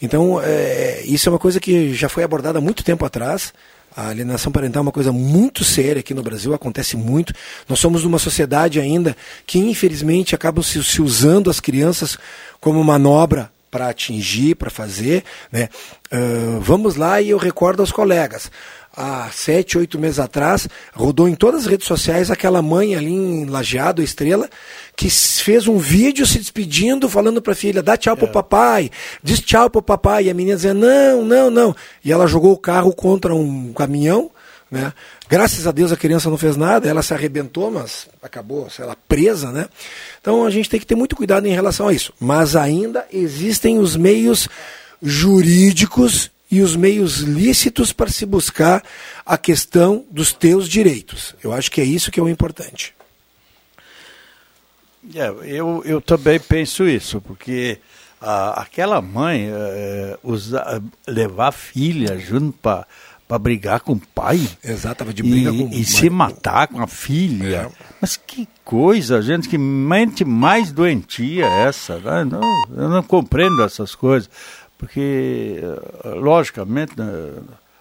então 0.00 0.40
é, 0.42 1.02
isso 1.04 1.28
é 1.28 1.32
uma 1.32 1.38
coisa 1.38 1.60
que 1.60 1.92
já 1.94 2.08
foi 2.08 2.24
abordada 2.24 2.58
há 2.58 2.62
muito 2.62 2.82
tempo 2.82 3.04
atrás 3.04 3.52
a 3.96 4.08
alienação 4.08 4.50
parental 4.50 4.80
é 4.80 4.86
uma 4.86 4.92
coisa 4.92 5.12
muito 5.12 5.62
séria 5.62 6.00
aqui 6.00 6.12
no 6.12 6.22
Brasil, 6.22 6.52
acontece 6.52 6.96
muito. 6.96 7.32
Nós 7.68 7.78
somos 7.78 8.04
uma 8.04 8.18
sociedade 8.18 8.80
ainda 8.80 9.16
que, 9.46 9.56
infelizmente, 9.58 10.34
acabam 10.34 10.64
se, 10.64 10.82
se 10.82 11.00
usando 11.00 11.48
as 11.48 11.60
crianças 11.60 12.18
como 12.60 12.82
manobra 12.82 13.52
para 13.70 13.88
atingir, 13.88 14.56
para 14.56 14.68
fazer. 14.68 15.22
Né? 15.50 15.68
Uh, 16.12 16.60
vamos 16.60 16.96
lá 16.96 17.20
e 17.20 17.30
eu 17.30 17.38
recordo 17.38 17.80
aos 17.80 17.92
colegas 17.92 18.50
há 18.96 19.28
sete, 19.32 19.76
oito 19.76 19.98
meses 19.98 20.18
atrás, 20.18 20.68
rodou 20.94 21.28
em 21.28 21.34
todas 21.34 21.62
as 21.62 21.66
redes 21.66 21.86
sociais 21.86 22.30
aquela 22.30 22.62
mãe 22.62 22.94
ali 22.94 23.12
em 23.12 23.44
Lajeado, 23.46 24.02
Estrela, 24.02 24.48
que 24.96 25.10
fez 25.10 25.66
um 25.66 25.78
vídeo 25.78 26.26
se 26.26 26.38
despedindo, 26.38 27.08
falando 27.08 27.42
para 27.42 27.52
a 27.52 27.56
filha, 27.56 27.82
dá 27.82 27.96
tchau 27.96 28.14
é. 28.14 28.16
pro 28.16 28.28
papai, 28.28 28.90
diz 29.22 29.40
tchau 29.40 29.68
pro 29.68 29.82
papai, 29.82 30.24
e 30.24 30.30
a 30.30 30.34
menina 30.34 30.56
dizia, 30.56 30.74
não, 30.74 31.24
não, 31.24 31.50
não. 31.50 31.76
E 32.04 32.12
ela 32.12 32.26
jogou 32.26 32.52
o 32.52 32.58
carro 32.58 32.94
contra 32.94 33.34
um 33.34 33.72
caminhão, 33.72 34.30
né? 34.70 34.92
Graças 35.28 35.66
a 35.66 35.72
Deus 35.72 35.90
a 35.92 35.96
criança 35.96 36.28
não 36.28 36.36
fez 36.36 36.56
nada, 36.56 36.88
ela 36.88 37.02
se 37.02 37.14
arrebentou, 37.14 37.70
mas 37.70 38.06
acabou, 38.22 38.68
sei 38.68 38.84
lá, 38.84 38.96
presa, 39.08 39.50
né? 39.50 39.66
Então 40.20 40.44
a 40.44 40.50
gente 40.50 40.68
tem 40.68 40.78
que 40.78 40.86
ter 40.86 40.94
muito 40.94 41.16
cuidado 41.16 41.46
em 41.46 41.54
relação 41.54 41.88
a 41.88 41.92
isso. 41.92 42.12
Mas 42.20 42.54
ainda 42.54 43.06
existem 43.12 43.78
os 43.78 43.96
meios 43.96 44.48
jurídicos 45.02 46.30
e 46.54 46.62
os 46.62 46.76
meios 46.76 47.18
lícitos 47.18 47.92
para 47.92 48.08
se 48.08 48.24
buscar 48.24 48.80
a 49.26 49.36
questão 49.36 50.04
dos 50.08 50.32
teus 50.32 50.68
direitos. 50.68 51.34
Eu 51.42 51.52
acho 51.52 51.68
que 51.68 51.80
é 51.80 51.84
isso 51.84 52.12
que 52.12 52.20
é 52.20 52.22
o 52.22 52.28
importante. 52.28 52.94
É, 55.12 55.34
eu, 55.42 55.82
eu 55.84 56.00
também 56.00 56.38
penso 56.38 56.86
isso, 56.86 57.20
porque 57.20 57.80
aquela 58.20 59.02
mãe 59.02 59.48
eh, 59.50 60.16
usar, 60.22 60.80
levar 61.08 61.48
a 61.48 61.52
filha 61.52 62.16
junto 62.18 62.56
para 62.58 62.86
para 63.26 63.38
brigar 63.38 63.80
com 63.80 63.94
o 63.94 64.00
pai. 64.14 64.48
Exato, 64.62 65.12
de 65.12 65.22
e, 65.22 65.30
briga 65.30 65.50
com 65.50 65.70
e 65.72 65.84
se 65.84 66.10
matar 66.10 66.68
com 66.68 66.80
a 66.80 66.86
filha. 66.86 67.70
Mas 68.00 68.16
que 68.16 68.46
coisa, 68.64 69.22
gente, 69.22 69.48
que 69.48 69.56
mente 69.56 70.24
mais 70.24 70.70
doentia 70.70 71.46
é 71.46 71.62
essa? 71.64 71.98
né? 71.98 72.24
Não, 72.24 72.42
eu 72.76 72.88
não 72.88 73.02
compreendo 73.02 73.62
essas 73.62 73.94
coisas. 73.94 74.28
Porque, 74.84 75.60
logicamente, 76.04 76.92
né, 76.96 77.32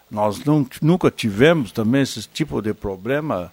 nós 0.10 0.43
não- 0.45 0.66
nunca 0.82 1.12
tivemos 1.12 1.72
também 1.72 2.01
esse 2.01 2.22
tipo 2.32 2.62
de 2.62 2.74
problema 2.74 3.51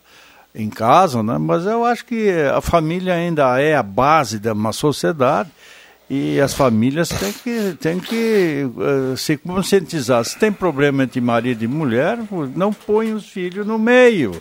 em 0.55 0.69
casa, 0.69 1.23
né? 1.23 1.39
mas 1.39 1.65
eu 1.65 1.85
acho 1.85 2.05
que 2.05 2.31
a 2.55 2.61
família 2.61 3.15
ainda 3.15 3.61
é 3.61 3.75
a 3.77 3.83
base 3.83 4.39
de 4.39 4.51
uma 4.51 4.73
sociedade 4.73 5.49
e 6.09 6.41
as 6.41 6.53
famílias 6.55 7.09
têm 7.09 7.33
que, 7.33 7.77
têm 7.81 8.01
que 8.01 8.67
eh, 9.13 9.17
se 9.17 9.37
conscientizar. 9.37 10.25
Se 10.25 10.37
tem 10.37 10.51
problema 10.51 11.05
entre 11.05 11.21
marido 11.21 11.63
e 11.65 11.69
mulher, 11.69 12.19
não 12.57 12.73
põe 12.73 13.13
os 13.13 13.29
filhos 13.29 13.65
no 13.65 13.79
meio. 13.79 14.33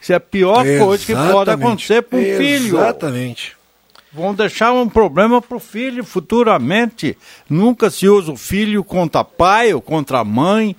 Isso 0.00 0.12
é 0.14 0.16
a 0.16 0.20
pior 0.20 0.64
coisa 0.78 1.04
que 1.04 1.12
pode 1.14 1.28
Exatamente. 1.28 1.66
acontecer 1.66 2.02
para 2.02 2.18
um 2.18 2.22
filho. 2.22 2.78
Exatamente. 2.78 3.56
Vão 4.12 4.34
deixar 4.34 4.72
um 4.72 4.88
problema 4.88 5.40
para 5.40 5.56
o 5.56 5.60
filho 5.60 6.04
futuramente. 6.04 7.16
Nunca 7.48 7.90
se 7.90 8.08
usa 8.08 8.32
o 8.32 8.36
filho 8.36 8.82
contra 8.82 9.22
pai 9.22 9.72
ou 9.72 9.80
contra 9.80 10.24
mãe. 10.24 10.74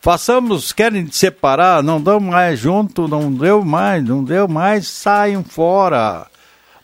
Façamos, 0.00 0.72
querem 0.72 1.10
separar, 1.10 1.82
não 1.82 2.00
dão 2.00 2.20
mais 2.20 2.58
junto, 2.58 3.08
não 3.08 3.32
deu 3.32 3.64
mais, 3.64 4.04
não 4.04 4.22
deu 4.22 4.48
mais, 4.48 4.88
saiam 4.88 5.44
fora. 5.44 6.26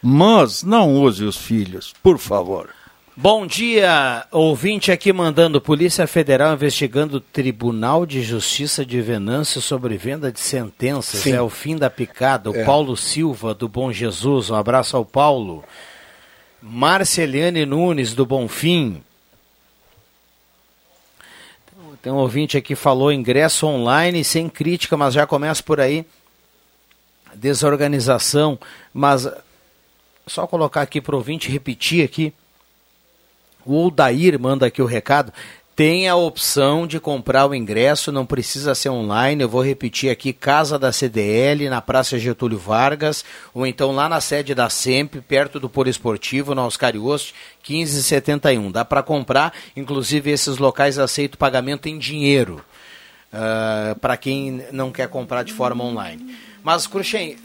Mas 0.02 0.62
não 0.62 0.94
use 0.94 1.24
os 1.24 1.36
filhos, 1.36 1.92
por 2.02 2.18
favor. 2.18 2.70
Bom 3.14 3.46
dia, 3.46 4.26
ouvinte 4.30 4.90
aqui 4.90 5.12
mandando 5.12 5.60
Polícia 5.60 6.06
Federal 6.06 6.54
investigando 6.54 7.18
o 7.18 7.20
Tribunal 7.20 8.06
de 8.06 8.22
Justiça 8.22 8.86
de 8.86 9.02
Venâncio 9.02 9.60
sobre 9.60 9.98
venda 9.98 10.32
de 10.32 10.40
sentenças. 10.40 11.20
Sim. 11.20 11.32
É 11.32 11.42
o 11.42 11.50
fim 11.50 11.76
da 11.76 11.90
picada. 11.90 12.50
O 12.50 12.56
É. 12.56 12.64
Paulo 12.64 12.96
Silva, 12.96 13.52
do 13.52 13.68
Bom 13.68 13.92
Jesus. 13.92 14.48
Um 14.48 14.54
abraço 14.54 14.96
ao 14.96 15.04
Paulo. 15.04 15.62
Marceliane 16.62 17.66
Nunes, 17.66 18.14
do 18.14 18.24
Bonfim. 18.24 19.02
Tem 22.00 22.10
um 22.10 22.16
ouvinte 22.16 22.56
aqui 22.56 22.68
que 22.68 22.74
falou 22.74 23.12
ingresso 23.12 23.66
online 23.66 24.24
sem 24.24 24.48
crítica, 24.48 24.96
mas 24.96 25.12
já 25.12 25.26
começa 25.26 25.62
por 25.62 25.80
aí. 25.80 26.06
Desorganização, 27.34 28.58
mas 28.92 29.28
só 30.26 30.46
colocar 30.46 30.80
aqui 30.80 30.98
para 31.00 31.14
o 31.14 31.18
ouvinte 31.18 31.50
repetir 31.50 32.02
aqui. 32.04 32.32
O 33.64 33.86
Odair 33.86 34.38
manda 34.38 34.66
aqui 34.66 34.82
o 34.82 34.86
recado. 34.86 35.32
Tem 35.74 36.06
a 36.06 36.14
opção 36.14 36.86
de 36.86 37.00
comprar 37.00 37.46
o 37.46 37.54
ingresso, 37.54 38.12
não 38.12 38.26
precisa 38.26 38.74
ser 38.74 38.90
online. 38.90 39.42
Eu 39.42 39.48
vou 39.48 39.64
repetir 39.64 40.10
aqui: 40.10 40.30
Casa 40.30 40.78
da 40.78 40.92
CDL, 40.92 41.70
na 41.70 41.80
Praça 41.80 42.18
Getúlio 42.18 42.58
Vargas, 42.58 43.24
ou 43.54 43.66
então 43.66 43.90
lá 43.90 44.06
na 44.06 44.20
sede 44.20 44.54
da 44.54 44.68
SEMP, 44.68 45.22
perto 45.26 45.58
do 45.58 45.70
Poliesportivo, 45.70 46.54
na 46.54 46.66
Oscar 46.66 46.94
Iost, 46.94 47.34
1571. 47.66 48.70
Dá 48.70 48.84
para 48.84 49.02
comprar, 49.02 49.54
inclusive 49.74 50.30
esses 50.30 50.58
locais 50.58 50.98
aceitam 50.98 51.38
pagamento 51.38 51.88
em 51.88 51.98
dinheiro, 51.98 52.62
para 53.98 54.18
quem 54.18 54.66
não 54.72 54.92
quer 54.92 55.08
comprar 55.08 55.42
de 55.42 55.54
forma 55.54 55.82
online. 55.82 56.36
Mas, 56.62 56.86
Cruxem, 56.86 57.38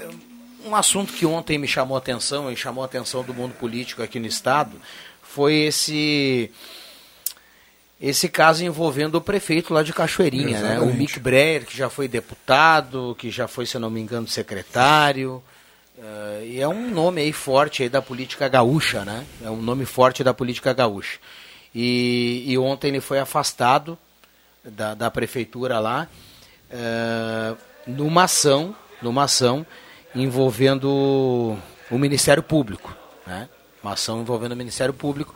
um 0.65 0.75
assunto 0.75 1.13
que 1.13 1.25
ontem 1.25 1.57
me 1.57 1.67
chamou 1.67 1.95
a 1.95 1.99
atenção 1.99 2.51
e 2.51 2.57
chamou 2.57 2.83
a 2.83 2.87
atenção 2.87 3.23
do 3.23 3.33
mundo 3.33 3.53
político 3.53 4.03
aqui 4.03 4.19
no 4.19 4.27
Estado 4.27 4.73
foi 5.37 5.53
esse 5.53 6.49
esse 8.01 8.27
caso 8.27 8.63
envolvendo 8.65 9.15
o 9.15 9.21
prefeito 9.21 9.71
lá 9.71 9.83
de 9.83 9.93
Cachoeirinha, 9.93 10.61
né? 10.61 10.69
O 10.69 10.71
Exatamente. 10.73 10.97
Mick 10.97 11.19
Breyer, 11.19 11.65
que 11.65 11.77
já 11.77 11.91
foi 11.91 12.07
deputado, 12.07 13.15
que 13.19 13.29
já 13.29 13.47
foi, 13.47 13.67
se 13.67 13.77
eu 13.77 13.81
não 13.81 13.91
me 13.91 14.01
engano, 14.01 14.27
secretário. 14.27 15.43
eh, 15.99 16.43
e 16.45 16.59
é 16.59 16.67
um 16.67 16.89
nome 16.89 17.21
aí 17.21 17.31
forte 17.31 17.83
aí 17.83 17.89
da 17.89 18.01
política 18.01 18.47
gaúcha, 18.47 19.05
né? 19.05 19.25
É 19.43 19.49
um 19.49 19.61
nome 19.61 19.85
forte 19.85 20.23
da 20.23 20.33
política 20.33 20.73
gaúcha. 20.73 21.19
E, 21.73 22.43
e 22.47 22.57
ontem 22.57 22.87
ele 22.87 23.01
foi 23.01 23.19
afastado 23.19 23.95
da, 24.63 24.95
da 24.95 25.11
prefeitura 25.11 25.79
lá 25.79 26.07
eh, 26.71 27.55
numa 27.85 28.23
ação, 28.23 28.75
numa 29.03 29.23
ação 29.25 29.65
envolvendo 30.15 30.87
o 31.91 31.97
Ministério 31.97 32.41
Público, 32.41 32.95
né? 33.25 33.47
Uma 33.87 33.93
ação 33.93 34.19
envolvendo 34.19 34.51
o 34.51 34.55
Ministério 34.55 34.93
Público. 34.93 35.33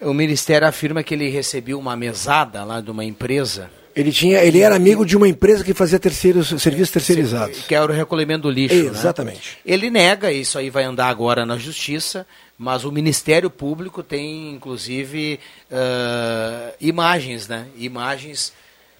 O 0.00 0.14
Ministério 0.14 0.66
afirma 0.68 1.02
que 1.02 1.12
ele 1.14 1.28
recebeu 1.28 1.76
uma 1.76 1.96
mesada 1.96 2.62
lá 2.62 2.80
de 2.80 2.88
uma 2.88 3.04
empresa 3.04 3.68
Ele, 3.96 4.12
tinha, 4.12 4.38
ele 4.44 4.60
era 4.60 4.76
amigo 4.76 5.04
de 5.04 5.16
uma 5.16 5.26
empresa 5.26 5.64
que 5.64 5.74
fazia 5.74 5.98
terceiros, 5.98 6.48
serviços 6.62 6.90
terceirizados. 6.92 7.62
que 7.66 7.74
era 7.74 7.84
o 7.90 7.94
recolhimento 7.94 8.42
do 8.42 8.50
lixo. 8.50 8.76
né? 8.76 8.90
Exatamente. 8.90 9.58
Ele 9.66 9.90
nega, 9.90 10.30
isso 10.30 10.56
aí 10.56 10.70
vai 10.70 10.84
andar 10.84 11.08
agora 11.08 11.44
na 11.44 11.56
justiça, 11.58 12.24
mas 12.56 12.84
o 12.84 12.92
Ministério 12.92 13.50
Público 13.50 14.00
tem, 14.02 14.52
inclusive, 14.52 15.40
ah, 15.72 16.72
imagens, 16.80 17.48
né? 17.48 17.66
Imagens 17.76 18.52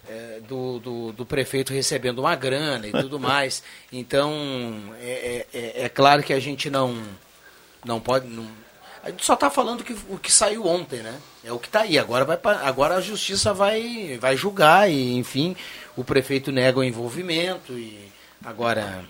eh, 0.09 0.39
do, 0.47 0.79
do, 0.79 1.11
do 1.13 1.25
prefeito 1.25 1.71
recebendo 1.73 2.19
uma 2.19 2.35
grana 2.35 2.87
e 2.87 2.91
tudo 2.91 3.17
mais. 3.19 3.63
Então, 3.91 4.33
é, 5.01 5.45
é- 5.53 5.57
é- 5.59 5.83
é 5.85 5.89
claro 5.89 6.21
que 6.23 6.31
a 6.33 6.39
gente 6.39 6.69
não, 6.69 6.95
não 7.85 7.99
pode. 7.99 8.27
Não, 8.27 8.45
a 9.03 9.09
gente 9.09 9.23
só 9.23 9.35
está 9.35 9.49
falando 9.49 9.83
que, 9.83 9.95
o 10.09 10.17
que 10.17 10.31
saiu 10.31 10.65
ontem, 10.65 10.97
né? 11.01 11.13
É 11.43 11.51
o 11.51 11.59
que 11.59 11.67
está 11.67 11.81
aí. 11.81 11.97
Agora, 11.99 12.25
vai, 12.25 12.37
agora 12.63 12.95
a 12.95 13.01
justiça 13.01 13.53
vai, 13.53 14.17
vai 14.19 14.35
julgar 14.35 14.89
e, 14.89 15.15
enfim, 15.15 15.55
o 15.95 16.03
prefeito 16.03 16.51
nega 16.51 16.79
o 16.79 16.83
envolvimento 16.83 17.73
e 17.73 18.11
agora. 18.43 19.05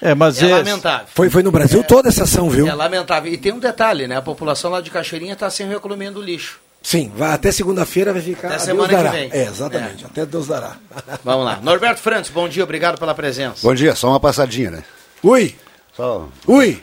É, 0.00 0.14
mas 0.14 0.40
é 0.40 0.46
esse- 0.46 0.54
lamentável. 0.54 1.06
Foi, 1.12 1.28
foi 1.28 1.42
no 1.42 1.50
Brasil 1.50 1.82
toda 1.84 2.08
essa 2.08 2.24
ação, 2.24 2.48
viu? 2.48 2.66
É 2.68 2.74
lamentável. 2.74 3.32
E 3.32 3.36
tem 3.36 3.52
um 3.52 3.58
detalhe, 3.58 4.06
né? 4.06 4.16
A 4.16 4.22
população 4.22 4.70
lá 4.70 4.80
de 4.80 4.90
Cachoeirinha 4.90 5.32
está 5.32 5.50
sem 5.50 5.66
o 5.66 5.68
recolhimento 5.70 6.14
do 6.14 6.22
lixo. 6.22 6.60
Sim, 6.80 7.12
vai, 7.16 7.32
até 7.32 7.50
segunda-feira 7.50 8.12
vai 8.12 8.22
ficar. 8.22 8.46
Até 8.48 8.56
a 8.56 8.58
semana 8.60 8.88
Deus 8.88 9.00
que 9.00 9.04
dará. 9.04 9.10
vem. 9.16 9.28
É, 9.32 9.42
exatamente, 9.46 10.04
até 10.04 10.24
Deus 10.24 10.46
dará. 10.46 10.76
Vamos 11.24 11.44
lá. 11.44 11.58
Norberto 11.60 12.00
Frantes, 12.00 12.30
bom 12.30 12.48
dia, 12.48 12.62
obrigado 12.62 12.96
pela 12.98 13.12
presença. 13.14 13.56
Bom 13.60 13.74
dia, 13.74 13.94
só 13.96 14.08
uma 14.08 14.20
passadinha, 14.20 14.70
né? 14.70 14.84
Ui! 15.22 15.54
Só. 15.98 16.28
Ui! 16.46 16.80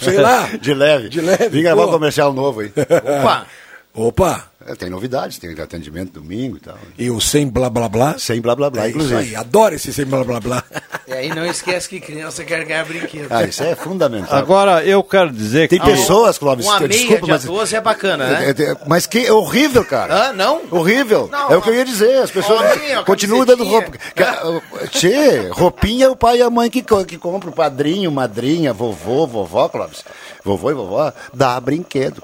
Sei 0.00 0.16
lá. 0.16 0.48
De 0.58 0.72
leve. 0.72 1.10
De 1.10 1.20
leve, 1.20 1.68
um 1.68 1.90
comercial 1.90 2.32
novo 2.32 2.60
aí. 2.60 2.72
Opa! 2.74 3.46
Opa! 3.94 4.46
É, 4.64 4.74
tem 4.76 4.88
novidades, 4.88 5.38
tem 5.38 5.58
atendimento 5.60 6.12
domingo 6.20 6.56
e 6.56 6.60
tal. 6.60 6.78
E 6.96 7.10
o 7.10 7.20
sem 7.20 7.48
blá 7.48 7.68
blá 7.68 7.88
blá? 7.88 8.16
Sem 8.16 8.40
blá 8.40 8.54
blá 8.54 8.70
blá, 8.70 8.84
É 8.84 8.88
isso 8.88 8.96
inclusive. 8.96 9.20
aí, 9.30 9.36
adoro 9.36 9.74
esse 9.74 9.92
sem 9.92 10.04
blá 10.06 10.22
blá 10.24 10.40
blá. 10.40 10.64
E 11.08 11.12
aí 11.12 11.28
não 11.34 11.44
esquece 11.44 11.88
que 11.88 12.00
criança 12.00 12.42
quer 12.44 12.64
ganhar 12.64 12.86
brinquedo. 12.86 13.26
Ah, 13.28 13.42
isso 13.42 13.62
é 13.62 13.74
fundamental. 13.74 14.38
Agora, 14.38 14.82
eu 14.84 15.02
quero 15.02 15.30
dizer 15.30 15.68
Tem 15.68 15.78
que... 15.78 15.84
pessoas, 15.84 16.38
Clóvis, 16.38 16.64
Uma 16.64 16.78
que- 16.78 16.88
meia 16.88 17.00
desculpa, 17.00 17.26
de 17.26 17.32
mas. 17.32 17.44
A12 17.44 17.72
é 17.76 17.80
bacana, 17.82 18.26
né? 18.28 18.54
É, 18.56 18.62
é, 18.70 18.76
Mas 18.86 19.04
que 19.06 19.26
é 19.26 19.32
horrível, 19.32 19.84
cara. 19.84 20.28
Ah, 20.28 20.32
não? 20.32 20.62
Horrível. 20.70 21.28
Não, 21.30 21.50
é 21.50 21.56
o 21.56 21.60
que 21.60 21.68
eu 21.68 21.74
ia 21.74 21.84
dizer. 21.84 22.22
As 22.22 22.30
pessoas 22.30 22.62
continuam 23.04 23.44
dando 23.44 23.64
roupa. 23.64 23.90
Ca- 24.14 24.42
Tchê, 24.90 25.48
roupinha 25.50 26.06
é 26.06 26.08
o 26.08 26.16
pai 26.16 26.38
e 26.38 26.42
a 26.42 26.48
mãe 26.48 26.70
que, 26.70 26.82
que 26.82 27.18
compra. 27.18 27.50
O 27.50 27.52
padrinho, 27.52 28.10
madrinha, 28.10 28.72
vovô, 28.72 29.26
vovó, 29.26 29.68
Clóvis. 29.68 30.04
Vovô 30.44 30.70
e 30.70 30.74
vovó, 30.74 31.12
dá 31.34 31.60
brinquedo. 31.60 32.22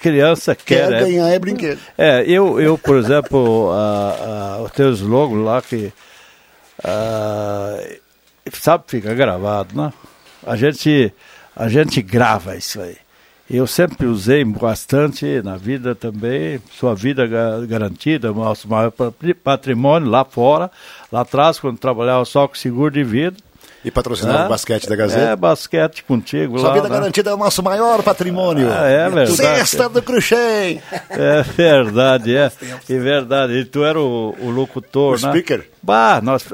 Criança 0.00 0.54
quer, 0.54 0.88
Quer 0.88 0.92
é- 0.92 1.00
ganhar 1.00 1.28
é 1.28 1.38
brinquedo. 1.38 1.80
É, 1.96 2.24
eu, 2.26 2.60
eu 2.60 2.78
por 2.78 2.96
exemplo, 2.96 3.70
a, 3.72 4.56
a, 4.58 4.62
o 4.62 4.70
teu 4.70 4.90
slogan 4.92 5.42
lá 5.42 5.60
que 5.60 5.92
ah, 6.84 7.78
sabe, 8.52 8.84
fica 8.86 9.14
gravado, 9.14 9.76
né? 9.76 9.92
A 10.46 10.56
gente, 10.56 11.12
a 11.54 11.68
gente 11.68 12.00
grava 12.00 12.56
isso 12.56 12.80
aí. 12.80 12.96
Eu 13.50 13.66
sempre 13.66 14.06
usei 14.06 14.44
bastante 14.44 15.40
na 15.42 15.56
vida 15.56 15.94
também, 15.94 16.60
sua 16.70 16.94
vida 16.94 17.26
ga- 17.26 17.64
garantida, 17.66 18.30
nosso 18.30 18.68
maior 18.68 18.90
patri- 18.90 19.32
patrimônio 19.32 20.08
lá 20.10 20.22
fora, 20.22 20.70
lá 21.10 21.22
atrás, 21.22 21.58
quando 21.58 21.78
trabalhava 21.78 22.24
só 22.26 22.46
com 22.46 22.54
seguro 22.54 22.90
de 22.92 23.02
vida. 23.02 23.36
E 23.84 23.90
patrocinava 23.90 24.38
né? 24.40 24.46
o 24.46 24.48
basquete 24.48 24.88
da 24.88 24.96
Gazeta. 24.96 25.20
É, 25.20 25.36
basquete 25.36 26.02
contigo 26.02 26.58
Sua 26.58 26.68
lá. 26.68 26.74
vida 26.74 26.88
né? 26.88 26.94
garantida 26.96 27.30
é 27.30 27.34
o 27.34 27.36
nosso 27.36 27.62
maior 27.62 28.02
patrimônio. 28.02 28.68
Ah, 28.70 28.86
é 28.88 29.08
verdade. 29.08 29.36
Cesta 29.36 29.88
do 29.88 30.02
Cruxem. 30.02 30.82
É 31.10 31.42
verdade, 31.42 32.36
é. 32.36 32.50
É 32.88 32.98
verdade. 32.98 33.52
E 33.54 33.64
tu 33.64 33.84
era 33.84 34.00
o, 34.00 34.34
o 34.40 34.50
locutor, 34.50 35.16
O 35.16 35.20
né? 35.20 35.30
speaker. 35.30 35.64
Bah, 35.80 36.20
nós, 36.20 36.44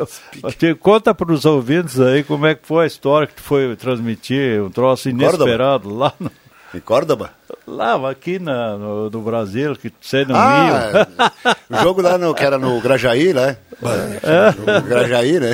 te, 0.58 0.74
conta 0.74 1.14
para 1.14 1.32
os 1.32 1.44
ouvintes 1.46 1.98
aí 1.98 2.22
como 2.22 2.46
é 2.46 2.54
que 2.54 2.66
foi 2.66 2.84
a 2.84 2.86
história 2.86 3.26
que 3.26 3.34
tu 3.34 3.42
foi 3.42 3.74
transmitir, 3.74 4.62
um 4.62 4.70
troço 4.70 5.08
Córdoba. 5.10 5.44
inesperado 5.44 5.94
lá 5.94 6.12
no, 6.20 6.30
Em 6.74 6.80
Córdoba? 6.80 7.30
Lá, 7.66 8.10
aqui 8.10 8.38
na, 8.38 8.76
no, 8.76 9.08
no 9.08 9.22
Brasil, 9.22 9.74
que 9.74 9.90
você 10.00 10.24
não 10.26 10.36
Ah, 10.36 11.06
viu. 11.70 11.78
o 11.78 11.82
jogo 11.82 12.02
lá 12.02 12.18
no, 12.18 12.34
que 12.34 12.44
era 12.44 12.58
no 12.58 12.78
Grajaí, 12.80 13.32
né? 13.32 13.56
É. 14.22 14.80
No 14.80 14.82
Grajaí, 14.82 15.40
né? 15.40 15.50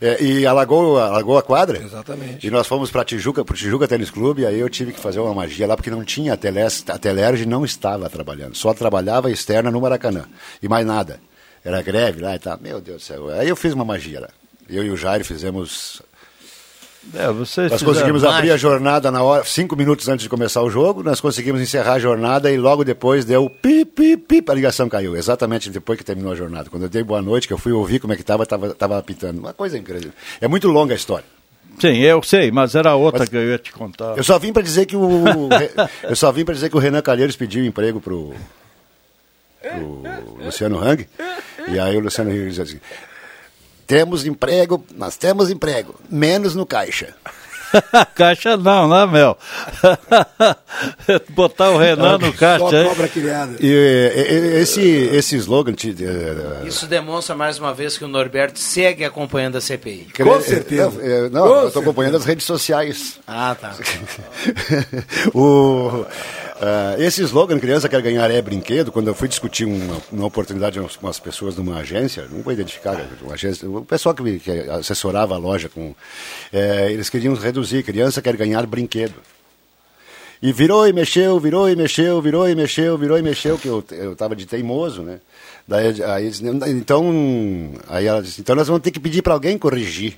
É, 0.00 0.20
e 0.22 0.44
alagou, 0.44 0.98
alagou 0.98 1.38
a 1.38 1.42
quadra. 1.42 1.78
Exatamente. 1.78 2.44
E 2.46 2.50
nós 2.50 2.66
fomos 2.66 2.90
para 2.90 3.04
Tijuca, 3.04 3.44
pro 3.44 3.56
Tijuca 3.56 3.86
Tênis 3.86 4.10
Clube, 4.10 4.42
e 4.42 4.46
aí 4.46 4.58
eu 4.58 4.68
tive 4.68 4.92
que 4.92 4.98
fazer 4.98 5.20
uma 5.20 5.32
magia 5.32 5.68
lá, 5.68 5.76
porque 5.76 5.90
não 5.90 6.04
tinha 6.04 6.32
a 6.34 6.36
Teles, 6.36 6.84
a 6.88 6.98
Telerge 6.98 7.46
não 7.46 7.64
estava 7.64 8.10
trabalhando, 8.10 8.56
só 8.56 8.74
trabalhava 8.74 9.30
externa 9.30 9.70
no 9.70 9.80
Maracanã. 9.80 10.24
E 10.60 10.68
mais 10.68 10.84
nada. 10.84 11.20
Era 11.64 11.80
greve 11.82 12.20
lá 12.22 12.34
e 12.34 12.38
tal. 12.38 12.58
Meu 12.60 12.80
Deus 12.80 13.02
do 13.02 13.04
céu. 13.04 13.28
Aí 13.28 13.48
eu 13.48 13.54
fiz 13.54 13.72
uma 13.72 13.84
magia 13.84 14.20
lá. 14.20 14.28
Eu 14.68 14.84
e 14.84 14.90
o 14.90 14.96
Jair 14.96 15.24
fizemos 15.24 16.02
É, 17.14 17.26
nós 17.70 17.82
conseguimos 17.82 18.22
abrir 18.24 18.50
a 18.50 18.58
jornada 18.58 19.10
na 19.10 19.22
hora, 19.22 19.42
cinco 19.44 19.74
minutos 19.74 20.06
antes 20.08 20.22
de 20.22 20.28
começar 20.28 20.62
o 20.62 20.68
jogo, 20.68 21.02
nós 21.02 21.18
conseguimos 21.18 21.60
encerrar 21.60 21.94
a 21.94 21.98
jornada 21.98 22.52
e 22.52 22.58
logo 22.58 22.84
depois 22.84 23.24
deu 23.24 23.48
pi, 23.48 23.86
pi, 23.86 24.18
pi, 24.18 24.44
a 24.46 24.54
ligação 24.54 24.86
caiu, 24.86 25.16
exatamente 25.16 25.70
depois 25.70 25.98
que 25.98 26.04
terminou 26.04 26.32
a 26.32 26.36
jornada. 26.36 26.68
Quando 26.68 26.82
eu 26.82 26.88
dei 26.90 27.02
boa 27.02 27.22
noite, 27.22 27.48
que 27.48 27.54
eu 27.54 27.58
fui 27.58 27.72
ouvir 27.72 28.00
como 28.00 28.12
é 28.12 28.16
que 28.16 28.22
estava, 28.22 28.42
estava 28.42 28.74
tava 28.74 28.98
apitando. 28.98 29.38
Uma 29.38 29.54
coisa 29.54 29.78
incrível. 29.78 30.12
É 30.42 30.46
muito 30.46 30.68
longa 30.68 30.92
a 30.92 30.96
história. 30.96 31.24
Sim, 31.80 31.96
eu 32.00 32.22
sei, 32.22 32.50
mas 32.50 32.74
era 32.74 32.94
outra 32.94 33.20
Mas- 33.20 33.28
que 33.30 33.36
eu 33.36 33.48
ia 33.48 33.58
te 33.58 33.72
contar. 33.72 34.16
Eu 34.18 34.22
só 34.24 34.38
vim 34.38 34.52
para 34.52 34.62
dizer 34.62 34.84
que 34.84 34.96
o 34.96 35.24
eu 36.02 36.16
só 36.16 36.30
vim 36.30 36.44
para 36.44 36.54
dizer 36.54 36.68
que 36.68 36.76
o 36.76 36.80
Renan 36.80 37.00
Calheiros 37.00 37.36
pediu 37.36 37.64
emprego 37.64 37.98
pro, 38.00 38.34
pro 39.62 40.02
Luciano 40.44 40.78
Hang 40.78 41.08
e 41.68 41.78
aí 41.78 41.96
o 41.96 42.00
Luciano 42.00 42.30
Hang 42.30 42.48
disse 42.48 42.60
assim: 42.60 42.80
temos 43.90 44.24
emprego, 44.24 44.84
nós 44.94 45.16
temos 45.16 45.50
emprego, 45.50 45.96
menos 46.08 46.54
no 46.54 46.64
caixa. 46.64 47.12
caixa 48.14 48.56
não, 48.56 48.88
né, 48.88 49.06
Mel? 49.06 49.38
Botar 51.30 51.70
o 51.70 51.78
Renan 51.78 52.18
no 52.18 52.32
caixa 52.32 52.64
aí. 52.78 53.08
criada. 53.08 53.56
E, 53.60 53.66
e- 53.66 54.32
e- 54.32 54.60
esse 54.60 54.80
esse 54.80 55.36
slogan 55.36 55.72
te- 55.72 55.94
eh, 56.02 56.66
Isso 56.66 56.86
demonstra 56.86 57.34
mais 57.34 57.58
uma 57.58 57.72
vez 57.74 57.96
que 57.98 58.04
o 58.04 58.08
Norberto 58.08 58.58
segue 58.58 59.04
acompanhando 59.04 59.56
a 59.56 59.60
CPI. 59.60 60.08
Com 60.16 60.40
certeza. 60.40 61.28
Não, 61.30 61.46
eu 61.46 61.68
estou 61.68 61.82
acompanhando 61.82 62.16
as 62.16 62.24
redes 62.24 62.44
sociais. 62.46 63.18
Ah, 63.26 63.56
tá. 63.60 63.74
o, 65.34 66.04
ah, 66.60 66.94
esse 66.98 67.22
slogan, 67.22 67.58
criança 67.58 67.88
quer 67.88 68.02
ganhar 68.02 68.30
é 68.30 68.40
brinquedo, 68.42 68.92
quando 68.92 69.08
eu 69.08 69.14
fui 69.14 69.28
discutir 69.28 69.64
uma, 69.64 69.96
uma 70.12 70.26
oportunidade 70.26 70.78
com 70.78 70.88
com 71.00 71.08
as 71.08 71.18
pessoas 71.18 71.56
numa 71.56 71.76
agência, 71.78 72.26
não 72.30 72.42
vou 72.42 72.52
identificar, 72.52 73.00
uma 73.22 73.34
agência, 73.34 73.68
o 73.68 73.82
pessoal 73.84 74.14
que, 74.14 74.22
me- 74.22 74.38
que 74.38 74.50
assessorava 74.50 75.34
a 75.34 75.38
loja, 75.38 75.68
com, 75.68 75.94
eh, 76.52 76.88
eles 76.90 77.08
queriam 77.08 77.32
reduzir, 77.34 77.59
criança 77.82 78.22
quer 78.22 78.36
ganhar 78.36 78.66
brinquedo. 78.66 79.14
E 80.42 80.52
virou 80.52 80.88
e 80.88 80.92
mexeu, 80.92 81.38
virou 81.38 81.68
e 81.68 81.76
mexeu, 81.76 82.20
virou 82.22 82.48
e 82.48 82.54
mexeu, 82.54 82.96
virou 82.96 83.18
e 83.18 83.22
mexeu, 83.22 83.58
que 83.58 83.68
eu, 83.68 83.84
eu 83.90 84.16
tava 84.16 84.34
de 84.34 84.46
teimoso, 84.46 85.02
né? 85.02 85.20
Daí, 85.68 86.02
aí, 86.02 86.30
então, 86.68 87.12
aí 87.86 88.06
ela 88.06 88.22
disse, 88.22 88.40
então 88.40 88.56
nós 88.56 88.66
vamos 88.66 88.82
ter 88.82 88.90
que 88.90 88.98
pedir 88.98 89.22
para 89.22 89.34
alguém 89.34 89.58
corrigir. 89.58 90.16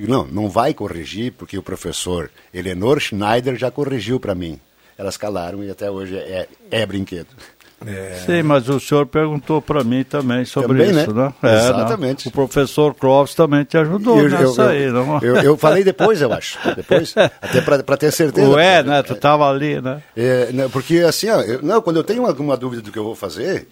Eu, 0.00 0.08
Não, 0.08 0.26
não 0.26 0.48
vai 0.48 0.72
corrigir, 0.72 1.32
porque 1.32 1.58
o 1.58 1.62
professor 1.62 2.30
Eleanor 2.52 2.98
Schneider 2.98 3.56
já 3.56 3.70
corrigiu 3.70 4.18
para 4.18 4.34
mim. 4.34 4.58
Elas 4.96 5.16
calaram 5.16 5.62
e 5.62 5.70
até 5.70 5.90
hoje 5.90 6.16
é, 6.16 6.48
é 6.70 6.86
brinquedo. 6.86 7.28
Sim, 8.26 8.42
mas 8.42 8.68
o 8.68 8.78
senhor 8.80 9.06
perguntou 9.06 9.60
para 9.60 9.84
mim 9.84 10.04
também 10.04 10.44
sobre 10.44 10.84
Também, 10.84 11.02
isso, 11.02 11.12
né? 11.14 11.32
né? 11.42 11.50
É, 11.50 11.56
Exatamente. 11.58 12.26
não. 12.26 12.30
O 12.30 12.32
professor 12.32 12.94
Clóvis 12.94 13.34
também 13.34 13.64
te 13.64 13.76
ajudou 13.76 14.18
Eu- 14.20 14.28
nessa 14.30 14.62
eu- 14.62 14.68
aí, 14.68 14.90
não? 14.90 15.18
eu- 15.20 15.36
eu 15.36 15.56
falei 15.56 15.84
depois, 15.84 16.20
eu 16.20 16.32
acho. 16.32 16.58
Depois, 16.74 17.14
até 17.16 17.60
para 17.60 17.96
ter 17.96 18.10
certeza. 18.12 18.48
Ué, 18.48 18.82
né? 18.82 19.02
Tu 19.02 19.14
tava 19.16 19.48
ali, 19.50 19.80
né? 19.80 20.02
É, 20.16 20.50
não, 20.52 20.70
porque 20.70 20.98
assim, 20.98 21.28
ó, 21.28 21.38
não, 21.62 21.80
quando 21.82 21.96
eu 21.96 22.04
tenho 22.04 22.24
alguma 22.26 22.56
dúvida 22.56 22.82
do 22.82 22.90
que 22.90 22.98
eu 22.98 23.04
vou 23.04 23.14
fazer, 23.14 23.68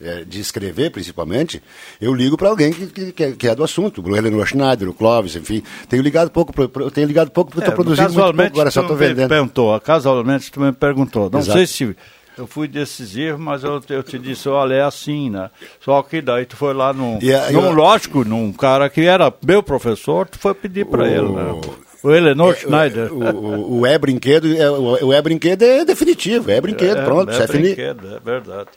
é, 0.00 0.22
de 0.24 0.38
escrever 0.40 0.90
principalmente, 0.92 1.60
eu 2.00 2.14
ligo 2.14 2.36
para 2.36 2.48
alguém 2.48 2.72
que, 2.72 3.12
que- 3.12 3.32
que 3.36 3.46
é, 3.48 3.50
é 3.50 3.54
do 3.54 3.64
assunto, 3.64 4.00
o 4.00 4.16
Eleanor 4.16 4.46
Schneider, 4.46 4.88
o 4.88 4.94
Clóvis, 4.94 5.34
enfim. 5.34 5.60
Tenho 5.88 6.02
ligado 6.04 6.30
pouco, 6.30 6.52
eu 6.80 6.90
tenho 6.90 7.06
ligado 7.08 7.30
pouco 7.32 7.50
porque 7.50 7.64
É, 7.64 7.68
estou 7.68 7.84
produzindo 7.84 8.12
muito 8.12 8.36
pouco, 8.36 8.42
agora 8.52 8.70
só 8.70 8.82
estou 8.82 8.96
vendendo. 8.96 9.28
Perguntou, 9.28 9.80
casualmente 9.80 10.52
tu 10.52 10.60
me 10.60 10.70
perguntou. 10.72 11.28
Não 11.32 11.40
Exato. 11.40 11.58
sei 11.58 11.66
se 11.66 11.96
eu 12.38 12.46
fui 12.46 12.68
decisivo, 12.68 13.38
mas 13.38 13.64
eu, 13.64 13.80
eu 13.88 14.02
te 14.02 14.18
disse, 14.18 14.48
olha, 14.48 14.74
é 14.74 14.82
assim, 14.82 15.28
né? 15.30 15.50
Só 15.80 16.02
que 16.02 16.20
daí 16.22 16.46
tu 16.46 16.56
foi 16.56 16.72
lá 16.72 16.92
num, 16.92 17.18
E 17.20 17.34
a- 17.34 17.50
num 17.50 17.64
eu- 17.66 17.72
lógico, 17.72 18.24
num 18.24 18.52
cara 18.52 18.88
que 18.88 19.02
era 19.02 19.32
meu 19.44 19.62
professor, 19.62 20.26
tu 20.28 20.38
foi 20.38 20.54
pedir 20.54 20.86
para 20.86 21.02
O- 21.02 21.06
ele, 21.06 21.28
né? 21.32 21.60
O 22.02 22.12
Eleanor 22.12 22.54
Schneider. 22.56 23.12
O, 23.12 23.18
o, 23.24 23.78
o 23.80 23.86
é 23.86 23.98
brinquedo, 23.98 24.56
é, 24.56 24.70
o, 24.70 25.06
o 25.06 25.12
é 25.12 25.20
brinquedo 25.20 25.62
é 25.64 25.84
definitivo, 25.84 26.48
é 26.50 26.60
brinquedo, 26.60 26.96
É, 26.98 27.04
pronto, 27.04 27.32
é 27.32 27.42
é 27.42 27.46
fini. 27.48 27.62
brinquedo, 27.64 28.14
é 28.16 28.20
verdade. 28.20 28.68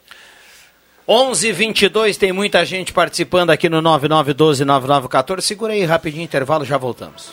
11:22 1.08 2.16
tem 2.16 2.32
muita 2.32 2.64
gente 2.64 2.92
participando 2.92 3.50
aqui 3.50 3.68
no 3.68 3.80
99129914. 3.82 5.40
Segura 5.40 5.72
aí 5.72 5.84
rapidinho 5.84 6.22
intervalo, 6.24 6.64
já 6.64 6.76
voltamos. 6.78 7.32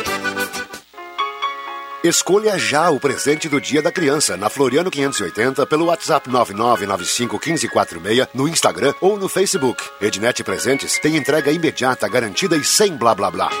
Escolha 2.03 2.57
já 2.57 2.89
o 2.89 2.99
presente 2.99 3.47
do 3.47 3.61
Dia 3.61 3.79
da 3.79 3.91
Criança 3.91 4.35
na 4.35 4.49
Floriano 4.49 4.89
580 4.89 5.67
pelo 5.67 5.85
WhatsApp 5.85 6.27
99951546 6.31 8.29
no 8.33 8.47
Instagram 8.47 8.95
ou 8.99 9.19
no 9.19 9.29
Facebook. 9.29 9.83
Ednet 10.01 10.43
Presentes 10.43 10.97
tem 10.97 11.15
entrega 11.15 11.51
imediata, 11.51 12.09
garantida 12.09 12.57
e 12.57 12.63
sem 12.63 12.97
blá 12.97 13.13
blá 13.13 13.29
blá. 13.29 13.51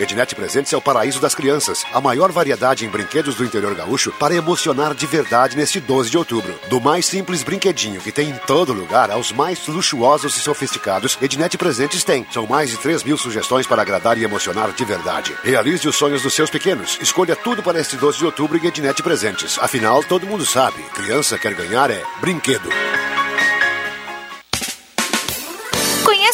Ednet 0.00 0.34
Presentes 0.34 0.72
é 0.72 0.76
o 0.76 0.80
paraíso 0.80 1.20
das 1.20 1.36
crianças. 1.36 1.84
A 1.92 2.00
maior 2.00 2.32
variedade 2.32 2.84
em 2.84 2.88
brinquedos 2.88 3.36
do 3.36 3.44
interior 3.44 3.74
gaúcho 3.76 4.12
para 4.18 4.34
emocionar 4.34 4.92
de 4.92 5.06
verdade 5.06 5.56
neste 5.56 5.78
12 5.78 6.10
de 6.10 6.18
outubro. 6.18 6.58
Do 6.68 6.80
mais 6.80 7.06
simples 7.06 7.44
brinquedinho 7.44 8.00
que 8.00 8.10
tem 8.10 8.30
em 8.30 8.36
todo 8.38 8.72
lugar 8.72 9.10
aos 9.10 9.30
mais 9.30 9.64
luxuosos 9.68 10.36
e 10.36 10.40
sofisticados, 10.40 11.16
Ednet 11.22 11.56
Presentes 11.56 12.02
tem. 12.02 12.26
São 12.32 12.44
mais 12.44 12.70
de 12.70 12.76
3 12.78 13.04
mil 13.04 13.16
sugestões 13.16 13.68
para 13.68 13.82
agradar 13.82 14.18
e 14.18 14.24
emocionar 14.24 14.72
de 14.72 14.84
verdade. 14.84 15.32
Realize 15.44 15.86
os 15.86 15.94
sonhos 15.94 16.22
dos 16.22 16.34
seus 16.34 16.50
pequenos. 16.50 16.98
Escolha 17.00 17.36
tudo 17.36 17.62
para 17.62 17.80
este 17.80 17.96
12 17.96 18.18
de 18.18 18.26
outubro 18.26 18.58
em 18.58 18.66
Ednet 18.66 19.00
Presentes. 19.00 19.58
Afinal, 19.60 20.02
todo 20.02 20.26
mundo 20.26 20.44
sabe, 20.44 20.82
criança 20.92 21.38
quer 21.38 21.54
ganhar 21.54 21.90
é 21.90 22.02
brinquedo. 22.20 22.68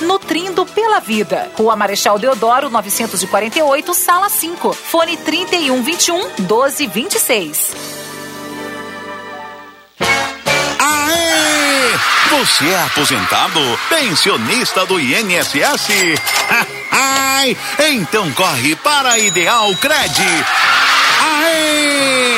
nutrindo 0.00 0.64
pela 0.66 1.00
vida. 1.00 1.50
Rua 1.56 1.76
Marechal 1.76 2.18
Deodoro, 2.18 2.70
948, 2.70 3.94
sala 3.94 4.28
5. 4.28 4.72
Fone 4.72 5.16
3121 5.16 6.30
1226. 6.38 7.72
Aê! 10.78 12.38
Você 12.38 12.68
é 12.68 12.82
aposentado? 12.82 13.60
Pensionista 13.88 14.86
do 14.86 15.00
INSS? 15.00 15.88
Ai, 16.90 17.56
então 17.90 18.30
corre 18.32 18.76
para 18.76 19.12
a 19.12 19.18
Ideal 19.18 19.74
Cred. 19.76 20.22
Aê! 21.20 22.37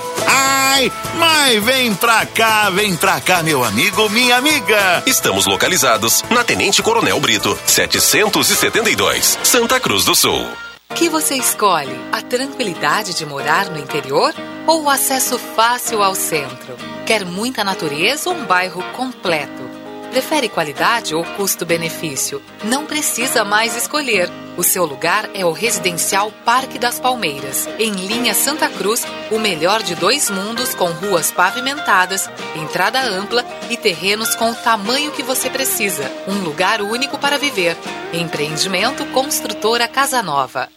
Ai, 0.27 0.91
mas 1.17 1.63
vem 1.63 1.93
pra 1.95 2.25
cá, 2.25 2.69
vem 2.69 2.95
pra 2.95 3.19
cá, 3.21 3.43
meu 3.43 3.63
amigo, 3.63 4.09
minha 4.09 4.37
amiga. 4.37 5.03
Estamos 5.05 5.45
localizados 5.45 6.23
na 6.29 6.43
Tenente 6.43 6.81
Coronel 6.81 7.19
Brito, 7.19 7.57
772, 7.65 9.39
Santa 9.43 9.79
Cruz 9.79 10.05
do 10.05 10.15
Sul. 10.15 10.45
O 10.89 10.93
que 10.93 11.07
você 11.07 11.35
escolhe? 11.35 11.95
A 12.11 12.21
tranquilidade 12.21 13.13
de 13.13 13.25
morar 13.25 13.67
no 13.69 13.79
interior 13.79 14.33
ou 14.67 14.83
o 14.83 14.89
acesso 14.89 15.39
fácil 15.39 16.03
ao 16.03 16.13
centro? 16.13 16.75
Quer 17.05 17.25
muita 17.25 17.63
natureza 17.63 18.29
ou 18.29 18.35
um 18.35 18.45
bairro 18.45 18.83
completo? 18.93 19.70
Prefere 20.11 20.49
qualidade 20.49 21.15
ou 21.15 21.23
custo-benefício? 21.23 22.41
Não 22.65 22.85
precisa 22.85 23.45
mais 23.45 23.77
escolher. 23.77 24.29
O 24.57 24.63
seu 24.63 24.83
lugar 24.83 25.29
é 25.33 25.45
o 25.45 25.53
Residencial 25.53 26.33
Parque 26.43 26.77
das 26.77 26.99
Palmeiras, 26.99 27.65
em 27.79 27.93
linha 27.93 28.33
Santa 28.33 28.67
Cruz, 28.67 29.05
o 29.31 29.39
melhor 29.39 29.81
de 29.81 29.95
dois 29.95 30.29
mundos 30.29 30.75
com 30.75 30.87
ruas 30.87 31.31
pavimentadas, 31.31 32.29
entrada 32.57 32.99
ampla 32.99 33.45
e 33.69 33.77
terrenos 33.77 34.35
com 34.35 34.51
o 34.51 34.55
tamanho 34.55 35.11
que 35.11 35.23
você 35.23 35.49
precisa. 35.49 36.11
Um 36.27 36.43
lugar 36.43 36.81
único 36.81 37.17
para 37.17 37.37
viver. 37.37 37.77
Empreendimento 38.11 39.05
Construtora 39.13 39.87
Casa 39.87 40.21
Nova. 40.21 40.67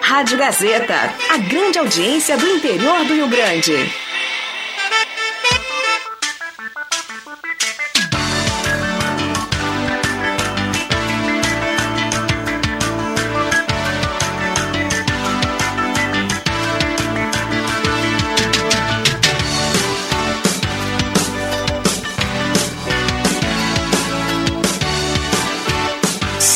Rádio 0.00 0.38
Gazeta, 0.38 1.14
a 1.28 1.36
grande 1.36 1.78
audiência 1.78 2.38
do 2.38 2.48
interior 2.48 3.04
do 3.04 3.12
Rio 3.12 3.28
Grande. 3.28 4.07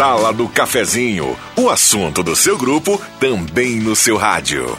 Sala 0.03 0.33
do 0.33 0.49
Cafezinho, 0.49 1.39
o 1.57 1.71
assunto 1.71 2.25
do 2.25 2.35
seu 2.35 2.59
grupo 2.59 3.01
também 3.21 3.77
no 3.77 3.95
seu 3.95 4.17
rádio. 4.17 4.77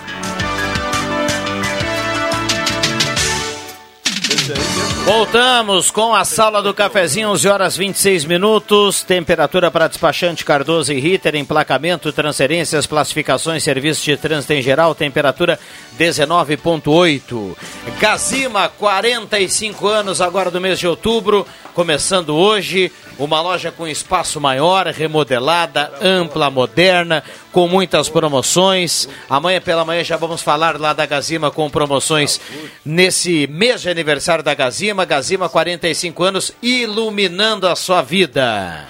Voltamos 5.05 5.91
com 5.91 6.15
a 6.15 6.23
sala 6.23 6.61
do 6.61 6.73
cafezinho, 6.73 7.29
11 7.29 7.47
horas 7.47 7.77
26 7.77 8.25
minutos. 8.25 9.03
Temperatura 9.03 9.69
para 9.69 9.87
despachante 9.87 10.45
Cardoso 10.45 10.91
e 10.91 10.99
Ritter, 10.99 11.35
emplacamento, 11.35 12.11
transferências, 12.11 12.87
classificações, 12.87 13.63
serviços 13.63 14.03
de 14.03 14.15
trânsito 14.17 14.53
em 14.53 14.61
geral. 14.61 14.95
Temperatura 14.95 15.59
19,8. 15.99 17.55
Gazima, 17.99 18.69
45 18.69 19.87
anos 19.87 20.21
agora 20.21 20.49
do 20.49 20.61
mês 20.61 20.79
de 20.79 20.87
outubro, 20.87 21.45
começando 21.73 22.35
hoje. 22.35 22.91
Uma 23.19 23.41
loja 23.41 23.71
com 23.71 23.87
espaço 23.87 24.39
maior, 24.39 24.87
remodelada, 24.87 25.91
ampla, 26.01 26.49
moderna, 26.49 27.23
com 27.51 27.67
muitas 27.67 28.09
promoções. 28.09 29.07
Amanhã 29.29 29.61
pela 29.61 29.85
manhã 29.85 30.03
já 30.03 30.17
vamos 30.17 30.41
falar 30.41 30.79
lá 30.79 30.93
da 30.93 31.05
Gazima 31.05 31.51
com 31.51 31.69
promoções 31.69 32.39
nesse 32.85 33.47
mês 33.47 33.81
de 33.81 33.89
aniversário 33.89 34.43
da 34.43 34.53
Gazima. 34.53 35.05
Gazima, 35.05 35.49
45 35.49 36.23
anos, 36.23 36.51
iluminando 36.61 37.67
a 37.67 37.75
sua 37.75 38.01
vida. 38.01 38.87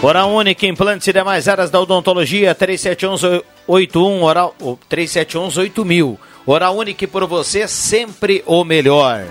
Oral 0.00 0.30
Única, 0.30 0.64
implantes 0.64 1.08
e 1.08 1.12
demais 1.12 1.48
áreas 1.48 1.70
da 1.70 1.80
odontologia, 1.80 2.54
3711-81, 2.54 4.22
oral, 4.22 4.54
3711-8000. 4.88 6.16
Oral 6.50 6.78
Única 6.78 7.06
por 7.06 7.26
você, 7.26 7.68
sempre 7.68 8.42
o 8.46 8.64
melhor. 8.64 9.26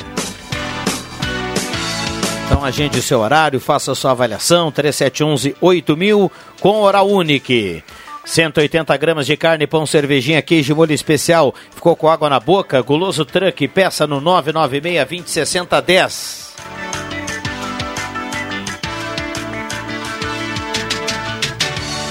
Então 2.45 2.63
agende 2.63 2.99
o 2.99 3.01
seu 3.01 3.21
horário, 3.21 3.59
faça 3.59 3.91
a 3.91 3.95
sua 3.95 4.11
avaliação, 4.11 4.71
3711-8000 4.71 6.29
com 6.61 6.81
Oral 6.81 7.09
Unique. 7.09 7.83
180 8.23 8.95
gramas 8.97 9.25
de 9.25 9.35
carne, 9.35 9.65
pão, 9.65 9.87
cervejinha, 9.87 10.43
queijo, 10.43 10.75
molho 10.75 10.93
especial. 10.93 11.55
Ficou 11.73 11.95
com 11.95 12.07
água 12.07 12.29
na 12.29 12.39
boca? 12.39 12.79
Guloso 12.83 13.25
Truck, 13.25 13.67
peça 13.67 14.05
no 14.05 14.21
996-2060-10. 14.21 16.46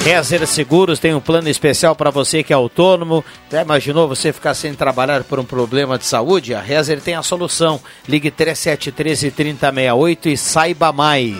Rezer 0.07 0.47
Seguros 0.47 1.01
tem 1.01 1.17
um 1.17 1.21
plano 1.21 1.49
especial 1.49 1.97
para 1.97 2.13
você 2.13 2.45
que 2.45 2.53
é 2.53 2.57
autônomo. 2.57 3.25
Já 3.51 3.63
imaginou 3.63 4.07
você 4.07 4.33
ficar 4.33 4.55
sem 4.55 4.73
trabalhar 4.73 5.25
por 5.25 5.41
um 5.41 5.45
problema 5.45 5.99
de 5.99 6.07
saúde? 6.07 6.55
A 6.55 6.61
Rezer 6.61 7.01
tem 7.01 7.17
a 7.17 7.25
solução. 7.25 7.81
Ligue 8.09 8.31
3713 8.31 9.33
3068 9.33 10.29
e 10.29 10.37
saiba 10.37 10.93
mais. 10.93 11.35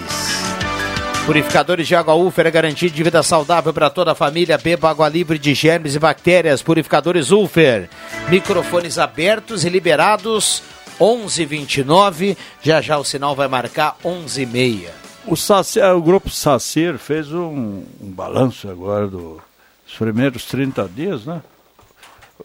Purificadores 1.25 1.87
de 1.87 1.95
água 1.95 2.17
Ulfer 2.17 2.49
é 2.49 2.51
garantia 2.51 2.91
de 2.91 3.03
vida 3.05 3.23
saudável 3.23 3.73
para 3.73 3.89
toda 3.89 4.11
a 4.11 4.17
família. 4.17 4.59
Beba 4.59 4.91
água 4.91 5.09
livre 5.09 5.39
de 5.39 5.55
germes 5.55 5.95
e 5.95 6.01
bactérias. 6.01 6.61
Purificadores 6.61 7.31
Ulfer. 7.31 7.89
Microfones 8.29 8.99
abertos 8.99 9.65
e 9.65 9.69
liberados. 9.69 10.61
11:29. 11.01 12.37
Já 12.61 12.81
já 12.81 12.99
o 12.99 13.05
sinal 13.05 13.37
vai 13.37 13.47
marcar 13.47 13.97
11:30. 14.05 15.06
O, 15.27 15.37
Saci, 15.37 15.81
o 15.81 16.01
grupo 16.01 16.31
Sacir 16.31 16.99
fez 16.99 17.33
um, 17.33 17.85
um 18.01 18.11
balanço 18.11 18.71
agora 18.71 19.09
do, 19.09 19.43
dos 19.85 19.97
primeiros 19.99 20.45
30 20.45 20.89
dias, 20.89 21.27
né? 21.27 21.43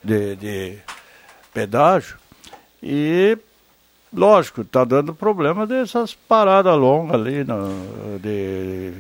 De, 0.03 0.35
de 0.35 0.77
pedágio. 1.53 2.17
E, 2.81 3.37
lógico, 4.11 4.61
está 4.61 4.83
dando 4.83 5.13
problema 5.13 5.67
dessas 5.67 6.15
paradas 6.15 6.75
longas 6.75 7.21
ali 7.21 7.43
no, 7.43 8.19
de, 8.19 8.93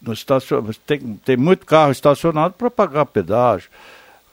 no 0.00 0.14
estacionamento. 0.14 0.80
Tem, 0.86 0.98
tem 1.22 1.36
muito 1.36 1.66
carro 1.66 1.92
estacionado 1.92 2.54
para 2.54 2.70
pagar 2.70 3.04
pedágio. 3.04 3.68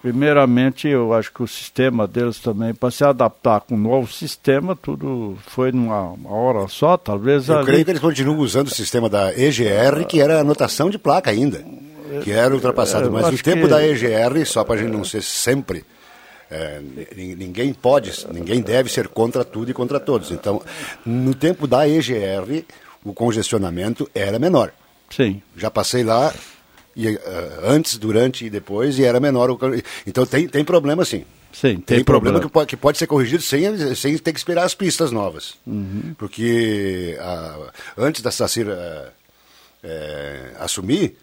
Primeiramente, 0.03 0.85
eu 0.89 1.13
acho 1.13 1.31
que 1.33 1.41
o 1.41 1.47
sistema 1.47 2.05
deles 2.05 2.37
também, 2.37 2.73
para 2.73 2.91
se 2.91 3.05
adaptar 3.05 3.61
com 3.61 3.73
o 3.73 3.77
novo 3.77 4.11
sistema, 4.11 4.75
tudo 4.75 5.37
foi 5.47 5.71
numa 5.71 6.13
hora 6.29 6.67
só, 6.67 6.97
talvez. 6.97 7.47
Eu 7.47 7.55
ali... 7.59 7.65
creio 7.65 7.85
que 7.85 7.91
eles 7.91 8.01
continuam 8.01 8.37
usando 8.39 8.67
o 8.67 8.69
sistema 8.69 9.07
da 9.09 9.31
EGR, 9.33 10.05
que 10.05 10.19
era 10.19 10.41
anotação 10.41 10.89
de 10.89 10.99
placa 10.99 11.31
ainda, 11.31 11.63
que 12.21 12.31
era 12.33 12.53
ultrapassado. 12.53 13.07
É, 13.07 13.09
Mas 13.09 13.27
acho 13.27 13.35
o 13.37 13.43
tempo 13.43 13.61
que- 13.61 13.67
da 13.69 13.81
EGR, 13.87 14.45
só 14.45 14.65
para 14.65 14.75
a 14.75 14.77
gente 14.77 14.91
não 14.91 15.05
ser 15.05 15.23
sempre. 15.23 15.85
é, 16.51 16.81
ni- 17.15 17.33
ninguém 17.35 17.73
pode, 17.73 18.11
ninguém 18.31 18.61
deve 18.61 18.91
ser 18.91 19.07
contra 19.07 19.43
tudo 19.45 19.71
e 19.71 19.73
contra 19.73 19.99
todos. 20.01 20.29
Então, 20.31 20.61
no 21.05 21.33
tempo 21.33 21.65
da 21.65 21.87
EGR, 21.87 22.65
o 23.05 23.11
congestionamento 23.13 24.07
era 24.13 24.37
menor. 24.37 24.71
Sim. 25.09 25.41
Já 25.57 25.71
passei 25.71 26.03
lá 26.03 26.31
e, 26.95 27.09
uh, 27.09 27.19
antes, 27.63 27.97
durante 27.97 28.45
e 28.45 28.49
depois 28.49 28.97
e 28.99 29.03
era 29.03 29.19
menor. 29.19 29.49
O... 29.51 29.59
Então 30.05 30.25
tem, 30.25 30.47
tem 30.47 30.63
problema 30.63 31.03
sim. 31.05 31.25
Sim, 31.51 31.75
tem, 31.75 31.97
tem 31.97 32.03
problema, 32.03 32.39
problema, 32.39 32.41
Que, 32.41 32.51
pode, 32.51 32.67
que 32.67 32.77
pode 32.77 32.97
ser 32.97 33.05
corrigido 33.05 33.43
sem, 33.43 33.95
sem 33.95 34.17
ter 34.17 34.33
que 34.33 34.39
esperar 34.39 34.63
as 34.63 34.73
pistas 34.73 35.11
novas. 35.11 35.53
Uhum. 35.67 36.15
Porque 36.17 37.15
uh, 37.19 37.69
antes 37.95 38.21
da 38.21 38.31
Sacir 38.31 38.67
uh, 38.67 39.11
assumir, 40.59 41.15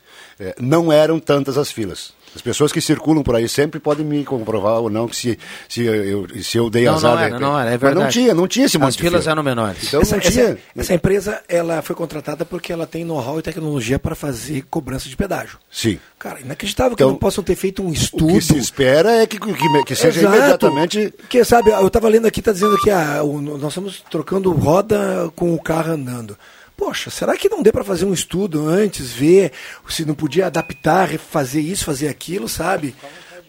não 0.58 0.92
eram 0.92 1.18
tantas 1.18 1.58
as 1.58 1.72
filas. 1.72 2.12
As 2.34 2.40
pessoas 2.40 2.70
que 2.70 2.80
circulam 2.80 3.22
por 3.22 3.34
aí 3.34 3.48
sempre 3.48 3.80
podem 3.80 4.06
me 4.06 4.24
comprovar 4.24 4.80
ou 4.80 4.88
não 4.88 5.08
que 5.08 5.16
se, 5.16 5.38
se, 5.68 5.82
eu, 5.82 6.26
se 6.42 6.56
eu 6.56 6.70
dei 6.70 6.84
não, 6.84 6.94
azar. 6.94 7.16
Não, 7.16 7.22
era, 7.22 7.38
não 7.38 7.58
era, 7.58 7.70
é 7.70 7.78
verdade. 7.78 7.94
Mas 7.94 8.04
não 8.04 8.10
tinha, 8.10 8.34
não 8.34 8.48
tinha 8.48 8.66
esse 8.66 8.78
monte 8.78 8.90
As 8.90 8.96
filas 8.96 9.26
eram 9.26 9.42
menores. 9.42 9.88
Então 9.88 10.00
essa, 10.00 10.16
não 10.16 10.22
tinha. 10.22 10.44
Essa, 10.44 10.58
essa, 10.76 10.94
empresa 10.94 11.42
ela 11.48 11.82
foi 11.82 11.96
contratada 11.96 12.44
porque 12.44 12.72
ela 12.72 12.86
tem 12.86 13.04
know-how 13.04 13.38
e 13.38 13.42
tecnologia 13.42 13.98
para 13.98 14.14
fazer 14.14 14.64
cobrança 14.70 15.08
de 15.08 15.16
pedágio. 15.16 15.58
Sim. 15.70 15.98
Cara, 16.18 16.40
inacreditável 16.40 16.92
então, 16.92 17.08
que 17.08 17.12
não 17.12 17.18
possam 17.18 17.42
ter 17.42 17.56
feito 17.56 17.82
um 17.82 17.92
estudo. 17.92 18.26
O 18.26 18.28
que 18.28 18.40
se 18.40 18.56
espera 18.56 19.10
é 19.22 19.26
que, 19.26 19.38
que, 19.38 19.84
que 19.84 19.96
seja 19.96 20.20
Exato. 20.20 20.36
imediatamente. 20.36 21.14
Que 21.28 21.44
sabe, 21.44 21.70
eu 21.70 21.86
estava 21.86 22.08
lendo 22.08 22.26
aqui, 22.26 22.40
está 22.40 22.52
dizendo 22.52 22.78
que 22.78 22.90
ah, 22.90 23.22
o, 23.24 23.40
nós 23.40 23.72
estamos 23.72 24.04
trocando 24.08 24.52
roda 24.52 25.30
com 25.34 25.52
o 25.54 25.60
carro 25.60 25.92
andando. 25.92 26.36
Poxa, 26.80 27.10
será 27.10 27.36
que 27.36 27.46
não 27.46 27.62
deu 27.62 27.74
para 27.74 27.84
fazer 27.84 28.06
um 28.06 28.14
estudo 28.14 28.66
antes, 28.66 29.12
ver 29.12 29.52
se 29.86 30.02
não 30.06 30.14
podia 30.14 30.46
adaptar, 30.46 31.10
fazer 31.18 31.60
isso, 31.60 31.84
fazer 31.84 32.08
aquilo, 32.08 32.48
sabe? 32.48 32.94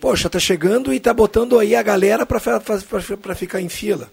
Poxa, 0.02 0.30
tá 0.30 0.38
chegando 0.38 0.94
e 0.94 1.00
tá 1.00 1.14
botando 1.14 1.58
aí 1.58 1.74
a 1.74 1.82
galera 1.82 2.26
para 2.26 3.34
ficar 3.34 3.62
em 3.62 3.70
fila. 3.70 4.12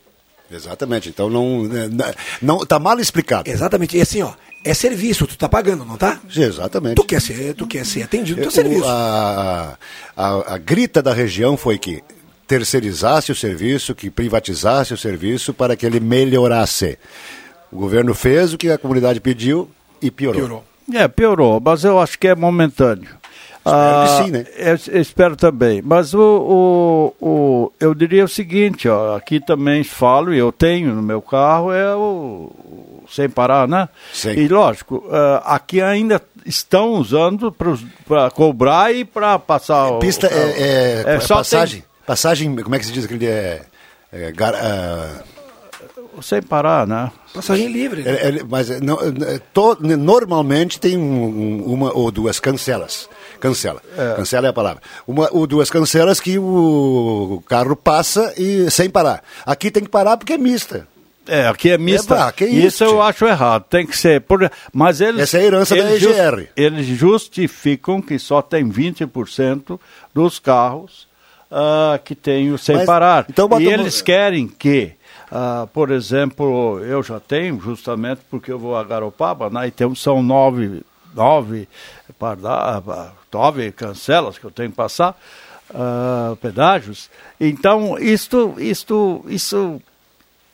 Exatamente. 0.49 1.09
Então 1.09 1.29
não, 1.29 1.65
né, 1.65 1.89
né, 1.89 2.15
não 2.41 2.65
tá 2.65 2.79
mal 2.79 3.01
explicado. 3.01 3.51
Exatamente. 3.51 3.97
E 3.97 4.01
assim, 4.01 4.23
ó, 4.23 4.35
é 4.65 4.73
serviço, 4.73 5.27
tu 5.27 5.37
tá 5.37 5.49
pagando, 5.49 5.85
não 5.85 5.97
tá? 5.97 6.21
Exatamente. 6.33 6.95
Tu 6.95 7.05
quer 7.05 7.21
ser, 7.21 7.55
tu 7.55 7.67
quer 7.67 7.85
ser 7.85 8.05
atendido, 8.05 8.41
teu 8.41 8.53
serviço. 8.53 8.87
A, 8.87 9.77
a, 10.17 10.55
a 10.55 10.59
grita 10.59 11.03
da 11.03 11.13
região 11.13 11.57
foi 11.57 11.77
que 11.77 12.05
terceirizasse 12.47 13.33
o 13.33 13.35
serviço, 13.35 13.97
que 13.97 14.11
privatizasse 14.11 14.95
o 14.95 14.97
serviço 14.97 15.53
para 15.53 15.75
que 15.75 15.85
ele 15.85 15.99
melhorasse. 15.99 16.97
O 17.71 17.77
governo 17.77 18.15
fez 18.15 18.53
o 18.53 18.59
que 18.59 18.71
a 18.71 18.79
comunidade 18.79 19.21
pediu 19.21 19.69
e 20.01 20.11
piorou. 20.11 20.41
Piorou. 20.41 20.65
É, 20.95 21.07
piorou, 21.07 21.61
mas 21.63 21.85
eu 21.85 22.01
acho 22.01 22.19
que 22.19 22.29
é 22.29 22.35
momentâneo. 22.35 23.09
Espero 23.59 23.77
ah, 23.77 24.07
que 24.07 24.25
sim, 24.25 24.31
né? 24.31 24.47
Eu, 24.57 24.95
eu 24.95 25.01
espero 25.03 25.37
também. 25.37 25.83
Mas 25.83 26.15
o, 26.15 26.21
o, 27.21 27.27
o, 27.27 27.73
eu 27.79 27.95
diria 27.95 28.25
o 28.25 28.29
seguinte, 28.29 28.89
ó, 28.89 29.17
aqui 29.17 29.39
também 29.41 29.85
falo, 29.85 30.33
e 30.33 30.39
eu 30.39 30.51
tenho 30.51 30.95
no 30.95 31.03
meu 31.03 31.21
carro, 31.21 31.71
é 31.71 31.95
o, 31.95 32.51
o 32.65 33.05
sem 33.11 33.29
parar, 33.29 33.69
né? 33.69 33.89
Sim. 34.13 34.31
E 34.31 34.49
lógico, 34.49 35.05
uh, 35.07 35.43
aqui 35.45 35.83
ainda 35.83 36.23
estão 36.47 36.95
usando 36.95 37.55
para 38.07 38.31
cobrar 38.31 38.95
e 38.95 39.05
para 39.05 39.39
passar 39.39 39.89
o. 39.89 39.99
Pista 39.99 40.27
é, 40.29 40.31
é, 40.31 41.15
é, 41.15 41.19
passagem. 41.19 41.81
Tem... 41.81 41.89
Passagem, 42.07 42.57
como 42.57 42.75
é 42.75 42.79
que 42.79 42.87
se 42.87 42.93
diz 42.93 43.05
aquele 43.05 43.27
é, 43.27 43.61
é 44.11 44.33
gar, 44.33 44.55
uh 44.55 45.38
sem 46.23 46.43
parar, 46.43 46.87
né? 46.87 47.11
Passagem 47.35 47.69
livre. 47.69 48.03
Né? 48.03 48.11
É, 48.11 48.29
é, 48.29 48.43
mas 48.49 48.71
é, 48.71 48.81
não, 48.81 48.99
é, 49.01 49.41
to, 49.53 49.79
normalmente 49.81 50.81
tem 50.81 50.97
um, 50.97 51.65
uma 51.65 51.93
ou 51.93 52.11
duas 52.11 52.41
cancelas. 52.41 53.09
Cancela. 53.41 53.81
É. 53.97 54.15
Cancela 54.17 54.47
é 54.47 54.51
a 54.51 54.53
palavra. 54.53 54.83
Uma 55.07 55.29
ou 55.33 55.47
duas 55.47 55.71
cancelas 55.71 56.21
que 56.21 56.39
o 56.39 57.43
carro 57.47 57.77
passa 57.77 58.35
e 58.37 58.71
sem 58.71 58.91
parar. 58.91 59.23
Aqui 59.47 59.71
tem 59.71 59.85
que 59.85 59.91
parar 59.91 60.17
porque 60.17 60.33
é 60.33 60.39
mista. 60.39 60.87
É, 61.27 61.47
aqui 61.47 61.71
é 61.71 61.79
mista. 61.79 62.29
É, 62.29 62.33
que 62.33 62.47
isso, 62.47 62.67
isso 62.67 62.85
eu 62.85 63.03
acho 63.03 63.27
errado. 63.27 63.65
Tem 63.69 63.87
que 63.87 63.97
ser. 63.97 64.23
Por... 64.23 64.51
Mas 64.73 65.01
eles. 65.01 65.23
Essa 65.23 65.39
é 65.39 65.41
a 65.43 65.45
herança 65.45 65.77
da 65.77 65.95
EGR. 65.95 65.99
Just, 65.99 66.49
eles 66.57 66.87
justificam 66.87 68.01
que 68.01 68.19
só 68.19 68.41
tem 68.41 68.69
20% 68.69 69.79
dos 70.15 70.39
carros 70.39 71.07
uh, 71.51 71.99
que 72.03 72.15
tem 72.15 72.51
o 72.51 72.59
sem 72.59 72.77
mas, 72.77 72.87
parar. 72.87 73.27
Então, 73.29 73.49
e 73.61 73.67
eles 73.67 74.01
querem 74.01 74.49
que 74.49 74.93
ah, 75.31 75.69
por 75.73 75.91
exemplo, 75.91 76.81
eu 76.81 77.03
já 77.03 77.21
tenho, 77.21 77.61
justamente 77.61 78.21
porque 78.31 78.51
eu 78.51 78.59
vou 78.59 78.77
a 78.77 78.85
Garopaba, 78.85 79.51
né, 79.51 79.69
e 79.69 79.71
temos, 79.71 80.01
são 80.01 80.23
nove, 80.23 80.83
nove, 81.15 81.69
nove 83.33 83.73
cancelas 83.73 84.39
que 84.39 84.45
eu 84.45 84.51
tenho 84.51 84.71
que 84.71 84.77
passar, 84.77 85.19
uh, 85.71 86.35
pedágios. 86.37 87.11
Então, 87.39 87.99
isto, 87.99 88.55
isto, 88.59 89.25
isso 89.29 89.81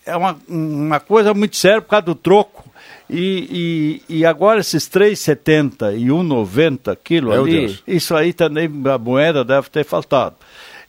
é 0.05 0.17
uma, 0.17 0.37
uma 0.49 0.99
coisa 0.99 1.33
muito 1.33 1.57
séria 1.57 1.81
por 1.81 1.89
causa 1.89 2.07
do 2.07 2.15
troco. 2.15 2.65
E, 3.09 4.03
e, 4.09 4.19
e 4.21 4.27
agora 4.27 4.61
esses 4.61 4.89
3,70 4.89 5.97
e 5.97 6.07
1,90 6.07 6.97
quilo 7.05 7.33
ali, 7.33 7.67
Deus. 7.67 7.83
isso 7.87 8.17
aí 8.17 8.33
também 8.33 8.69
a 8.87 8.99
moeda 8.99 9.45
deve 9.45 9.69
ter 9.69 9.85
faltado 9.85 10.37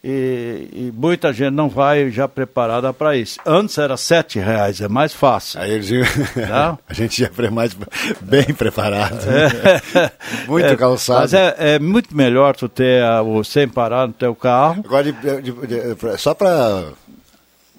e, 0.08 0.70
e, 0.72 0.94
muita 0.96 1.34
gente 1.34 1.52
não 1.52 1.68
vai 1.68 2.12
já 2.12 2.28
preparada 2.28 2.94
para 2.94 3.18
isso. 3.18 3.40
Antes 3.44 3.76
era 3.80 3.98
sete 3.98 4.38
reais, 4.38 4.80
é 4.80 4.88
mais 4.88 5.14
fácil. 5.14 5.60
Aí 5.60 5.72
eles, 5.72 5.90
a 6.88 6.94
gente 6.94 7.22
já 7.22 7.32
é 7.36 7.50
mais 7.50 7.76
bem 8.22 8.54
preparado, 8.54 9.18
é, 9.28 10.12
muito 10.48 10.68
é, 10.68 10.76
calçado. 10.76 11.22
Mas 11.22 11.34
é, 11.34 11.56
é, 11.58 11.80
muito 11.80 12.16
melhor 12.16 12.56
tu 12.56 12.70
ter 12.70 13.02
a, 13.02 13.24
o 13.24 13.44
sem 13.44 13.68
parar 13.68 14.06
no 14.06 14.14
teu 14.14 14.36
carro. 14.36 14.84
Agora, 14.86 15.12
de, 15.12 15.42
de, 15.42 15.52
de, 15.52 16.18
só 16.20 16.36
para 16.36 16.84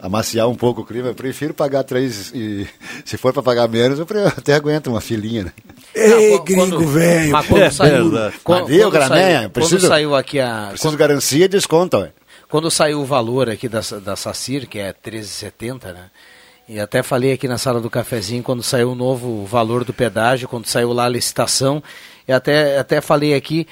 amaciar 0.00 0.48
um 0.48 0.56
pouco 0.56 0.80
o 0.80 0.84
clima, 0.84 1.06
eu 1.06 1.14
prefiro 1.14 1.54
pagar 1.54 1.84
três 1.84 2.32
e 2.34 2.66
se 3.04 3.16
for 3.16 3.32
para 3.32 3.42
pagar 3.42 3.68
menos, 3.68 4.00
eu 4.00 4.06
até 4.36 4.54
aguento 4.54 4.88
uma 4.88 5.00
filinha, 5.00 5.44
né? 5.44 5.52
Ei, 5.94 6.38
gringo 6.40 6.84
velho! 6.86 7.30
Mas 7.30 7.46
quando 7.46 7.70
saiu, 7.70 8.18
é, 8.18 8.32
quando, 8.42 8.66
quando, 8.66 8.90
granéia, 8.90 9.38
saiu, 9.38 9.50
preciso, 9.50 9.78
quando 9.78 9.88
saiu 9.88 10.14
aqui 10.16 10.40
a... 10.40 10.66
Preciso 10.70 10.88
quando, 10.88 10.98
garantia 10.98 11.44
e 11.44 11.48
desconto, 11.48 11.98
ué. 11.98 12.12
Quando 12.48 12.70
saiu 12.70 13.00
o 13.00 13.04
valor 13.04 13.50
aqui 13.50 13.68
da, 13.68 13.80
da 14.02 14.16
SACIR, 14.16 14.68
que 14.68 14.78
é 14.78 14.92
13,70, 14.92 15.92
né? 15.92 16.10
E 16.68 16.80
até 16.80 17.02
falei 17.02 17.32
aqui 17.32 17.46
na 17.46 17.58
sala 17.58 17.80
do 17.80 17.88
cafezinho, 17.88 18.42
quando 18.42 18.62
saiu 18.62 18.90
o 18.90 18.94
novo 18.94 19.44
valor 19.44 19.84
do 19.84 19.92
pedágio, 19.92 20.48
quando 20.48 20.66
saiu 20.66 20.92
lá 20.92 21.04
a 21.04 21.08
licitação, 21.08 21.80
e 22.26 22.32
até, 22.32 22.78
até 22.78 23.00
falei 23.00 23.34
aqui, 23.34 23.68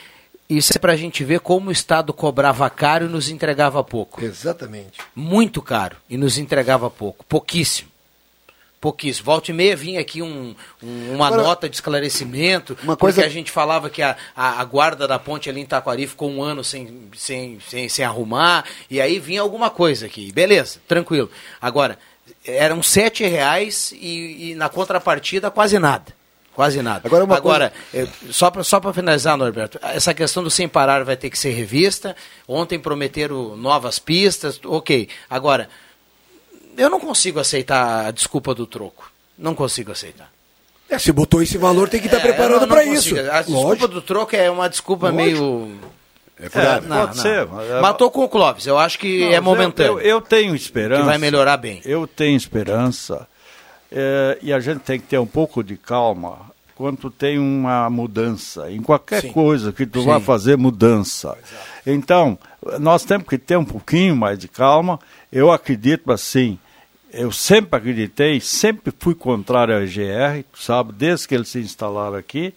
isso 0.49 0.73
é 0.77 0.79
para 0.79 0.93
a 0.93 0.97
gente 0.97 1.25
ver 1.25 1.41
como 1.41 1.71
o 1.71 1.73
Estado 1.73 2.13
cobrava 2.13 2.69
caro 2.71 3.07
e 3.07 3.09
nos 3.09 3.29
entregava 3.29 3.83
pouco. 3.83 4.23
Exatamente. 4.23 5.01
Muito 5.15 5.61
caro 5.61 5.97
e 6.09 6.17
nos 6.17 6.39
entregava 6.39 6.89
pouco, 6.89 7.25
pouquíssimo. 7.25 7.94
Pouquíssimo. 8.85 9.25
Volta 9.25 9.51
e 9.51 9.55
meia 9.55 9.75
vinha 9.75 9.99
aqui 9.99 10.21
um, 10.21 10.55
um, 10.83 11.15
uma 11.15 11.29
Agora, 11.29 11.43
nota 11.43 11.71
de 11.71 11.75
esclarecimento, 11.75 12.77
uma 12.83 12.99
coisa... 12.99 13.23
porque 13.23 13.27
a 13.27 13.33
gente 13.33 13.51
falava 13.51 13.89
que 13.89 14.03
a, 14.03 14.15
a, 14.37 14.61
a, 14.61 14.65
guarda 14.67 15.09
da 15.09 15.19
ponte 15.19 15.49
ali 15.49 15.63
em 15.63 15.65
Taquari 15.65 16.07
ficou 16.07 16.31
um 16.31 16.43
ano 16.43 16.63
sem, 16.63 17.09
sem, 17.17 17.59
sem, 17.67 17.89
sem 17.89 18.05
arrumar, 18.05 18.67
e 18.91 19.01
aí 19.01 19.19
vinha 19.19 19.41
alguma 19.41 19.71
coisa 19.71 20.05
aqui. 20.05 20.31
Beleza, 20.33 20.81
tranquilo. 20.87 21.31
Agora, 21.63 21.99
eram 22.45 22.83
sete 22.83 23.25
reais 23.25 23.91
e, 23.93 24.51
e 24.51 24.55
na 24.55 24.69
contrapartida 24.69 25.51
quase 25.51 25.79
nada. 25.79 26.15
Quase 26.55 26.83
nada. 26.83 27.09
Agora, 27.09 27.25
Agora 27.35 27.73
coisa... 27.91 28.11
só 28.31 28.51
para 28.51 28.63
só 28.63 28.93
finalizar, 28.93 29.35
Norberto, 29.39 29.79
essa 29.83 30.13
questão 30.13 30.43
do 30.43 30.51
sem 30.51 30.69
parar 30.69 31.05
vai 31.05 31.17
ter 31.17 31.31
que 31.31 31.39
ser 31.39 31.53
revista. 31.53 32.15
Ontem 32.47 32.79
prometeram 32.79 33.57
novas 33.57 33.99
pistas, 33.99 34.61
ok. 34.63 35.09
Agora, 35.31 35.71
eu 36.77 36.91
não 36.91 37.01
consigo 37.01 37.41
aceitar 37.41 38.07
a 38.07 38.11
desculpa 38.11 38.55
do 38.55 38.67
troco. 38.67 39.11
Não 39.39 39.55
consigo 39.55 39.93
aceitar. 39.93 40.31
É, 40.89 40.99
se 40.99 41.13
botou 41.13 41.43
esse 41.43 41.59
valor, 41.59 41.89
tem 41.89 42.01
que 42.01 42.07
estar 42.07 42.19
é, 42.19 42.23
preparado 42.23 42.69
para 42.69 42.85
isso. 42.85 43.19
A 43.19 43.43
desculpa 43.43 43.69
Lógico. 43.69 43.89
do 43.89 44.03
troco 44.03 44.37
é 44.37 44.51
uma 44.51 44.69
desculpa 44.69 45.11
Lógico. 45.11 45.41
meio. 45.41 45.79
É, 46.39 46.47
é 46.47 46.81
não, 46.81 47.07
pode 47.07 47.17
não. 47.17 47.23
ser. 47.23 47.49
É 47.71 47.81
Matou 47.81 48.11
com 48.11 48.25
o 48.25 48.29
Clóvis, 48.29 48.67
eu 48.67 48.79
acho 48.79 48.99
que 48.99 49.21
não, 49.21 49.33
é 49.33 49.41
momentâneo. 49.41 50.01
Eu, 50.01 50.17
eu, 50.17 50.21
tenho 50.21 50.55
esperança. 50.55 51.03
Que 51.03 51.07
vai 51.07 51.19
melhorar 51.19 51.57
bem. 51.57 51.81
Eu 51.85 52.07
tenho 52.07 52.37
esperança 52.37 53.27
é, 53.91 54.39
e 54.43 54.53
a 54.53 54.61
gente 54.61 54.81
tem 54.81 54.99
que 54.99 55.07
ter 55.07 55.19
um 55.19 55.27
pouco 55.27 55.63
de 55.63 55.77
calma 55.77 56.53
quando 56.75 57.11
tem 57.11 57.39
uma 57.39 57.89
mudança. 57.89 58.71
Em 58.71 58.83
qualquer 58.83 59.23
Sim. 59.23 59.33
coisa 59.33 59.73
que 59.73 59.87
tu 59.87 60.01
Sim. 60.01 60.07
vai 60.07 60.21
fazer 60.21 60.57
mudança. 60.57 61.29
Exato. 61.29 61.69
Então, 61.87 62.39
nós 62.81 63.05
temos 63.05 63.29
que 63.29 63.39
ter 63.39 63.57
um 63.57 63.65
pouquinho 63.65 64.17
mais 64.17 64.39
de 64.39 64.49
calma. 64.49 64.99
Eu 65.31 65.53
acredito 65.53 66.11
assim. 66.11 66.59
Eu 67.17 67.31
sempre 67.31 67.77
acreditei, 67.79 68.41
sempre 68.41 68.93
fui 68.99 69.15
contrário 69.15 69.75
ao 69.75 69.83
EGR, 69.83 70.45
sabe, 70.55 70.93
desde 70.93 71.29
que 71.29 71.35
eles 71.35 71.49
se 71.49 71.61
instalaram 71.61 72.17
aqui, 72.17 72.53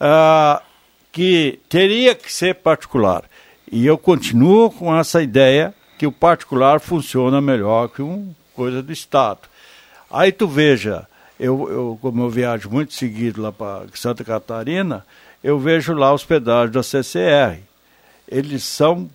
uh, 0.00 0.62
que 1.10 1.58
teria 1.68 2.14
que 2.14 2.32
ser 2.32 2.54
particular. 2.54 3.24
E 3.70 3.84
eu 3.84 3.98
continuo 3.98 4.70
com 4.70 4.96
essa 4.96 5.20
ideia 5.20 5.74
que 5.98 6.06
o 6.06 6.12
particular 6.12 6.80
funciona 6.80 7.40
melhor 7.40 7.88
que 7.88 8.00
uma 8.00 8.34
coisa 8.54 8.80
do 8.80 8.92
Estado. 8.92 9.40
Aí 10.08 10.30
tu 10.30 10.46
veja, 10.46 11.08
eu, 11.38 11.68
eu 11.68 11.98
como 12.00 12.22
eu 12.22 12.30
viajo 12.30 12.70
muito 12.70 12.94
seguido 12.94 13.42
lá 13.42 13.50
para 13.50 13.86
Santa 13.94 14.22
Catarina, 14.22 15.04
eu 15.42 15.58
vejo 15.58 15.92
lá 15.92 16.14
os 16.14 16.24
pedágios 16.24 16.70
da 16.70 16.82
CCR. 16.84 17.60
Eles 18.28 18.62
são 18.62 19.10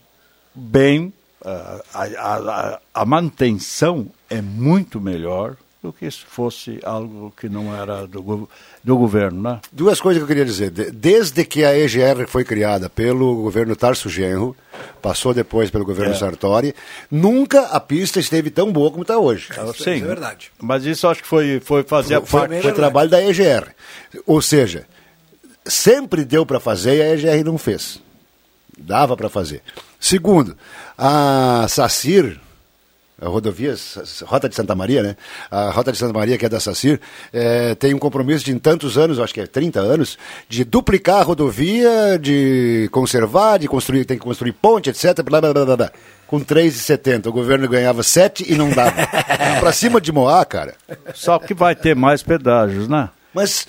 bem. 0.53 1.13
A, 1.45 1.81
a, 1.93 2.79
a, 2.93 3.05
manutenção 3.05 4.07
é 4.29 4.41
muito 4.41 5.01
melhor 5.01 5.55
do 5.81 5.91
que 5.91 6.09
se 6.09 6.19
fosse 6.25 6.79
algo 6.83 7.33
que 7.35 7.49
não 7.49 7.75
era 7.75 8.07
do, 8.07 8.47
do 8.81 8.97
governo, 8.97 9.41
né? 9.41 9.59
Duas 9.69 9.99
coisas 9.99 10.19
que 10.19 10.23
eu 10.23 10.27
queria 10.27 10.45
dizer. 10.45 10.71
De- 10.71 10.89
Desde 10.91 11.43
que 11.43 11.65
a 11.65 11.77
EGR 11.77 12.25
foi 12.25 12.45
criada 12.45 12.89
pelo 12.89 13.35
governo 13.35 13.75
Tarso 13.75 14.07
Genro, 14.09 14.55
passou 15.01 15.33
depois 15.33 15.69
pelo 15.69 15.83
governo 15.83 16.13
É. 16.13 16.17
Sartori, 16.17 16.73
nunca 17.11 17.63
a 17.63 17.79
pista 17.81 18.21
esteve 18.21 18.49
tão 18.49 18.71
boa 18.71 18.89
como 18.91 19.01
está 19.01 19.17
hoje. 19.17 19.49
Sim, 19.77 20.03
Mas 20.61 20.85
isso 20.85 21.05
acho 21.05 21.21
que 21.21 21.27
foi, 21.27 21.59
foi 21.59 21.83
fazer 21.83 22.21
Foi, 22.25 22.39
a 22.39 22.47
parte. 22.47 22.61
foi 22.61 22.71
trabalho 22.71 23.09
da 23.09 23.21
EGR. 23.21 23.67
Ou 24.25 24.41
seja, 24.41 24.87
sempre 25.65 26.23
deu 26.23 26.45
para 26.45 26.61
fazer 26.61 26.95
e 26.95 27.01
a 27.01 27.13
EGR 27.35 27.43
não 27.45 27.57
fez. 27.57 27.99
Dava 28.77 29.17
para 29.17 29.27
fazer. 29.29 29.61
Segundo, 30.07 30.53
a 30.97 31.65
SACIR, 31.69 32.37
a 33.21 33.27
rodovia, 33.29 33.71
S- 33.71 34.21
Rota 34.25 34.49
de 34.49 34.55
Santa 34.55 34.75
Maria, 34.75 35.01
né? 35.01 35.15
A 35.49 35.69
Rota 35.71 35.93
de 35.93 35.97
Santa 35.97 36.11
Maria, 36.11 36.37
que 36.37 36.45
é 36.45 36.49
da 36.49 36.59
SACIR, 36.59 36.99
eh, 37.31 37.73
tem 37.75 37.93
um 37.93 37.97
compromisso 37.99 38.43
de 38.43 38.51
em 38.51 38.59
tantos 38.59 38.97
anos, 38.97 39.17
acho 39.17 39.33
que 39.33 39.39
é 39.39 39.47
30 39.47 39.79
anos, 39.79 40.17
de 40.49 40.65
duplicar 40.65 41.21
a 41.21 41.23
rodovia, 41.23 42.19
de 42.19 42.89
conservar, 42.91 43.59
de 43.59 43.69
construir, 43.69 44.03
tem 44.03 44.17
que 44.17 44.25
construir 44.25 44.51
ponte, 44.51 44.89
etc. 44.89 45.21
Blá, 45.23 45.39
blá, 45.39 45.53
blá, 45.53 45.77
blá. 45.77 45.91
Com 46.27 46.41
3,70. 46.41 47.27
O 47.27 47.31
governo 47.31 47.65
ganhava 47.69 48.03
7 48.03 48.43
e 48.51 48.55
não 48.55 48.71
dava. 48.71 49.07
para 49.61 49.71
cima 49.71 50.01
de 50.01 50.11
Moá, 50.11 50.43
cara. 50.43 50.75
Só 51.13 51.39
que 51.39 51.53
vai 51.53 51.75
ter 51.77 51.95
mais 51.95 52.21
pedágios, 52.21 52.89
né? 52.89 53.09
Mas. 53.33 53.65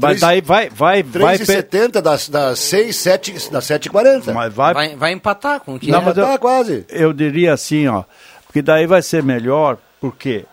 Mas 0.00 0.20
daí 0.20 0.40
vai. 0.40 0.68
vai, 0.70 1.02
vai 1.02 1.38
pe- 1.38 1.44
3,70 1.44 2.00
das, 2.00 2.28
das 2.28 2.58
6, 2.58 2.96
7, 2.96 3.50
das 3.50 3.64
7,40. 3.66 4.32
Mas 4.32 4.52
vai, 4.52 4.74
Vai, 4.74 4.96
vai 4.96 5.12
empatar 5.12 5.60
com 5.60 5.74
o 5.74 5.78
que 5.78 5.90
Não, 5.90 6.02
é. 6.02 6.08
eu, 6.10 6.14
Tá 6.14 6.38
quase. 6.38 6.84
Eu 6.88 7.12
diria 7.12 7.52
assim, 7.52 7.86
ó, 7.88 8.04
porque 8.46 8.62
daí 8.62 8.86
vai 8.86 9.02
ser 9.02 9.22
melhor, 9.22 9.76
por 10.00 10.14
quê? 10.16 10.44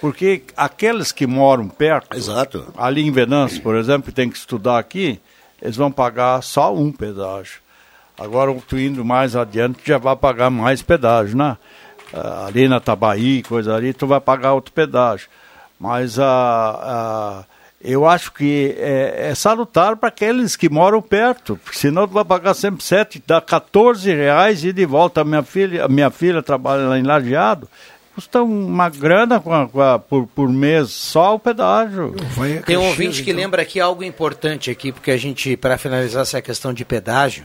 Porque 0.00 0.42
aqueles 0.56 1.12
que 1.12 1.26
moram 1.26 1.68
perto, 1.68 2.16
Exato. 2.16 2.66
ali 2.76 3.06
em 3.06 3.12
Venâncio, 3.12 3.62
por 3.62 3.76
exemplo, 3.76 4.04
que 4.04 4.12
tem 4.12 4.28
que 4.28 4.36
estudar 4.36 4.78
aqui, 4.78 5.20
eles 5.60 5.76
vão 5.76 5.92
pagar 5.92 6.42
só 6.42 6.74
um 6.74 6.90
pedágio. 6.90 7.60
Agora, 8.18 8.52
tu 8.66 8.76
indo 8.78 9.04
mais 9.04 9.36
adiante, 9.36 9.78
já 9.84 9.98
vai 9.98 10.16
pagar 10.16 10.50
mais 10.50 10.82
pedágio, 10.82 11.36
né? 11.36 11.56
Ah, 12.12 12.46
ali 12.46 12.68
na 12.68 12.80
Tabaí, 12.80 13.42
coisa 13.44 13.74
ali, 13.76 13.92
tu 13.92 14.06
vai 14.06 14.20
pagar 14.20 14.54
outro 14.54 14.72
pedágio. 14.72 15.28
Mas 15.78 16.18
ah, 16.18 16.24
ah, 16.82 17.44
eu 17.84 18.06
acho 18.06 18.32
que 18.32 18.74
é, 18.78 19.28
é 19.30 19.34
salutar 19.34 19.96
para 19.96 20.08
aqueles 20.08 20.56
que 20.56 20.68
moram 20.68 21.02
perto, 21.02 21.58
porque 21.64 21.78
senão 21.78 22.06
tu 22.06 22.14
vai 22.14 22.24
pagar 22.24 22.54
sempre 22.54 22.84
sete, 22.84 23.22
dá 23.26 23.40
14 23.40 24.12
reais 24.14 24.64
e 24.64 24.72
de 24.72 24.86
volta. 24.86 25.20
A 25.20 25.24
minha 25.24 25.42
filha, 25.42 25.84
a 25.84 25.88
minha 25.88 26.10
filha 26.10 26.42
trabalha 26.42 26.82
lá 26.88 26.98
em 26.98 27.02
Lajeado, 27.02 27.68
custa 28.14 28.42
uma 28.42 28.88
grana 28.88 29.40
com 29.40 29.52
a- 29.52 29.66
com 29.68 29.80
a- 29.80 29.98
por, 29.98 30.26
por 30.26 30.48
mês 30.48 30.90
só 30.90 31.34
o 31.34 31.38
pedágio. 31.38 32.14
Tem 32.66 32.76
um 32.76 32.84
ouvinte 32.86 33.22
que 33.24 33.32
lembra 33.32 33.62
aqui 33.62 33.80
algo 33.80 34.04
importante 34.04 34.70
aqui, 34.70 34.92
porque 34.92 35.10
a 35.10 35.16
gente, 35.16 35.56
para 35.56 35.78
finalizar 35.78 36.22
essa 36.22 36.40
questão 36.42 36.72
de 36.74 36.84
pedágio, 36.84 37.44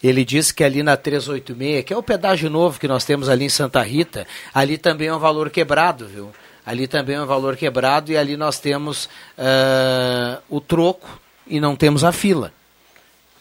ele 0.00 0.24
disse 0.24 0.54
que 0.54 0.62
ali 0.62 0.82
na 0.82 0.96
386, 0.96 1.84
que 1.84 1.92
é 1.92 1.96
o 1.96 2.02
pedágio 2.02 2.48
novo 2.48 2.78
que 2.78 2.86
nós 2.86 3.04
temos 3.04 3.28
ali 3.28 3.44
em 3.46 3.48
Santa 3.48 3.82
Rita, 3.82 4.24
ali 4.54 4.78
também 4.78 5.08
é 5.08 5.14
um 5.14 5.18
valor 5.18 5.50
quebrado, 5.50 6.06
viu? 6.06 6.30
Ali 6.68 6.86
também 6.86 7.16
é 7.16 7.22
um 7.22 7.24
valor 7.24 7.56
quebrado 7.56 8.12
e 8.12 8.16
ali 8.18 8.36
nós 8.36 8.58
temos 8.58 9.08
ah, 9.38 10.38
o 10.50 10.60
troco 10.60 11.18
e 11.46 11.58
não 11.58 11.74
temos 11.74 12.04
a 12.04 12.12
fila. 12.12 12.52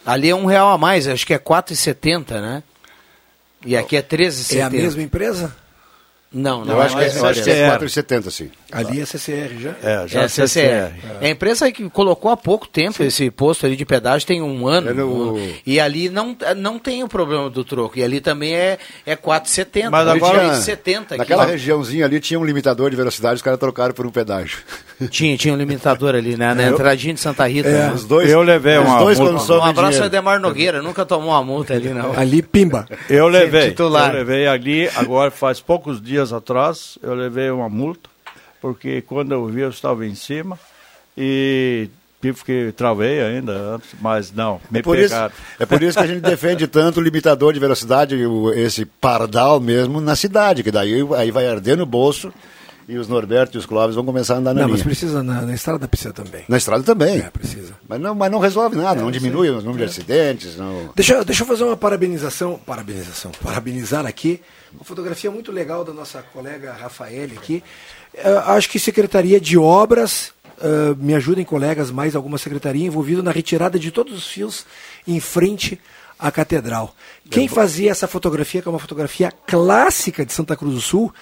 Ali 0.06 0.30
é 0.30 0.36
um 0.36 0.46
real 0.46 0.70
a 0.70 0.78
mais, 0.78 1.10
acho 1.10 1.28
que 1.28 1.34
é 1.34 1.38
4,70, 1.38 2.40
né? 2.40 2.64
E 3.66 3.76
aqui 3.76 3.98
é 3.98 4.02
13,70. 4.02 4.56
É 4.56 4.62
a 4.62 4.70
mesma 4.70 5.02
empresa? 5.02 5.54
Não, 6.30 6.66
não 6.66 6.74
Eu 6.76 6.82
é 6.82 6.86
acho 6.86 6.98
que 6.98 7.04
é, 7.04 7.08
eu 7.08 7.26
acho 7.26 7.44
que 7.44 7.50
é 7.50 7.68
empresa. 7.74 8.04
4,70, 8.04 8.32
sim. 8.32 8.52
Ali 8.70 9.00
é 9.00 9.06
CCR 9.06 9.50
já? 9.62 9.70
É, 9.82 10.08
já 10.08 10.22
É, 10.24 10.28
CCR. 10.28 10.92
É 11.22 11.28
a 11.28 11.30
empresa 11.30 11.72
que 11.72 11.90
colocou 11.90 12.30
há 12.30 12.36
pouco 12.36 12.68
tempo 12.68 13.02
esse 13.02 13.32
posto 13.32 13.66
ali 13.66 13.78
de 13.78 13.86
pedágio, 13.86 14.28
tem 14.28 14.42
um 14.42 14.68
ano. 14.68 14.90
É 14.90 14.94
no- 14.94 15.36
um- 15.36 15.54
E 15.66 15.80
ali 15.80 16.10
não, 16.10 16.36
não 16.58 16.78
tem 16.78 17.02
o 17.02 17.08
problema 17.08 17.50
do 17.50 17.64
troco. 17.64 17.98
E 17.98 18.04
ali 18.04 18.20
também 18.20 18.54
é, 18.54 18.78
é 19.06 19.16
4,70. 19.16 19.90
Mas 19.90 20.06
Ali 20.06 20.18
agora, 20.18 20.40
tinha 20.42 20.54
70 20.56 21.16
aqui. 21.16 21.18
naquela 21.20 21.46
regiãozinha 21.46 22.04
ali 22.06 22.20
tinha 22.20 22.38
um 22.38 22.44
limitador 22.44 22.90
de 22.90 22.98
velocidade, 22.98 23.36
os 23.36 23.42
caras 23.42 23.58
trocaram 23.60 23.94
por 23.94 24.06
um 24.06 24.12
pedágio. 24.12 24.58
Tinha, 25.12 25.38
tinha 25.38 25.54
um 25.54 25.58
limitador 25.58 26.16
ali, 26.16 26.36
né? 26.36 26.56
Na 26.56 26.64
Eu- 26.64 26.74
entradinha 26.74 27.14
de 27.14 27.20
Santa 27.20 27.48
Rita. 27.48 27.70
É, 27.70 27.72
né? 27.72 27.92
os 27.94 28.04
dois- 28.04 28.28
Eu 28.32 28.42
levei 28.42 28.80
os 28.80 28.86
uma 28.88 28.98
dois 28.98 29.20
multa. 29.20 29.34
quando 29.36 29.60
Um 29.60 29.64
abraço 29.64 29.76
dinheiro. 29.92 30.00
ao 30.02 30.08
Edemar 30.08 30.40
Nogueira, 30.40 30.82
nunca 30.82 31.06
tomou 31.06 31.30
uma 31.30 31.44
multa 31.44 31.76
ali, 31.76 31.90
não. 31.90 32.18
Ali, 32.18 32.42
pimba. 32.42 32.88
Eu 33.08 33.28
levei, 33.28 33.70
titular. 33.70 34.10
eu 34.10 34.18
levei 34.18 34.48
ali, 34.48 34.90
agora 34.96 35.30
faz 35.30 35.60
poucos 35.62 36.02
dias 36.02 36.27
atrás, 36.34 36.98
eu 37.02 37.14
levei 37.14 37.50
uma 37.50 37.70
multa, 37.70 38.10
porque 38.62 39.02
quando 39.02 39.32
eu 39.32 39.46
vi 39.48 39.62
eu 39.62 39.70
estava 39.70 40.06
em 40.06 40.16
cima 40.16 40.58
e 41.18 41.90
tive 42.22 42.44
que 42.44 42.74
travei 42.76 43.22
ainda 43.22 43.54
antes, 43.54 43.90
mas 44.02 44.32
não, 44.32 44.60
me 44.72 44.80
É 44.80 44.82
por, 44.82 44.98
isso, 44.98 45.14
pegaram. 45.14 45.34
é 45.60 45.66
por 45.66 45.82
isso 45.84 45.98
que 45.98 46.04
a 46.04 46.08
gente 46.08 46.22
defende 46.22 46.66
tanto 46.68 47.00
o 47.00 47.04
limitador 47.04 47.54
de 47.54 47.60
velocidade, 47.60 48.16
esse 48.56 48.86
pardal 48.86 49.60
mesmo, 49.60 50.02
na 50.02 50.16
cidade, 50.16 50.64
que 50.64 50.72
daí 50.72 51.06
aí 51.16 51.32
vai 51.32 51.48
arder 51.48 51.78
no 51.78 51.86
bolso 51.86 52.34
e 52.88 52.98
os 52.98 53.08
Norberto 53.08 53.58
e 53.58 53.60
os 53.60 53.66
Clóvis 53.66 53.96
vão 53.96 54.06
começar 54.06 54.36
a 54.36 54.38
andar 54.38 54.54
na 54.54 54.62
Não, 54.62 54.70
mas 54.70 54.78
linha. 54.78 54.86
precisa 54.86 55.22
na, 55.22 55.42
na 55.42 55.54
estrada 55.54 55.88
precisa 55.88 56.14
também. 56.14 56.46
Na 56.48 56.56
estrada 56.58 56.84
também. 56.84 57.20
É, 57.20 57.30
precisa. 57.30 57.74
Mas 57.88 58.00
não, 58.00 58.16
mas 58.16 58.32
não 58.32 58.40
resolve 58.40 58.78
nada, 58.78 59.02
não 59.02 59.12
diminui 59.12 59.50
o 59.50 59.62
número 59.62 59.80
de 59.80 59.84
acidentes. 59.84 60.56
Não... 60.56 60.90
Deixa, 60.96 61.24
deixa 61.26 61.44
eu 61.44 61.48
fazer 61.48 61.66
uma 61.66 61.76
parabenização, 61.76 62.58
parabenização, 62.66 63.32
parabenizar 63.44 64.06
aqui, 64.06 64.42
uma 64.74 64.84
fotografia 64.84 65.32
muito 65.32 65.52
legal 65.52 65.84
da 65.84 65.94
nossa 65.94 66.22
colega 66.22 66.74
Rafael 66.74 67.30
aqui. 67.38 67.64
Eh, 68.14 68.44
acho 68.46 68.70
que 68.70 68.80
Secretaria 68.80 69.40
de 69.40 69.58
Obras, 69.58 70.34
eh, 70.62 70.96
me 70.98 71.14
ajudem 71.14 71.46
colegas, 71.46 71.92
mais 71.92 72.16
alguma 72.16 72.38
secretaria 72.38 72.86
envolvida 72.86 73.22
na 73.22 73.32
retirada 73.32 73.78
de 73.78 73.92
todos 73.92 74.18
os 74.18 74.28
fios 74.28 74.66
em 75.08 75.20
frente 75.20 75.80
à 76.18 76.32
catedral. 76.32 76.96
Quem 77.30 77.48
fazia 77.48 77.92
essa 77.92 78.08
fotografia, 78.08 78.62
que 78.62 78.68
é 78.68 78.72
uma 78.72 78.80
fotografia 78.80 79.32
clássica 79.46 80.26
de 80.26 80.34
Santa 80.34 80.56
Cruz 80.56 80.74
do 80.74 80.82
Sul, 80.82 81.14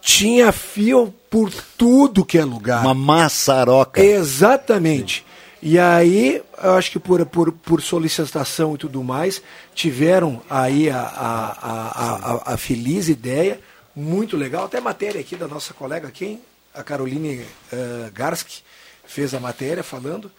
tinha 0.00 0.50
fio 0.52 1.12
por 1.28 1.52
tudo 1.76 2.24
que 2.24 2.38
é 2.38 2.44
lugar. 2.44 2.82
Uma 2.82 2.94
maçaroca. 2.94 4.00
Exatamente. 4.00 5.24
E 5.60 5.78
aí, 5.78 6.40
eu 6.62 6.74
acho 6.74 6.90
que 6.90 6.98
por, 6.98 7.24
por, 7.26 7.50
por 7.50 7.82
solicitação 7.82 8.74
e 8.74 8.78
tudo 8.78 9.02
mais, 9.02 9.42
tiveram 9.74 10.40
aí 10.48 10.88
a, 10.88 11.00
a, 11.00 12.42
a, 12.50 12.54
a, 12.54 12.56
feliz 12.56 13.08
ideia, 13.08 13.60
muito 13.94 14.36
legal, 14.36 14.66
até 14.66 14.80
matéria 14.80 15.20
aqui 15.20 15.34
da 15.34 15.48
nossa 15.48 15.74
colega, 15.74 16.10
quem? 16.12 16.40
A 16.72 16.84
Caroline 16.84 17.40
uh, 17.72 18.10
Garski 18.12 18.62
fez 19.04 19.34
a 19.34 19.40
matéria 19.40 19.82
falando. 19.82 20.30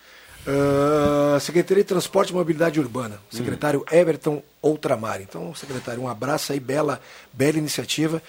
Uh, 0.48 1.38
Secretaria 1.42 1.84
de 1.84 1.90
Transporte 1.90 2.30
e 2.30 2.34
Mobilidade 2.34 2.80
Urbana, 2.80 3.20
secretário 3.30 3.84
Everton 3.92 4.42
Outramar. 4.62 5.22
Então, 5.22 5.54
secretário, 5.54 6.02
um 6.02 6.08
abraço 6.08 6.54
aí, 6.54 6.62
bela, 6.62 7.02
bela 7.34 7.58
iniciativa. 7.58 8.24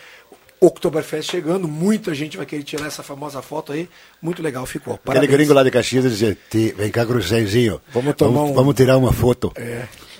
Oktoberfest 0.61 1.31
chegando, 1.31 1.67
muita 1.67 2.15
gente 2.15 2.37
vai 2.37 2.45
querer 2.45 2.63
tirar 2.63 2.87
essa 2.87 3.03
famosa 3.03 3.41
foto 3.41 3.73
aí. 3.73 3.89
Muito 4.21 4.43
legal 4.43 4.67
ficou. 4.67 4.95
Aquele 4.95 5.07
Parabéns. 5.07 5.33
gringo 5.33 5.53
lá 5.55 5.63
de 5.63 5.71
Caxias 5.71 6.05
dizia, 6.05 6.37
"Ti, 6.51 6.75
vem 6.77 6.91
cá, 6.91 7.07
Cruzenzinho, 7.07 7.81
Vamos 7.95 8.15
tomar 8.15 8.33
vamos, 8.33 8.51
um- 8.51 8.55
vamos 8.55 8.75
tirar 8.75 8.97
uma 8.99 9.13
foto. 9.13 9.53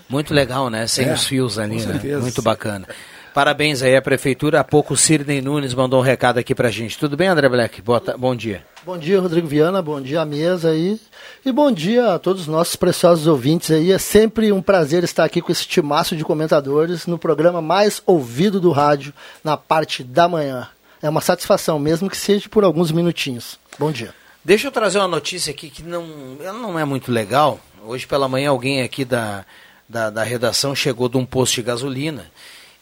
Muito 0.09 0.33
legal, 0.35 0.71
né? 0.71 0.87
Sem 0.87 1.09
É, 1.09 1.13
os 1.13 1.27
fios 1.27 1.59
ali, 1.59 1.77
né? 1.85 2.01
Muito 2.21 2.41
bacana. 2.43 2.89
Parabéns 3.33 3.81
aí 3.81 3.95
à 3.95 4.03
Prefeitura. 4.03 4.61
Há 4.61 4.65
pouco 4.65 4.95
o 4.95 4.97
Sidney 4.97 5.41
Nunes 5.41 5.73
mandou 5.73 6.01
um 6.01 6.03
recado 6.03 6.39
aqui 6.39 6.55
pra 6.55 6.71
gente. 6.71 6.99
Tudo 6.99 7.17
bem, 7.17 7.29
André 7.29 7.49
Black? 7.49 7.81
Boa 7.81 8.03
bom 8.19 8.35
dia. 8.35 8.65
Bom 8.85 8.99
dia, 8.99 9.21
Rodrigo 9.21 9.47
Viana, 9.47 9.81
bom 9.81 10.01
dia 10.01 10.23
à 10.23 10.25
mesa 10.25 10.71
aí. 10.71 10.99
E 11.45 11.53
bom 11.53 11.71
dia 11.71 12.15
a 12.15 12.19
todos 12.19 12.43
os 12.43 12.49
nossos 12.49 12.75
preciosos 12.75 13.29
ouvintes 13.29 13.71
aí. 13.71 13.93
É 13.93 13.99
sempre 13.99 14.51
um 14.51 14.61
prazer 14.61 15.05
estar 15.05 15.25
aqui 15.25 15.41
com 15.41 15.53
esse 15.53 15.67
timaço 15.67 16.17
de 16.17 16.25
comentadores 16.25 17.07
no 17.07 17.19
programa 17.19 17.63
mais 17.63 18.03
ouvido 18.05 18.59
do 18.59 18.73
rádio 18.73 19.13
na 19.45 19.57
parte 19.57 20.03
da 20.03 20.29
manhã. 20.29 20.69
É 21.01 21.09
uma 21.09 21.21
satisfação, 21.21 21.79
mesmo 21.79 22.11
que 22.11 22.17
seja 22.17 22.49
por 22.49 22.65
alguns 22.65 22.91
minutinhos. 22.91 23.61
Bom 23.79 23.93
dia. 23.93 24.13
Deixa 24.45 24.67
eu 24.67 24.73
trazer 24.73 24.99
uma 24.99 25.07
notícia 25.07 25.53
aqui 25.53 25.71
que 25.71 25.83
não, 25.83 26.37
ela 26.41 26.59
não 26.59 26.79
é 26.79 26.85
muito 26.85 27.13
legal. 27.13 27.61
Hoje 27.85 28.07
pela 28.07 28.29
manhã 28.29 28.51
alguém 28.51 28.83
aqui 28.83 29.05
da, 29.05 29.45
da, 29.89 30.11
da 30.11 30.23
redação 30.23 30.75
chegou 30.75 31.09
de 31.09 31.17
um 31.17 31.25
posto 31.25 31.57
de 31.57 31.63
gasolina 31.63 32.27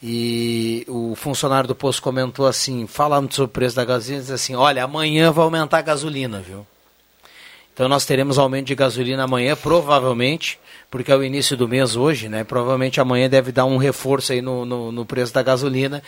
e 0.02 0.84
o 0.88 1.14
funcionário 1.16 1.66
do 1.66 1.74
posto 1.74 2.02
comentou 2.02 2.46
assim, 2.46 2.86
falando 2.86 3.32
sobre 3.32 3.50
o 3.50 3.52
preço 3.52 3.76
da 3.76 3.84
gasolina, 3.84 4.20
disse 4.20 4.32
assim, 4.32 4.54
olha, 4.54 4.84
amanhã 4.84 5.32
vai 5.32 5.44
aumentar 5.44 5.78
a 5.78 5.82
gasolina, 5.82 6.40
viu? 6.40 6.66
Então 7.74 7.88
nós 7.88 8.04
teremos 8.04 8.38
aumento 8.38 8.66
de 8.66 8.74
gasolina 8.74 9.24
amanhã, 9.24 9.54
provavelmente, 9.56 10.58
porque 10.90 11.12
é 11.12 11.16
o 11.16 11.22
início 11.22 11.56
do 11.56 11.68
mês 11.68 11.94
hoje, 11.94 12.28
né? 12.28 12.42
Provavelmente 12.42 13.00
amanhã 13.00 13.28
deve 13.28 13.52
dar 13.52 13.64
um 13.64 13.76
reforço 13.76 14.32
aí 14.32 14.42
no, 14.42 14.64
no, 14.64 14.90
no 14.90 15.04
preço 15.04 15.32
da 15.32 15.42
gasolina. 15.42 16.02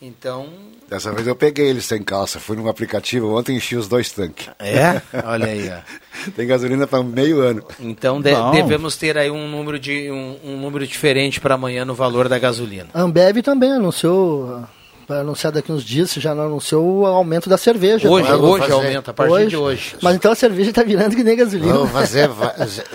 Então, 0.00 0.46
Dessa 0.88 1.10
vez 1.10 1.26
eu 1.26 1.34
peguei 1.34 1.68
ele 1.68 1.80
sem 1.80 2.02
calça, 2.02 2.38
fui 2.38 2.54
num 2.56 2.68
aplicativo 2.68 3.34
ontem 3.36 3.54
e 3.54 3.56
enchi 3.56 3.76
os 3.76 3.88
dois 3.88 4.10
tanques. 4.12 4.48
É? 4.58 5.00
Olha 5.24 5.46
aí, 5.46 5.70
ó. 5.70 6.30
Tem 6.36 6.46
gasolina 6.46 6.86
para 6.86 7.02
meio 7.02 7.40
ano. 7.40 7.64
Então 7.80 8.20
de- 8.20 8.32
Não. 8.32 8.50
devemos 8.52 8.96
ter 8.96 9.16
aí 9.16 9.30
um 9.30 9.48
número, 9.48 9.78
de, 9.78 10.10
um, 10.10 10.38
um 10.44 10.60
número 10.60 10.86
diferente 10.86 11.40
para 11.40 11.54
amanhã 11.54 11.84
no 11.84 11.94
valor 11.94 12.28
da 12.28 12.38
gasolina. 12.38 12.88
A 12.92 13.00
Ambev 13.02 13.38
também 13.42 13.72
anunciou 13.72 14.64
Vai 15.08 15.20
anunciar 15.20 15.52
daqui 15.52 15.70
uns 15.70 15.84
dias, 15.84 16.10
se 16.10 16.18
já 16.20 16.34
não 16.34 16.46
anunciou 16.46 16.84
o 17.02 17.06
aumento 17.06 17.48
da 17.48 17.56
cerveja. 17.56 18.08
Hoje, 18.08 18.28
Não, 18.28 18.40
hoje 18.42 18.60
fazer- 18.62 18.72
aumenta, 18.72 19.10
a 19.12 19.14
partir 19.14 19.46
de 19.46 19.56
hoje. 19.56 19.94
Mas 20.02 20.16
então 20.16 20.32
a 20.32 20.34
cerveja 20.34 20.70
está 20.70 20.82
virando 20.82 21.14
que 21.14 21.22
nem 21.22 21.36
gasolina. 21.36 21.72
Vamos 21.74 21.92
fazer 21.92 22.28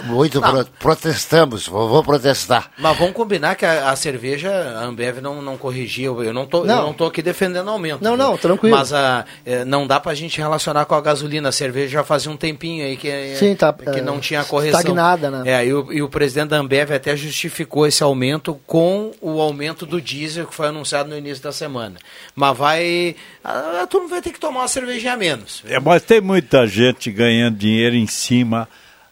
muito 0.04 0.42
pro- 0.42 0.66
protestamos, 0.80 1.68
vou, 1.68 1.88
vou 1.88 2.04
protestar. 2.04 2.70
Mas 2.78 2.98
vamos 2.98 3.14
combinar 3.14 3.56
que 3.56 3.66
a, 3.66 3.90
a 3.92 3.96
cerveja, 3.96 4.52
a 4.52 4.84
Ambev 4.84 5.20
não, 5.22 5.42
não 5.42 5.58
corrigiu. 5.58 6.22
Eu 6.24 6.34
não, 6.34 6.46
tô, 6.46 6.60
eu 6.60 6.66
Não. 6.66 6.94
tô 6.94 7.06
aqui 7.06 7.22
defendendo 7.22 7.70
aumento. 7.70 8.04
Não, 8.04 8.16
viu? 8.16 8.26
não, 8.26 8.38
tranquilo. 8.38 8.76
Mas 8.76 8.92
a, 8.92 9.26
eh, 9.46 9.64
não 9.64 9.88
dá 9.88 10.00
pra 10.00 10.14
gente 10.14 10.38
relacionar 10.38 10.86
com 10.86 10.96
a 10.96 11.02
gasolina. 11.02 11.50
A 11.50 11.52
cerveja 11.52 11.94
já 11.94 12.04
fazia 12.04 12.30
um 12.32 12.38
tempinho 12.38 12.86
aí 12.86 12.98
que, 12.98 13.08
eh, 13.08 13.36
Sim, 13.38 13.56
tá, 13.56 13.72
que 13.72 13.88
eh, 14.00 14.02
não 14.02 14.20
tinha 14.20 14.44
correção. 14.44 14.80
estagnada, 14.82 15.32
né? 15.32 15.44
É, 15.50 15.66
e 15.66 15.74
o, 15.74 15.94
e 15.94 16.02
o 16.02 16.10
presidente 16.10 16.50
da 16.50 16.58
Ambev 16.58 16.92
até 16.92 17.16
justificou 17.16 17.88
esse 17.88 18.04
aumento 18.04 18.60
com 18.68 19.12
o 19.22 19.40
aumento 19.40 19.86
do 19.86 20.02
diesel 20.02 20.46
que 20.46 20.54
foi 20.54 20.68
anunciado 20.68 21.10
no 21.10 21.18
início 21.18 21.42
da 21.44 21.52
semana. 21.52 21.96
Mas 22.36 22.57
vai. 22.57 23.15
A, 23.44 23.88
turma 23.88 24.10
vai 24.10 24.22
ter 24.22 24.32
que 24.32 24.40
tomar 24.40 24.61
uma 24.61 24.68
cervejinha 24.68 25.14
a 25.14 25.18
menos. 25.18 25.64
É, 25.65 25.80
mas 25.80 26.03
tem 26.03 26.22
muita 26.22 26.65
gente 26.68 27.11
ganhando 27.11 27.57
dinheiro 27.57 27.95
em 27.95 28.07
cima 28.07 28.68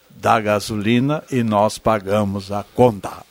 da 0.09 0.39
gasolina 0.39 1.23
e 1.31 1.43
nós 1.43 1.77
pagamos 1.77 2.51
a 2.51 2.63
conta. 2.75 3.28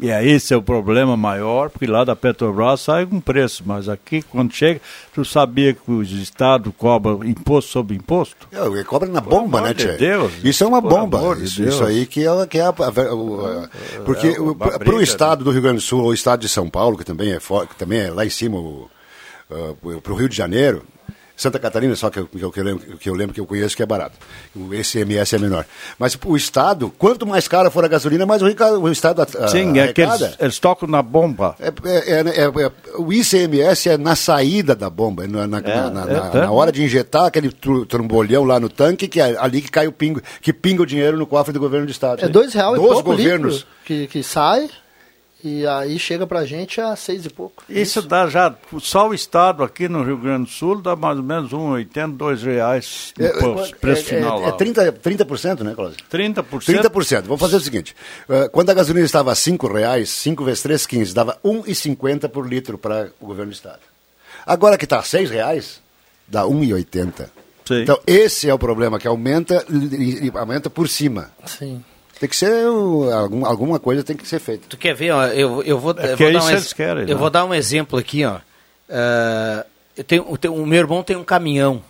E 0.00 0.10
aí 0.10 0.28
esse 0.30 0.52
é 0.52 0.56
o 0.56 0.62
problema 0.62 1.16
maior, 1.16 1.70
porque 1.70 1.86
lá 1.86 2.02
da 2.02 2.16
Petrobras 2.16 2.80
sai 2.80 3.04
um 3.04 3.20
preço, 3.20 3.62
mas 3.64 3.88
aqui 3.88 4.20
quando 4.22 4.52
chega, 4.52 4.80
tu 5.14 5.24
sabia 5.24 5.72
que 5.72 5.88
os 5.90 6.10
estados 6.10 6.72
cobram 6.76 7.22
imposto 7.24 7.70
sobre 7.70 7.94
imposto? 7.96 8.48
É, 8.50 8.82
cobra 8.84 9.08
na 9.08 9.20
bomba, 9.20 9.60
né, 9.60 9.72
de 9.72 9.84
Tchê? 9.84 9.92
Deus, 9.96 10.32
Isso 10.42 10.64
é 10.64 10.66
uma 10.66 10.80
bomba. 10.80 11.18
amor 11.18 11.36
de 11.36 11.44
Isso, 11.44 11.62
isso 11.62 11.84
aí 11.84 12.06
que 12.06 12.26
é, 12.26 12.46
que 12.46 12.58
é 12.58 12.62
a, 12.62 12.68
a- 12.70 13.68
porque 14.04 14.26
é 14.28 14.78
para 14.78 14.94
o 14.94 14.98
né? 14.98 15.02
estado 15.04 15.44
do 15.44 15.50
Rio 15.52 15.62
Grande 15.62 15.76
do 15.76 15.82
Sul 15.82 16.02
ou 16.02 16.08
o 16.10 16.14
estado 16.14 16.40
de 16.40 16.48
São 16.48 16.68
Paulo, 16.68 16.98
que 16.98 17.04
também 17.04 17.32
é, 17.32 17.38
que 17.38 17.76
também 17.78 18.00
é 18.00 18.10
lá 18.10 18.26
em 18.26 18.30
cima, 18.30 18.58
para 20.02 20.12
o 20.12 20.16
Rio 20.16 20.28
de 20.28 20.36
Janeiro, 20.36 20.82
Santa 21.42 21.58
Catarina, 21.58 21.94
só 21.96 22.08
que 22.08 22.18
eu, 22.20 22.26
que 22.26 22.40
eu, 22.42 22.50
que 22.52 22.60
eu 22.60 22.64
lembro, 22.64 22.96
que 22.98 23.08
eu 23.10 23.14
lembro 23.14 23.34
que 23.34 23.40
eu 23.40 23.46
conheço 23.46 23.76
que 23.76 23.82
é 23.82 23.86
barato. 23.86 24.16
O 24.56 24.72
ICMS 24.74 25.34
é 25.34 25.38
menor. 25.38 25.66
Mas 25.98 26.16
o 26.24 26.36
estado, 26.36 26.92
quanto 26.98 27.26
mais 27.26 27.46
cara 27.48 27.70
for 27.70 27.84
a 27.84 27.88
gasolina, 27.88 28.24
mais 28.24 28.40
o, 28.42 28.46
rica- 28.46 28.72
o 28.72 28.88
estado 28.90 29.22
a- 29.22 29.48
Sim, 29.48 29.78
é 29.78 29.92
que 29.92 30.00
eles, 30.00 30.36
eles 30.38 30.58
tocam 30.58 30.88
na 30.88 31.02
bomba. 31.02 31.54
É, 31.60 31.68
é- 31.68 32.12
é- 32.12 32.44
é- 32.44 32.64
é- 32.66 32.72
o 32.96 33.12
ICMS 33.12 33.88
é 33.90 33.98
na 33.98 34.14
saída 34.16 34.74
da 34.74 34.88
bomba, 34.88 35.24
é 35.24 35.26
na, 35.26 35.46
na- 35.46 35.60
na- 35.60 35.90
na- 36.34 36.50
hora 36.52 36.70
de 36.72 36.82
injetar 36.82 37.24
aquele 37.26 37.50
trombolhão 37.88 38.44
lá 38.44 38.60
no 38.60 38.68
tanque, 38.68 39.08
que 39.08 39.20
é 39.20 39.36
ali 39.38 39.60
que 39.62 39.70
cai 39.70 39.86
o 39.86 39.92
pingo, 39.92 40.20
que 40.40 40.52
pinga 40.52 40.82
o 40.82 40.86
dinheiro 40.86 41.16
no 41.18 41.26
cofre 41.26 41.52
do 41.52 41.60
governo 41.60 41.86
do 41.86 41.92
estado. 41.92 42.24
É 42.24 42.28
dois 42.28 42.52
reais 42.54 42.74
e 42.74 42.76
Dos 42.80 42.86
pouco 42.88 43.02
governos. 43.10 43.54
litro 43.54 43.68
que, 43.84 44.06
que 44.06 44.22
sai 44.22 44.68
e 45.44 45.66
aí 45.66 45.98
chega 45.98 46.26
pra 46.26 46.44
gente 46.44 46.80
a 46.80 46.94
seis 46.96 47.24
e 47.26 47.30
pouco. 47.30 47.62
Isso 47.68 48.00
dá 48.02 48.28
já, 48.28 48.54
só 48.80 49.08
o 49.08 49.14
estado 49.14 49.62
aqui 49.62 49.88
no 49.88 50.02
Rio 50.02 50.16
Grande 50.18 50.44
do 50.44 50.50
Sul 50.50 50.80
dá 50.80 50.94
mais 50.96 51.16
ou 51.18 51.22
menos 51.22 51.52
um 51.52 51.70
80, 51.72 52.08
dois 52.16 52.42
reais 52.42 53.12
no 53.18 53.26
É, 53.26 53.38
posto, 53.40 53.74
é- 53.74 53.78
preço 53.78 54.02
é- 54.02 54.16
final 54.18 54.42
é, 54.42 54.46
lá. 54.46 54.52
30%, 54.56 54.92
30%, 55.00 55.60
né, 55.64 55.74
Cláudio? 55.74 55.96
30%. 56.10 56.44
30%. 56.66 57.22
Vamos 57.24 57.40
fazer 57.40 57.56
o 57.56 57.60
seguinte: 57.60 57.94
eh, 58.28 58.48
quando 58.50 58.70
a 58.70 58.74
gasolina 58.74 59.04
estava 59.06 59.32
a 59.32 59.34
5 59.34 59.66
reais, 59.72 60.10
5 60.10 60.44
vezes 60.44 60.62
3, 60.62 60.86
15, 60.86 61.14
dava 61.14 61.38
1,50 61.44 62.28
por 62.28 62.46
litro 62.48 62.78
para 62.78 63.10
o 63.20 63.26
governo 63.26 63.50
do 63.50 63.54
estado. 63.54 63.80
Agora 64.46 64.76
que 64.78 64.84
está 64.84 64.98
a 64.98 65.02
6 65.02 65.30
reais, 65.30 65.80
dá 66.26 66.44
1,80. 66.46 67.30
Então, 67.70 67.98
esse 68.06 68.50
é 68.50 68.52
o 68.52 68.58
problema, 68.58 68.98
que 68.98 69.06
aumenta, 69.08 69.64
aumenta 70.34 70.68
por 70.68 70.88
cima. 70.88 71.30
Sim. 71.46 71.82
Tem 72.22 72.28
que 72.28 72.36
ser, 72.36 72.66
algum- 73.12 73.44
alguma 73.44 73.80
coisa 73.80 74.04
tem 74.04 74.16
que 74.16 74.24
ser 74.28 74.38
feita. 74.38 74.64
Tu 74.68 74.76
quer 74.76 74.94
ver, 74.94 75.10
ó, 75.10 75.26
eu, 75.26 75.60
eu 75.64 75.76
vou, 75.76 75.92
É 75.98 76.12
eu 76.12 76.16
vou 76.16 76.28
é 76.28 76.32
dar 76.32 76.44
um 76.44 76.50
ex- 76.50 76.72
querem, 76.72 77.02
eu 77.02 77.08
né? 77.08 77.14
vou 77.16 77.28
dar 77.30 77.44
um 77.44 77.52
exemplo 77.52 77.98
aqui, 77.98 78.24
ó. 78.24 78.36
Ah, 78.88 79.66
eu 79.96 80.04
tenho, 80.04 80.24
eu 80.30 80.36
tenho- 80.36 80.54
o 80.54 80.64
meu 80.64 80.78
irmão 80.78 81.02
tem 81.02 81.16
um 81.16 81.24
caminhão. 81.24 81.82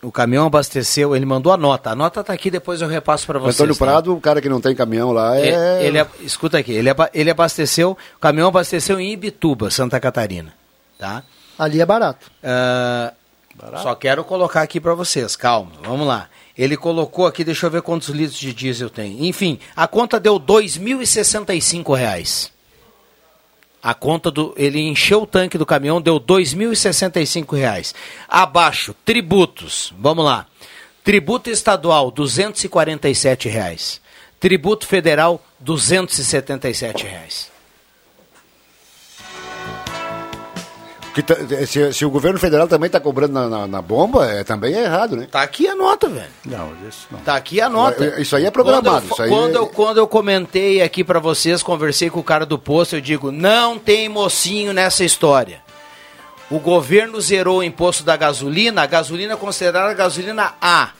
O 0.00 0.10
caminhão 0.10 0.46
abasteceu, 0.46 1.14
ele 1.14 1.26
mandou 1.26 1.52
a 1.52 1.58
nota. 1.58 1.90
A 1.90 1.94
nota 1.94 2.24
tá 2.24 2.32
aqui, 2.32 2.50
depois 2.50 2.80
eu 2.80 2.88
repasso 2.88 3.26
para 3.26 3.38
vocês. 3.38 3.56
Antônio 3.56 3.74
tá? 3.76 3.84
Prado, 3.84 4.14
o 4.16 4.20
cara 4.22 4.40
que 4.40 4.48
não 4.48 4.58
tem 4.58 4.74
caminhão 4.74 5.12
lá, 5.12 5.38
é. 5.38 5.84
Ele, 5.84 5.98
ab- 5.98 6.10
escuta 6.22 6.56
aqui, 6.56 6.72
ele, 6.72 6.88
ele 7.12 7.30
abasteceu, 7.30 7.90
o 8.16 8.18
caminhão 8.18 8.48
abasteceu 8.48 8.98
em 8.98 9.12
Ibituba, 9.12 9.70
Santa 9.70 10.00
Catarina. 10.00 10.54
Tá? 10.98 11.22
Ali 11.58 11.82
é 11.82 11.84
barato. 11.84 12.24
Ah, 12.42 13.12
só 13.82 13.94
quero 13.94 14.24
colocar 14.24 14.62
aqui 14.62 14.80
para 14.80 14.94
vocês, 14.94 15.36
calma, 15.36 15.72
vamos 15.84 16.06
lá. 16.06 16.26
Ele 16.58 16.76
colocou 16.76 17.24
aqui, 17.24 17.44
deixa 17.44 17.66
eu 17.66 17.70
ver 17.70 17.82
quantos 17.82 18.08
litros 18.08 18.36
de 18.36 18.52
diesel 18.52 18.90
tem. 18.90 19.28
Enfim, 19.28 19.60
a 19.76 19.86
conta 19.86 20.18
deu 20.18 20.40
2.065 20.40 21.96
reais. 21.96 22.52
A 23.80 23.94
conta 23.94 24.28
do. 24.28 24.52
Ele 24.56 24.80
encheu 24.80 25.22
o 25.22 25.26
tanque 25.26 25.56
do 25.56 25.64
caminhão, 25.64 26.00
deu 26.00 26.18
2.065 26.18 27.56
reais. 27.56 27.94
Abaixo, 28.28 28.92
tributos. 29.04 29.94
Vamos 29.96 30.24
lá. 30.24 30.46
Tributo 31.04 31.48
estadual, 31.48 32.10
247 32.10 33.48
reais. 33.48 34.00
Tributo 34.40 34.84
federal, 34.84 35.40
277 35.60 37.06
reais. 37.06 37.57
Que 41.18 41.22
tá- 41.34 41.66
se, 41.66 41.92
se 41.92 42.04
o 42.04 42.10
governo 42.10 42.38
federal 42.38 42.68
também 42.68 42.86
está 42.86 43.00
cobrando 43.00 43.32
na, 43.32 43.48
na- 43.48 43.66
na 43.66 43.82
bomba, 43.82 44.24
é, 44.26 44.44
também 44.44 44.72
é 44.74 44.84
errado, 44.84 45.16
né? 45.16 45.26
Tá 45.30 45.42
aqui 45.42 45.66
a 45.66 45.74
nota, 45.74 46.08
velho. 46.08 46.28
Não, 46.44 46.70
isso 46.88 47.08
não. 47.10 47.18
Tá 47.20 47.34
aqui 47.34 47.60
a 47.60 47.68
nota. 47.68 48.20
Isso 48.20 48.36
aí 48.36 48.44
é 48.46 48.50
programado, 48.52 48.84
Quando 48.88 49.02
eu, 49.08 49.12
isso 49.12 49.22
aí 49.22 49.28
quando, 49.28 49.54
é- 49.54 49.58
eu, 49.58 49.66
quando 49.66 49.96
eu 49.98 50.06
comentei 50.06 50.80
aqui 50.80 51.02
pra 51.02 51.18
vocês, 51.18 51.60
conversei 51.62 52.08
com 52.08 52.20
o 52.20 52.24
cara 52.24 52.46
do 52.46 52.56
posto, 52.58 52.94
eu 52.94 53.00
digo, 53.00 53.32
não 53.32 53.78
tem 53.80 54.08
mocinho 54.08 54.72
nessa 54.72 55.02
história. 55.04 55.60
O 56.50 56.58
governo 56.60 57.20
zerou 57.20 57.58
o 57.58 57.62
imposto 57.64 58.04
da 58.04 58.16
gasolina, 58.16 58.82
a 58.82 58.86
gasolina 58.86 59.34
é 59.34 59.36
considerada 59.36 59.92
gasolina 59.94 60.54
A. 60.62 60.90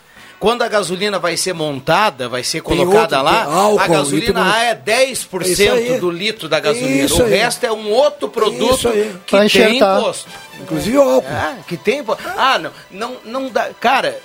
Quando 0.41 0.63
a 0.63 0.69
gasolina 0.69 1.19
vai 1.19 1.37
ser 1.37 1.53
montada, 1.53 2.29
vai 2.29 2.45
ser 2.45 2.61
colocada 2.63 3.19
outro, 3.19 3.23
lá, 3.23 3.43
álcool, 3.45 3.81
a 3.81 3.89
gasolina 3.89 4.55
A 4.55 4.65
é 4.67 4.81
É 4.87 5.05
isso 5.05 5.29
10% 5.29 5.73
aí. 5.73 5.99
do 5.99 6.11
litro 6.11 6.49
da 6.49 6.61
gasolina. 6.61 7.05
Isso 7.05 7.21
o 7.21 7.25
aí. 7.27 7.31
resto 7.39 7.65
é 7.67 7.73
um 7.73 7.91
outro 7.91 8.29
produto 8.29 8.89
que 8.89 9.31
Pra 9.31 9.39
tem 9.41 9.47
enxertar. 9.47 9.99
imposto. 10.01 10.29
Inclusive 10.61 10.97
o 10.99 11.03
álcool. 11.03 11.29
É, 11.29 11.57
que 11.67 11.77
tem. 11.77 12.05
Ah, 12.37 12.57
não, 12.59 12.71
não, 12.91 13.17
não 13.25 13.49
dá. 13.51 13.71
Cara, 13.81 14.17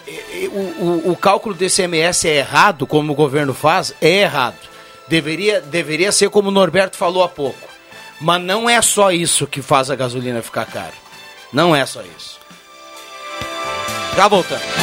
o, 0.51 0.59
o, 1.07 1.11
o 1.11 1.15
cálculo 1.17 1.55
do 1.55 1.63
ICMS 1.63 2.27
é 2.27 2.35
errado, 2.37 2.85
como 2.85 3.11
o 3.11 3.15
governo 3.15 3.53
faz? 3.53 3.91
É 3.99 4.21
errado. 4.21 4.57
Deveria, 5.07 5.61
deveria 5.61 6.11
ser 6.11 6.29
como 6.29 6.49
o 6.49 6.51
Norberto 6.51 6.95
falou 6.95 7.23
há 7.23 7.29
pouco. 7.29 7.57
Mas 8.21 8.41
não 8.41 8.69
é 8.69 8.79
só 8.83 9.11
isso 9.11 9.47
que 9.47 9.61
faz 9.63 9.89
a 9.89 9.95
gasolina 9.95 10.41
ficar 10.43 10.65
cara. 10.65 10.93
Não 11.51 11.75
é 11.75 11.85
só 11.87 12.01
isso. 12.01 12.39
Já 14.15 14.27
voltamos. 14.27 14.82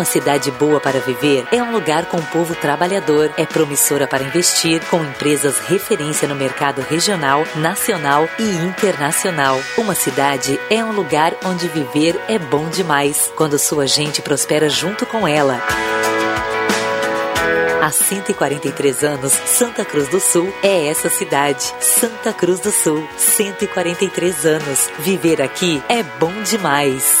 Uma 0.00 0.06
cidade 0.06 0.50
boa 0.52 0.80
para 0.80 0.98
viver 0.98 1.46
é 1.52 1.62
um 1.62 1.72
lugar 1.72 2.06
com 2.06 2.22
povo 2.22 2.54
trabalhador, 2.54 3.30
é 3.36 3.44
promissora 3.44 4.06
para 4.06 4.22
investir, 4.24 4.80
com 4.86 5.04
empresas 5.04 5.58
referência 5.58 6.26
no 6.26 6.34
mercado 6.34 6.80
regional, 6.80 7.44
nacional 7.56 8.26
e 8.38 8.44
internacional. 8.64 9.60
Uma 9.76 9.94
cidade 9.94 10.58
é 10.70 10.82
um 10.82 10.92
lugar 10.92 11.36
onde 11.44 11.68
viver 11.68 12.18
é 12.28 12.38
bom 12.38 12.70
demais, 12.70 13.30
quando 13.36 13.58
sua 13.58 13.86
gente 13.86 14.22
prospera 14.22 14.70
junto 14.70 15.04
com 15.04 15.28
ela. 15.28 15.60
Há 17.82 17.90
143 17.90 19.04
anos, 19.04 19.32
Santa 19.32 19.84
Cruz 19.84 20.08
do 20.08 20.18
Sul 20.18 20.50
é 20.62 20.86
essa 20.86 21.10
cidade. 21.10 21.74
Santa 21.78 22.32
Cruz 22.32 22.58
do 22.60 22.70
Sul, 22.70 23.06
143 23.18 24.46
anos. 24.46 24.88
Viver 25.00 25.42
aqui 25.42 25.82
é 25.90 26.02
bom 26.02 26.32
demais. 26.42 27.20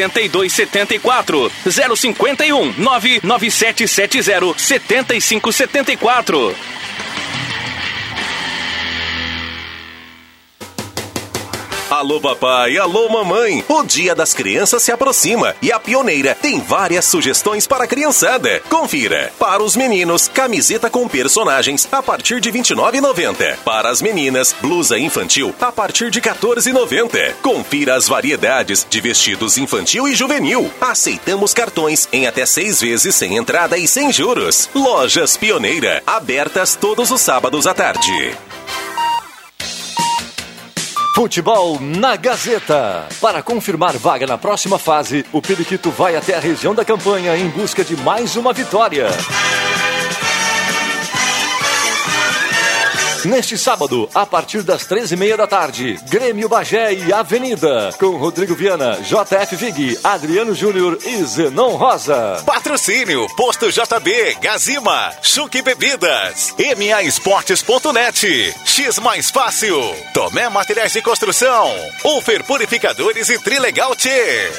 8274 0.09 1.49
051 1.65 2.73
99770 2.77 4.53
7574. 4.57 6.55
Alô 11.91 12.21
papai, 12.21 12.77
alô 12.77 13.09
mamãe. 13.09 13.65
O 13.67 13.83
Dia 13.83 14.15
das 14.15 14.33
Crianças 14.33 14.81
se 14.81 14.93
aproxima 14.93 15.53
e 15.61 15.73
a 15.73 15.77
Pioneira 15.77 16.33
tem 16.33 16.57
várias 16.61 17.03
sugestões 17.03 17.67
para 17.67 17.83
a 17.83 17.87
criançada. 17.87 18.61
Confira. 18.69 19.29
Para 19.37 19.61
os 19.61 19.75
meninos, 19.75 20.29
camiseta 20.29 20.89
com 20.89 21.05
personagens 21.05 21.85
a 21.91 22.01
partir 22.01 22.39
de 22.39 22.49
R$ 22.49 22.59
29,90. 22.59 23.57
Para 23.65 23.89
as 23.89 24.01
meninas, 24.01 24.55
blusa 24.61 24.97
infantil 24.97 25.53
a 25.59 25.69
partir 25.69 26.09
de 26.09 26.21
R$ 26.21 26.29
14,90. 26.29 27.33
Confira 27.41 27.95
as 27.95 28.07
variedades 28.07 28.87
de 28.89 29.01
vestidos 29.01 29.57
infantil 29.57 30.07
e 30.07 30.15
juvenil. 30.15 30.71
Aceitamos 30.79 31.53
cartões 31.53 32.07
em 32.13 32.25
até 32.25 32.45
seis 32.45 32.79
vezes 32.79 33.15
sem 33.15 33.35
entrada 33.35 33.77
e 33.77 33.85
sem 33.85 34.13
juros. 34.13 34.69
Lojas 34.73 35.35
Pioneira, 35.35 36.01
abertas 36.07 36.73
todos 36.73 37.11
os 37.11 37.19
sábados 37.19 37.67
à 37.67 37.73
tarde. 37.73 38.33
Futebol 41.13 41.77
na 41.81 42.15
Gazeta. 42.15 43.07
Para 43.19 43.43
confirmar 43.43 43.97
vaga 43.97 44.25
na 44.25 44.37
próxima 44.37 44.79
fase, 44.79 45.25
o 45.33 45.41
Periquito 45.41 45.91
vai 45.91 46.15
até 46.15 46.35
a 46.35 46.39
região 46.39 46.73
da 46.73 46.85
campanha 46.85 47.35
em 47.35 47.49
busca 47.49 47.83
de 47.83 47.97
mais 47.97 48.37
uma 48.37 48.53
vitória. 48.53 49.07
Neste 53.25 53.55
sábado, 53.55 54.09
a 54.15 54.25
partir 54.25 54.63
das 54.63 54.87
13h30 54.87 55.37
da 55.37 55.45
tarde, 55.45 55.99
Grêmio 56.09 56.49
Bagé 56.49 56.91
e 56.93 57.13
Avenida, 57.13 57.93
com 57.99 58.17
Rodrigo 58.17 58.55
Viana, 58.55 58.97
JF 59.01 59.55
Vig, 59.57 59.99
Adriano 60.03 60.55
Júnior 60.55 60.97
e 61.05 61.23
Zenon 61.23 61.75
Rosa. 61.75 62.41
Patrocínio, 62.43 63.27
Posto 63.35 63.69
JB, 63.71 64.37
Gazima, 64.41 65.13
Chuque 65.21 65.61
Bebidas, 65.61 66.55
MA 66.57 67.03
Esportes.net, 67.03 68.55
X 68.65 68.97
Mais 68.97 69.29
Fácil, 69.29 69.79
Tomé 70.15 70.49
Materiais 70.49 70.93
de 70.93 71.01
Construção, 71.03 71.69
Ufer 72.03 72.43
Purificadores 72.43 73.29
e 73.29 73.37
Trilegal 73.37 73.95
T. 73.95 74.09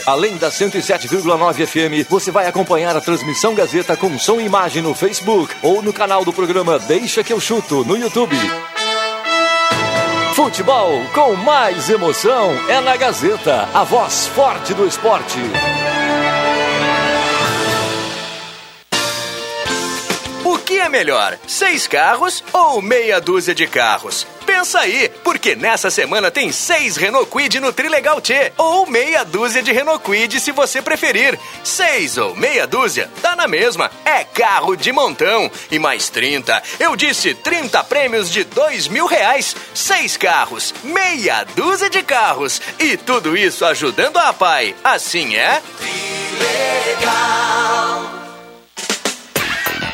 Além 0.07 0.37
da 0.37 0.51
107,9 0.51 1.67
FM, 1.67 2.09
você 2.09 2.31
vai 2.31 2.47
acompanhar 2.47 2.97
a 2.97 3.01
transmissão 3.01 3.57
Gazeta 3.57 3.97
com 3.97 4.17
som 4.21 4.41
e 4.41 4.45
imagem 4.45 4.83
no 4.83 4.95
Facebook 4.95 5.53
ou 5.63 5.83
no 5.83 5.93
canal 5.93 6.25
do 6.25 6.33
programa 6.33 6.79
Deixa 6.79 7.25
que 7.25 7.33
eu 7.33 7.41
chuto 7.41 7.85
no 7.85 7.97
YouTube. 7.97 8.52
Futebol 10.35 11.03
com 11.15 11.37
mais 11.37 11.91
emoção 11.91 12.53
é 12.67 12.81
na 12.81 12.97
Gazeta, 12.97 13.69
a 13.75 13.85
voz 13.85 14.27
forte 14.29 14.73
do 14.73 14.87
esporte. 14.87 15.39
Que 20.73 20.81
é 20.81 20.89
melhor, 20.89 21.39
seis 21.47 21.87
carros 21.87 22.43
ou 22.51 22.81
meia 22.81 23.21
dúzia 23.21 23.55
de 23.55 23.67
carros? 23.67 24.27
Pensa 24.47 24.81
aí, 24.81 25.11
porque 25.23 25.55
nessa 25.55 25.91
semana 25.91 26.31
tem 26.31 26.51
seis 26.51 26.97
Renault 26.97 27.31
Quid 27.31 27.61
no 27.61 27.75
Trilegal 27.75 28.23
T, 28.23 28.55
ou 28.57 28.87
meia 28.87 29.23
dúzia 29.23 29.63
de 29.63 29.71
Renault 29.71 30.03
Quid 30.03 30.41
se 30.41 30.51
você 30.51 30.81
preferir. 30.81 31.39
Seis 31.63 32.17
ou 32.17 32.35
meia 32.35 32.67
dúzia, 32.67 33.11
dá 33.21 33.37
na 33.37 33.47
mesma. 33.47 33.91
É 34.03 34.25
carro 34.25 34.75
de 34.75 34.91
montão. 34.93 35.51
E 35.71 35.79
mais 35.79 36.09
30, 36.09 36.63
eu 36.81 36.97
disse 36.97 37.35
30 37.35 37.85
prêmios 37.85 38.31
de 38.31 38.43
dois 38.45 38.89
mil 38.89 39.05
reais. 39.05 39.55
Seis 39.75 40.17
carros, 40.17 40.73
meia 40.83 41.45
dúzia 41.55 41.91
de 41.91 42.03
carros. 42.03 42.63
E 42.79 42.97
tudo 42.97 43.37
isso 43.37 43.63
ajudando 43.67 44.17
a 44.17 44.33
pai. 44.33 44.75
Assim 44.83 45.37
é? 45.37 45.61
Trilegal. 46.39 48.22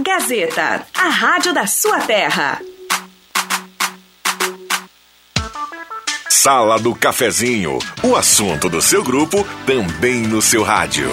Gazeta, 0.00 0.84
a 0.92 1.08
rádio 1.08 1.54
da 1.54 1.68
sua 1.68 2.00
terra. 2.00 2.60
Sala 6.28 6.80
do 6.80 6.96
Cafezinho, 6.96 7.78
o 8.02 8.16
assunto 8.16 8.68
do 8.68 8.82
seu 8.82 9.04
grupo 9.04 9.46
também 9.64 10.22
no 10.22 10.42
seu 10.42 10.64
rádio. 10.64 11.08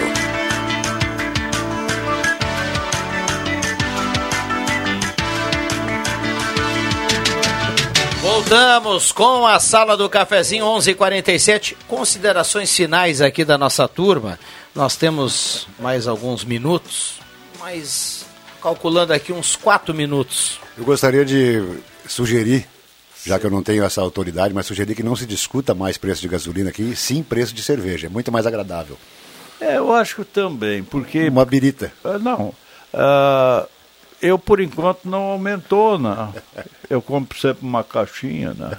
Voltamos 8.19 9.11
com 9.11 9.45
a 9.45 9.59
sala 9.59 9.95
do 9.95 10.09
cafezinho 10.09 10.65
11:47. 10.65 11.77
Considerações 11.87 12.75
finais 12.75 13.21
aqui 13.21 13.45
da 13.45 13.59
nossa 13.59 13.87
turma. 13.87 14.39
Nós 14.73 14.95
temos 14.95 15.67
mais 15.77 16.07
alguns 16.07 16.43
minutos, 16.43 17.19
mas 17.59 18.30
calculando 18.61 19.13
aqui 19.13 19.33
uns 19.33 19.55
quatro 19.55 19.93
minutos. 19.93 20.59
Eu 20.77 20.83
gostaria 20.83 21.25
de 21.25 21.61
sugerir, 22.07 22.67
já 23.25 23.39
que 23.39 23.45
eu 23.45 23.51
não 23.51 23.63
tenho 23.63 23.83
essa 23.83 24.01
autoridade, 24.01 24.53
mas 24.53 24.65
sugerir 24.65 24.95
que 24.95 25.03
não 25.03 25.15
se 25.15 25.25
discuta 25.25 25.73
mais 25.73 25.97
preço 25.97 26.21
de 26.21 26.27
gasolina 26.27 26.69
aqui, 26.69 26.95
sim 26.95 27.23
preço 27.23 27.53
de 27.53 27.63
cerveja. 27.63 28.07
É 28.07 28.09
muito 28.09 28.31
mais 28.31 28.45
agradável. 28.45 28.97
É, 29.59 29.77
eu 29.77 29.93
acho 29.93 30.17
que 30.17 30.25
também, 30.25 30.83
porque. 30.83 31.27
Uma 31.27 31.45
birita. 31.45 31.91
Uh, 32.03 32.17
não. 32.17 32.53
Uh, 32.93 33.67
eu, 34.21 34.37
por 34.37 34.59
enquanto, 34.59 34.99
não 35.05 35.23
aumentou, 35.23 35.97
não. 35.97 36.33
Eu 36.89 37.01
compro 37.01 37.39
sempre 37.39 37.65
uma 37.65 37.83
caixinha, 37.83 38.53
né? 38.53 38.77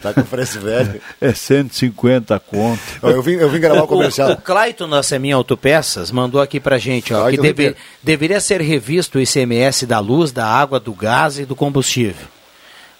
tá 0.00 0.12
com 0.12 0.22
preço 0.22 0.60
velho. 0.60 1.00
É 1.20 1.32
150 1.32 2.38
conto. 2.40 2.80
Eu 3.02 3.22
vim, 3.22 3.32
eu 3.32 3.48
vim 3.48 3.60
gravar 3.60 3.82
o 3.82 3.86
comercial. 3.86 4.30
O, 4.30 4.32
o 4.32 4.36
Clayton 4.36 4.88
da 4.88 5.02
Seminha 5.02 5.36
Autopeças 5.36 6.10
mandou 6.10 6.40
aqui 6.40 6.58
pra 6.58 6.78
gente, 6.78 7.14
ó, 7.14 7.30
que 7.30 7.36
deve, 7.36 7.76
deveria 8.02 8.40
ser 8.40 8.60
revisto 8.60 9.18
o 9.18 9.20
ICMS 9.20 9.86
da 9.86 9.98
luz, 10.00 10.32
da 10.32 10.46
água, 10.46 10.80
do 10.80 10.92
gás 10.92 11.38
e 11.38 11.44
do 11.44 11.54
combustível. 11.54 12.26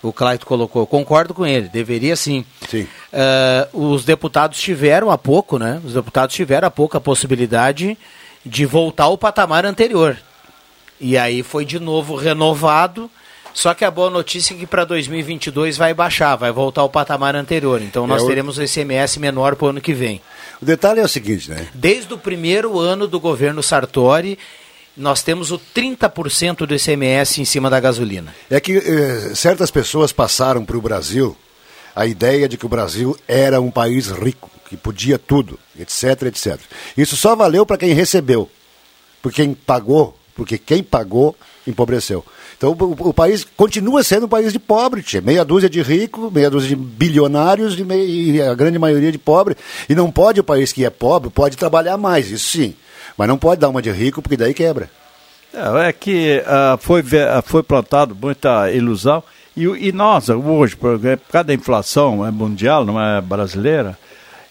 O 0.03 0.13
Clayton 0.13 0.47
colocou, 0.47 0.87
concordo 0.87 1.35
com 1.35 1.47
ele, 1.47 1.69
deveria 1.69 2.17
sim. 2.17 2.45
Sim. 2.69 2.87
Uh, 3.13 3.93
os 3.93 4.05
deputados 4.05 4.59
tiveram 4.59 5.11
há 5.11 5.19
pouco, 5.19 5.59
né? 5.59 5.81
Os 5.85 5.95
deputados 5.95 6.35
tiveram 6.35 6.69
há 6.69 6.71
pouco 6.71 6.97
a 6.97 7.01
possibilidade 7.01 7.99
de 8.45 8.65
voltar 8.65 9.05
ao 9.05 9.19
patamar 9.19 9.67
anterior. 9.67 10.17
E 11.01 11.17
aí 11.17 11.43
foi 11.43 11.65
de 11.65 11.79
novo 11.81 12.15
renovado 12.17 13.11
Só 13.53 13.75
que 13.75 13.85
a 13.85 13.91
boa 13.91 14.11
notícia 14.11 14.55
é 14.55 14.57
que 14.59 14.65
para 14.67 14.85
2022 14.85 15.77
vai 15.77 15.93
baixar, 15.93 16.37
vai 16.37 16.53
voltar 16.53 16.83
ao 16.83 16.89
patamar 16.89 17.35
anterior. 17.35 17.83
Então 17.83 18.07
nós 18.07 18.23
É, 18.23 18.25
o- 18.25 18.29
teremos 18.29 18.59
o 18.59 18.63
ICMS 18.63 19.19
menor 19.19 19.57
para 19.57 19.67
o 19.67 19.69
ano 19.71 19.81
que 19.81 19.93
vem. 19.93 20.21
O 20.63 20.65
detalhe 20.65 21.01
é 21.01 21.05
o 21.05 21.09
seguinte, 21.09 21.51
né? 21.51 21.67
Desde 21.75 22.15
o 22.15 22.19
primeiro 22.19 22.79
ano 22.79 23.09
do 23.09 23.19
governo 23.19 23.61
Sartori, 23.61 24.39
nós 24.97 25.23
temos 25.25 25.51
o 25.51 25.59
30% 25.59 26.65
do 26.65 26.75
ICMS 26.77 27.41
em 27.41 27.45
cima 27.45 27.69
da 27.69 27.81
gasolina. 27.81 28.33
É 28.49 28.61
que 28.61 28.77
eh, 28.77 29.33
certas 29.35 29.71
pessoas 29.71 30.13
passaram 30.13 30.65
para 30.65 30.77
o 30.79 30.81
Brasil 30.83 31.37
a 31.97 32.07
ideia 32.07 32.49
de 32.49 32.57
que 32.57 32.67
o 32.67 32.69
Brasil 32.69 33.17
era 33.27 33.61
um 33.61 33.71
país 33.71 34.11
rico, 34.11 34.49
que 34.69 34.77
podia 34.77 35.19
tudo, 35.19 35.59
etc, 35.77 36.23
etc. 36.27 36.61
Isso 36.97 37.17
só 37.17 37.35
valeu 37.35 37.67
para 37.67 37.79
quem 37.79 37.93
recebeu, 37.95 38.49
porque 39.21 39.43
quem 39.43 39.55
pagou, 39.55 40.17
porque 40.41 40.57
quem 40.57 40.83
pagou 40.83 41.37
empobreceu. 41.67 42.25
Então 42.57 42.71
o, 42.73 43.09
o 43.11 43.13
país 43.13 43.47
continua 43.59 44.03
sendo 44.03 44.25
um 44.25 44.29
país 44.29 44.55
de 44.55 44.59
pobre, 44.59 45.03
tia. 45.03 45.21
meia 45.21 45.45
dúzia 45.45 45.69
de 45.69 45.83
ricos, 45.83 46.33
meia 46.33 46.49
dúzia 46.49 46.71
de 46.71 46.77
bilionários 46.77 47.79
e, 47.79 47.85
mei- 47.85 48.09
e 48.09 48.41
a 48.41 48.55
grande 48.55 48.79
maioria 48.79 49.13
de 49.13 49.19
pobre. 49.19 49.55
E 49.87 49.95
não 49.95 50.11
pode 50.11 50.41
o 50.41 50.45
país 50.45 50.73
que 50.73 50.83
é 50.83 50.89
pobre, 50.89 51.29
pode 51.29 51.59
trabalhar 51.59 51.99
mais, 51.99 52.31
isso 52.31 52.57
sim. 52.57 52.75
Mas 53.19 53.29
não 53.29 53.37
pode 53.37 53.61
dar 53.61 53.69
uma 53.69 53.83
de 53.83 53.91
rico, 53.91 54.23
porque 54.23 54.35
daí 54.35 54.55
quebra. 54.55 54.89
É, 55.53 55.93
que 55.93 56.43
ah, 56.47 56.79
foi, 56.81 57.05
ah, 57.29 57.43
foi 57.43 57.63
plantado 57.63 58.17
muita 58.19 58.71
ilusão. 58.71 59.23
E, 59.55 59.65
e 59.65 59.93
nós, 59.93 60.31
hoje, 60.31 60.75
por 60.75 60.99
por 60.99 61.19
causa 61.31 61.49
da 61.49 61.53
inflação 61.53 62.27
é 62.27 62.31
mundial, 62.31 62.87
não 62.87 62.99
é 62.99 63.21
brasileira, 63.21 63.99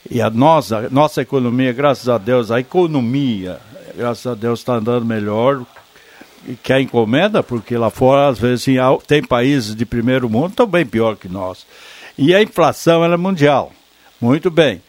e 0.08 0.22
a 0.22 0.30
nossa, 0.30 0.88
nossa 0.92 1.20
economia, 1.24 1.74
graças 1.74 2.08
a 2.08 2.20
Deus, 2.20 2.52
a 2.52 2.60
economia, 2.60 3.58
graças 3.98 4.28
a 4.28 4.36
Deus, 4.36 4.60
está 4.60 4.76
andando 4.76 5.04
melhor 5.04 5.66
que 6.64 6.74
a 6.74 6.82
encomenda, 6.82 7.42
porque 7.44 7.78
lá 7.78 7.90
fora, 7.90 8.30
às 8.30 8.40
vezes, 8.40 8.66
tem 9.08 9.24
países 9.24 9.76
de 9.76 9.86
primeiro 9.86 10.30
mundo 10.30 10.50
estão 10.52 10.66
bem 10.68 10.86
pior 10.86 11.16
que 11.16 11.28
nós. 11.28 11.66
E 12.18 12.34
a 12.36 12.42
inflação 12.42 13.04
ela 13.04 13.14
é 13.14 13.18
mundial. 13.18 13.72
Muito 14.20 14.50
bem. 14.52 14.82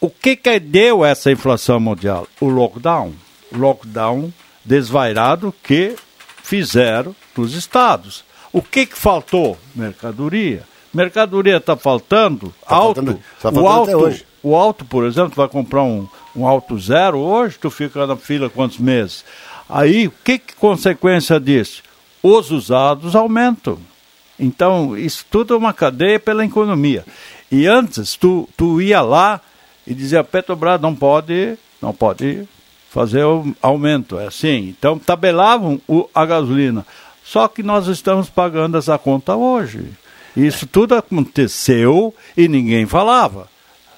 O 0.00 0.08
que, 0.10 0.36
que 0.36 0.60
deu 0.60 1.04
essa 1.04 1.32
inflação 1.32 1.80
mundial? 1.80 2.26
O 2.40 2.48
lockdown. 2.48 3.12
O 3.52 3.58
lockdown 3.58 4.32
desvairado 4.64 5.54
que 5.62 5.96
fizeram 6.42 7.14
nos 7.36 7.54
estados. 7.54 8.24
O 8.52 8.62
que, 8.62 8.86
que 8.86 8.96
faltou? 8.96 9.56
Mercadoria. 9.74 10.62
Mercadoria 10.92 11.56
está 11.58 11.76
faltando, 11.76 12.54
alto. 12.66 13.02
faltando- 13.02 13.14
tá 13.14 13.20
o 13.50 13.52
faltando 13.52 13.66
alto, 13.68 13.82
até 13.90 13.96
hoje. 13.96 14.26
o 14.42 14.56
alto, 14.56 14.84
por 14.84 15.04
exemplo, 15.04 15.30
tu 15.30 15.36
vai 15.36 15.48
comprar 15.48 15.82
um, 15.82 16.08
um 16.34 16.46
alto 16.46 16.78
zero 16.78 17.18
hoje, 17.18 17.58
tu 17.58 17.68
fica 17.70 18.06
na 18.06 18.16
fila 18.16 18.48
quantos 18.48 18.78
meses? 18.78 19.24
Aí, 19.68 20.06
o 20.06 20.12
que, 20.24 20.38
que 20.38 20.54
consequência 20.54 21.40
disso? 21.40 21.82
Os 22.22 22.50
usados 22.50 23.16
aumentam. 23.16 23.78
Então, 24.38 24.96
isso 24.96 25.24
tudo 25.30 25.54
é 25.54 25.56
uma 25.56 25.72
cadeia 25.72 26.20
pela 26.20 26.44
economia. 26.44 27.04
E 27.50 27.66
antes, 27.66 28.16
tu, 28.16 28.48
tu 28.56 28.80
ia 28.80 29.00
lá 29.00 29.40
e 29.86 29.94
dizia, 29.94 30.22
Petrobras 30.22 30.80
não 30.80 30.94
pode, 30.94 31.56
não 31.80 31.92
pode 31.92 32.46
fazer 32.90 33.24
o 33.24 33.54
aumento, 33.60 34.18
é 34.18 34.26
assim. 34.26 34.74
Então, 34.76 34.98
tabelavam 34.98 35.80
o, 35.88 36.08
a 36.14 36.24
gasolina. 36.24 36.86
Só 37.24 37.48
que 37.48 37.62
nós 37.62 37.88
estamos 37.88 38.28
pagando 38.28 38.78
essa 38.78 38.96
conta 38.98 39.34
hoje. 39.34 39.84
Isso 40.36 40.66
tudo 40.66 40.94
aconteceu 40.94 42.14
e 42.36 42.46
ninguém 42.46 42.86
falava. 42.86 43.48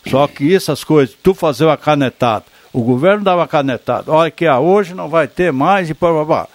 Só 0.08 0.26
que 0.26 0.54
essas 0.54 0.84
coisas, 0.84 1.16
tu 1.22 1.34
fazer 1.34 1.64
uma 1.64 1.76
canetada, 1.76 2.44
o 2.72 2.82
governo 2.82 3.24
dava 3.24 3.46
canetada, 3.46 4.10
olha 4.12 4.30
que 4.30 4.46
ah, 4.46 4.58
hoje 4.58 4.94
não 4.94 5.08
vai 5.08 5.26
ter 5.28 5.52
mais 5.52 5.88
e 5.90 5.94
pá, 5.94 6.12
pá, 6.12 6.24
pá. 6.26 6.48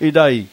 E 0.00 0.10
daí? 0.10 0.46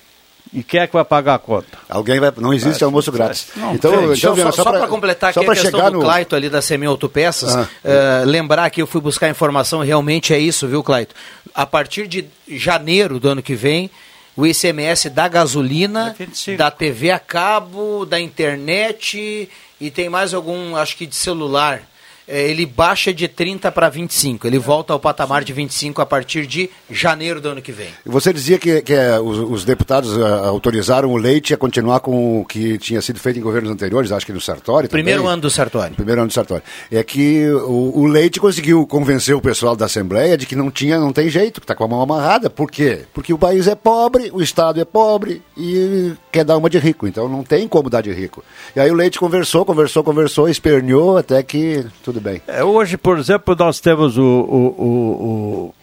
E 0.53 0.61
quem 0.61 0.81
é 0.81 0.85
que 0.87 0.93
vai 0.93 1.03
pagar 1.03 1.33
a 1.35 1.39
conta? 1.39 1.79
Alguém 1.89 2.19
vai. 2.19 2.31
Não 2.37 2.53
existe 2.53 2.83
É, 2.83 2.85
almoço 2.85 3.11
grátis. 3.11 3.47
não 3.55 3.73
então, 3.73 3.91
Viana, 4.13 4.51
só, 4.51 4.63
só 4.63 4.71
para 4.71 4.85
completar 4.87 5.31
aqui 5.31 5.39
a 5.39 5.49
questão 5.55 5.85
do 5.91 5.97
no- 5.97 6.01
Claito 6.01 6.35
ali 6.35 6.47
da 6.47 6.61
Semi 6.61 6.85
Autopeças, 6.85 7.55
Ah. 7.55 7.67
eh, 7.83 8.23
lembrar 8.25 8.69
que 8.69 8.79
eu 8.79 8.85
fui 8.85 9.01
buscar 9.01 9.27
informação, 9.29 9.79
realmente 9.81 10.31
é 10.31 10.37
isso, 10.37 10.67
viu, 10.67 10.83
Claito? 10.83 11.15
A 11.55 11.65
partir 11.65 12.07
de 12.07 12.25
janeiro 12.47 13.19
do 13.19 13.29
ano 13.29 13.41
que 13.41 13.55
vem, 13.55 13.89
o 14.35 14.45
ICMS 14.45 15.09
da 15.09 15.27
gasolina, 15.27 16.15
da 16.55 16.69
TV 16.69 17.09
a 17.09 17.17
cabo, 17.19 18.05
da 18.05 18.19
internet 18.19 19.49
e 19.81 19.91
tem 19.91 20.07
mais 20.09 20.33
algum, 20.35 20.75
acho 20.75 20.95
que 20.97 21.05
de 21.07 21.15
celular. 21.15 21.81
Eh, 22.27 22.49
ele 22.49 22.65
baixa 22.65 23.13
de 23.13 23.27
30 23.27 23.71
para 23.71 23.89
25. 23.89 24.47
Ele 24.47 24.59
volta 24.59 24.93
ao 24.93 24.99
patamar 24.99 25.43
de 25.43 25.53
25 25.53 26.01
a 26.01 26.05
partir 26.05 26.45
de 26.45 26.69
janeiro 26.89 27.41
do 27.41 27.49
ano 27.49 27.61
que 27.61 27.71
vem. 27.71 27.89
Você 28.05 28.33
dizia 28.33 28.57
que, 28.57 28.81
que 28.81 28.93
é, 28.93 29.19
os, 29.19 29.37
os 29.37 29.65
deputados 29.65 30.17
ah, 30.17 30.47
autorizaram 30.47 31.11
o 31.11 31.17
Leite 31.17 31.53
a 31.53 31.57
continuar 31.57 31.99
com 31.99 32.41
o 32.41 32.45
que 32.45 32.77
tinha 32.77 33.01
sido 33.01 33.19
feito 33.19 33.39
em 33.39 33.41
governos 33.41 33.71
anteriores, 33.71 34.11
acho 34.11 34.25
que 34.25 34.33
no 34.33 34.41
Sartori 34.41 34.87
também. 34.87 35.03
Primeiro 35.03 35.27
ano 35.27 35.41
do 35.41 35.49
Sartori. 35.49 35.93
Primeiro 35.93 36.21
ano 36.21 36.27
do 36.27 36.33
Sartori. 36.33 36.63
É 36.91 37.03
que 37.03 37.49
o, 37.49 37.99
o 37.99 38.05
Leite 38.05 38.39
conseguiu 38.39 38.85
convencer 38.85 39.35
o 39.35 39.41
pessoal 39.41 39.75
da 39.75 39.85
Assembleia 39.85 40.37
de 40.37 40.45
que 40.45 40.55
não 40.55 40.71
tinha, 40.71 40.99
não 40.99 41.11
tem 41.11 41.29
jeito, 41.29 41.59
que 41.59 41.65
está 41.65 41.75
com 41.75 41.83
a 41.83 41.87
mão 41.87 42.01
amarrada. 42.01 42.49
Por 42.49 42.69
quê? 42.69 43.01
Porque 43.13 43.33
o 43.33 43.37
país 43.37 43.67
é 43.67 43.75
pobre, 43.75 44.29
o 44.33 44.41
Estado 44.41 44.79
é 44.79 44.85
pobre 44.85 45.41
e 45.57 46.13
quer 46.31 46.43
dar 46.43 46.57
uma 46.57 46.69
de 46.69 46.77
rico. 46.77 47.07
Então 47.07 47.27
não 47.27 47.43
tem 47.43 47.67
como 47.67 47.89
dar 47.89 48.01
de 48.01 48.11
rico. 48.11 48.43
E 48.75 48.79
aí 48.79 48.89
o 48.89 48.95
Leite 48.95 49.19
conversou, 49.19 49.65
conversou, 49.65 50.03
conversou, 50.03 50.49
esperneou 50.49 51.17
até 51.17 51.41
que 51.43 51.85
tudo 52.13 52.21
bem. 52.21 52.41
É, 52.47 52.63
hoje, 52.63 52.97
por 52.97 53.17
exemplo, 53.17 53.55
nós 53.57 53.79
temos 53.79 54.17
o, 54.17 54.21
o- 54.21 54.75
o- 54.77 55.23
o- 55.69 55.73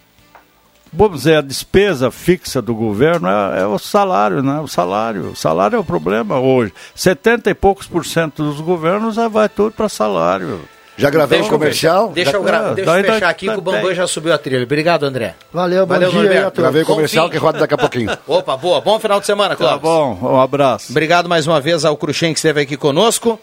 Vamos 0.93 1.19
dizer, 1.19 1.36
a 1.36 1.40
despesa 1.40 2.11
fixa 2.11 2.61
do 2.61 2.74
governo 2.74 3.28
é, 3.28 3.61
é 3.61 3.66
o 3.66 3.78
salário, 3.78 4.43
né? 4.43 4.59
O 4.59 4.66
salário. 4.66 5.31
O 5.31 5.36
salário 5.36 5.77
é 5.77 5.78
o 5.78 5.85
problema 5.85 6.40
hoje. 6.40 6.73
70 6.97 7.48
e 7.51 7.55
poucos 7.55 7.86
por 7.86 8.05
cento 8.05 8.43
dos 8.43 8.61
governos 8.61 9.16
é, 9.16 9.28
vai 9.28 9.48
tudo 9.48 9.70
para 9.70 9.89
salário. 9.89 10.61
Já 10.97 11.09
gravei 11.09 11.40
um 11.40 11.48
comercial? 11.48 12.09
Deixa 12.11 12.32
eu, 12.36 12.43
gra- 12.43 12.74
deixa 12.74 12.90
eu 12.98 13.05
fechar 13.05 13.28
aqui 13.31 13.48
que 13.48 13.55
o 13.57 13.61
Bambam 13.61 13.94
já 13.94 14.07
subiu 14.07 14.35
a 14.35 14.39
trilha. 14.39 14.65
Obrigado, 14.65 15.05
André. 15.05 15.35
Valeu, 15.52 15.86
bom 15.86 15.94
Valeu, 15.94 16.11
dia 16.11 16.19
Norberto. 16.19 16.39
aí 16.40 16.47
a 16.47 16.51
todos. 16.51 16.62
Gravei 16.62 16.82
o 16.82 16.86
comercial 16.86 17.27
fim. 17.27 17.32
que 17.32 17.39
roda 17.39 17.59
daqui 17.61 17.73
a 17.74 17.78
pouquinho. 17.78 18.19
Opa, 18.27 18.57
boa. 18.57 18.81
Bom 18.81 18.98
final 18.98 19.20
de 19.20 19.27
semana, 19.27 19.51
Tá 19.51 19.57
Cláudio. 19.57 19.81
bom, 19.81 20.19
um 20.20 20.40
abraço. 20.40 20.90
Obrigado 20.90 21.28
mais 21.28 21.47
uma 21.47 21.61
vez 21.61 21.85
ao 21.85 21.97
Cruxem 21.97 22.32
que 22.35 22.39
esteve 22.40 22.61
aqui 22.62 22.77
conosco. 22.77 23.39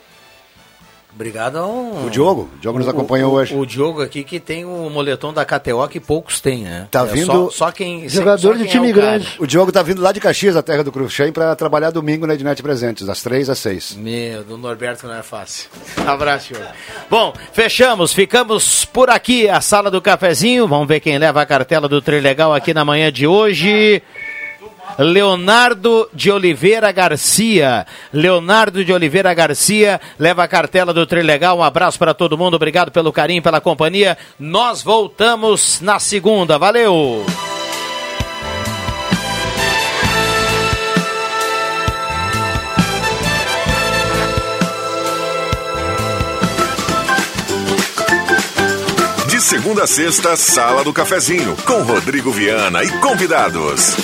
Obrigado 1.17 1.57
ao... 1.57 2.05
O 2.05 2.09
Diogo, 2.11 2.47
o 2.55 2.59
Diogo 2.59 2.77
nos 2.77 2.87
acompanha 2.87 3.27
o, 3.27 3.31
hoje. 3.31 3.55
O 3.55 3.65
Diogo 3.65 4.03
aqui 4.03 4.23
que 4.23 4.39
tem 4.39 4.63
o 4.65 4.87
moletom 4.87 5.33
da 5.33 5.43
KTO 5.43 5.87
que 5.89 5.99
poucos 5.99 6.39
têm, 6.39 6.59
né? 6.65 6.87
Tá 6.91 7.01
É 7.01 7.05
vindo- 7.05 7.25
Só, 7.25 7.49
só 7.49 7.71
quem... 7.71 8.07
Jogador 8.07 8.39
só 8.39 8.53
de 8.53 8.63
quem 8.65 8.71
time 8.73 8.89
é 8.89 8.91
o 8.91 8.93
cara. 8.95 9.07
grande. 9.07 9.35
O 9.39 9.47
Diogo 9.47 9.71
tá 9.71 9.81
vindo 9.81 9.99
lá 9.99 10.11
de 10.11 10.19
Caxias, 10.19 10.53
da 10.53 10.61
terra 10.61 10.83
do 10.83 10.91
Cruxem, 10.91 11.31
para 11.31 11.55
trabalhar 11.55 11.89
domingo 11.89 12.27
na 12.27 12.35
Ednet 12.35 12.61
Presentes, 12.61 13.07
das 13.07 13.23
3 13.23 13.49
às 13.49 13.57
6. 13.57 13.95
Meu, 13.95 14.43
do 14.43 14.59
Norberto 14.59 15.07
não 15.07 15.15
é 15.15 15.23
fácil. 15.23 15.69
Abraço, 16.05 16.53
Diogo. 16.53 16.67
Bom, 17.09 17.33
fechamos, 17.51 18.13
ficamos 18.13 18.85
por 18.85 19.09
aqui, 19.09 19.49
a 19.49 19.59
sala 19.59 19.89
do 19.89 19.99
cafezinho. 19.99 20.67
Vamos 20.67 20.87
ver 20.87 20.99
quem 20.99 21.17
leva 21.17 21.41
a 21.41 21.45
cartela 21.47 21.89
do 21.89 21.99
Trilegal 21.99 22.53
aqui 22.53 22.75
na 22.75 22.85
manhã 22.85 23.11
de 23.11 23.25
hoje. 23.25 24.03
Leonardo 24.97 26.09
de 26.13 26.31
Oliveira 26.31 26.91
Garcia. 26.91 27.85
Leonardo 28.11 28.83
de 28.83 28.91
Oliveira 28.91 29.33
Garcia 29.33 30.01
leva 30.17 30.43
a 30.43 30.47
cartela 30.47 30.93
do 30.93 31.05
Trilegal. 31.05 31.59
Um 31.59 31.63
abraço 31.63 31.99
para 31.99 32.13
todo 32.13 32.37
mundo. 32.37 32.55
Obrigado 32.55 32.91
pelo 32.91 33.11
carinho, 33.11 33.41
pela 33.41 33.61
companhia. 33.61 34.17
Nós 34.39 34.81
voltamos 34.81 35.81
na 35.81 35.99
segunda. 35.99 36.57
Valeu! 36.57 37.25
De 49.27 49.43
segunda 49.43 49.83
a 49.83 49.87
sexta, 49.87 50.35
Sala 50.35 50.83
do 50.83 50.91
Cafezinho, 50.91 51.55
com 51.57 51.83
Rodrigo 51.83 52.31
Viana 52.31 52.83
e 52.83 52.89
convidados. 52.99 53.95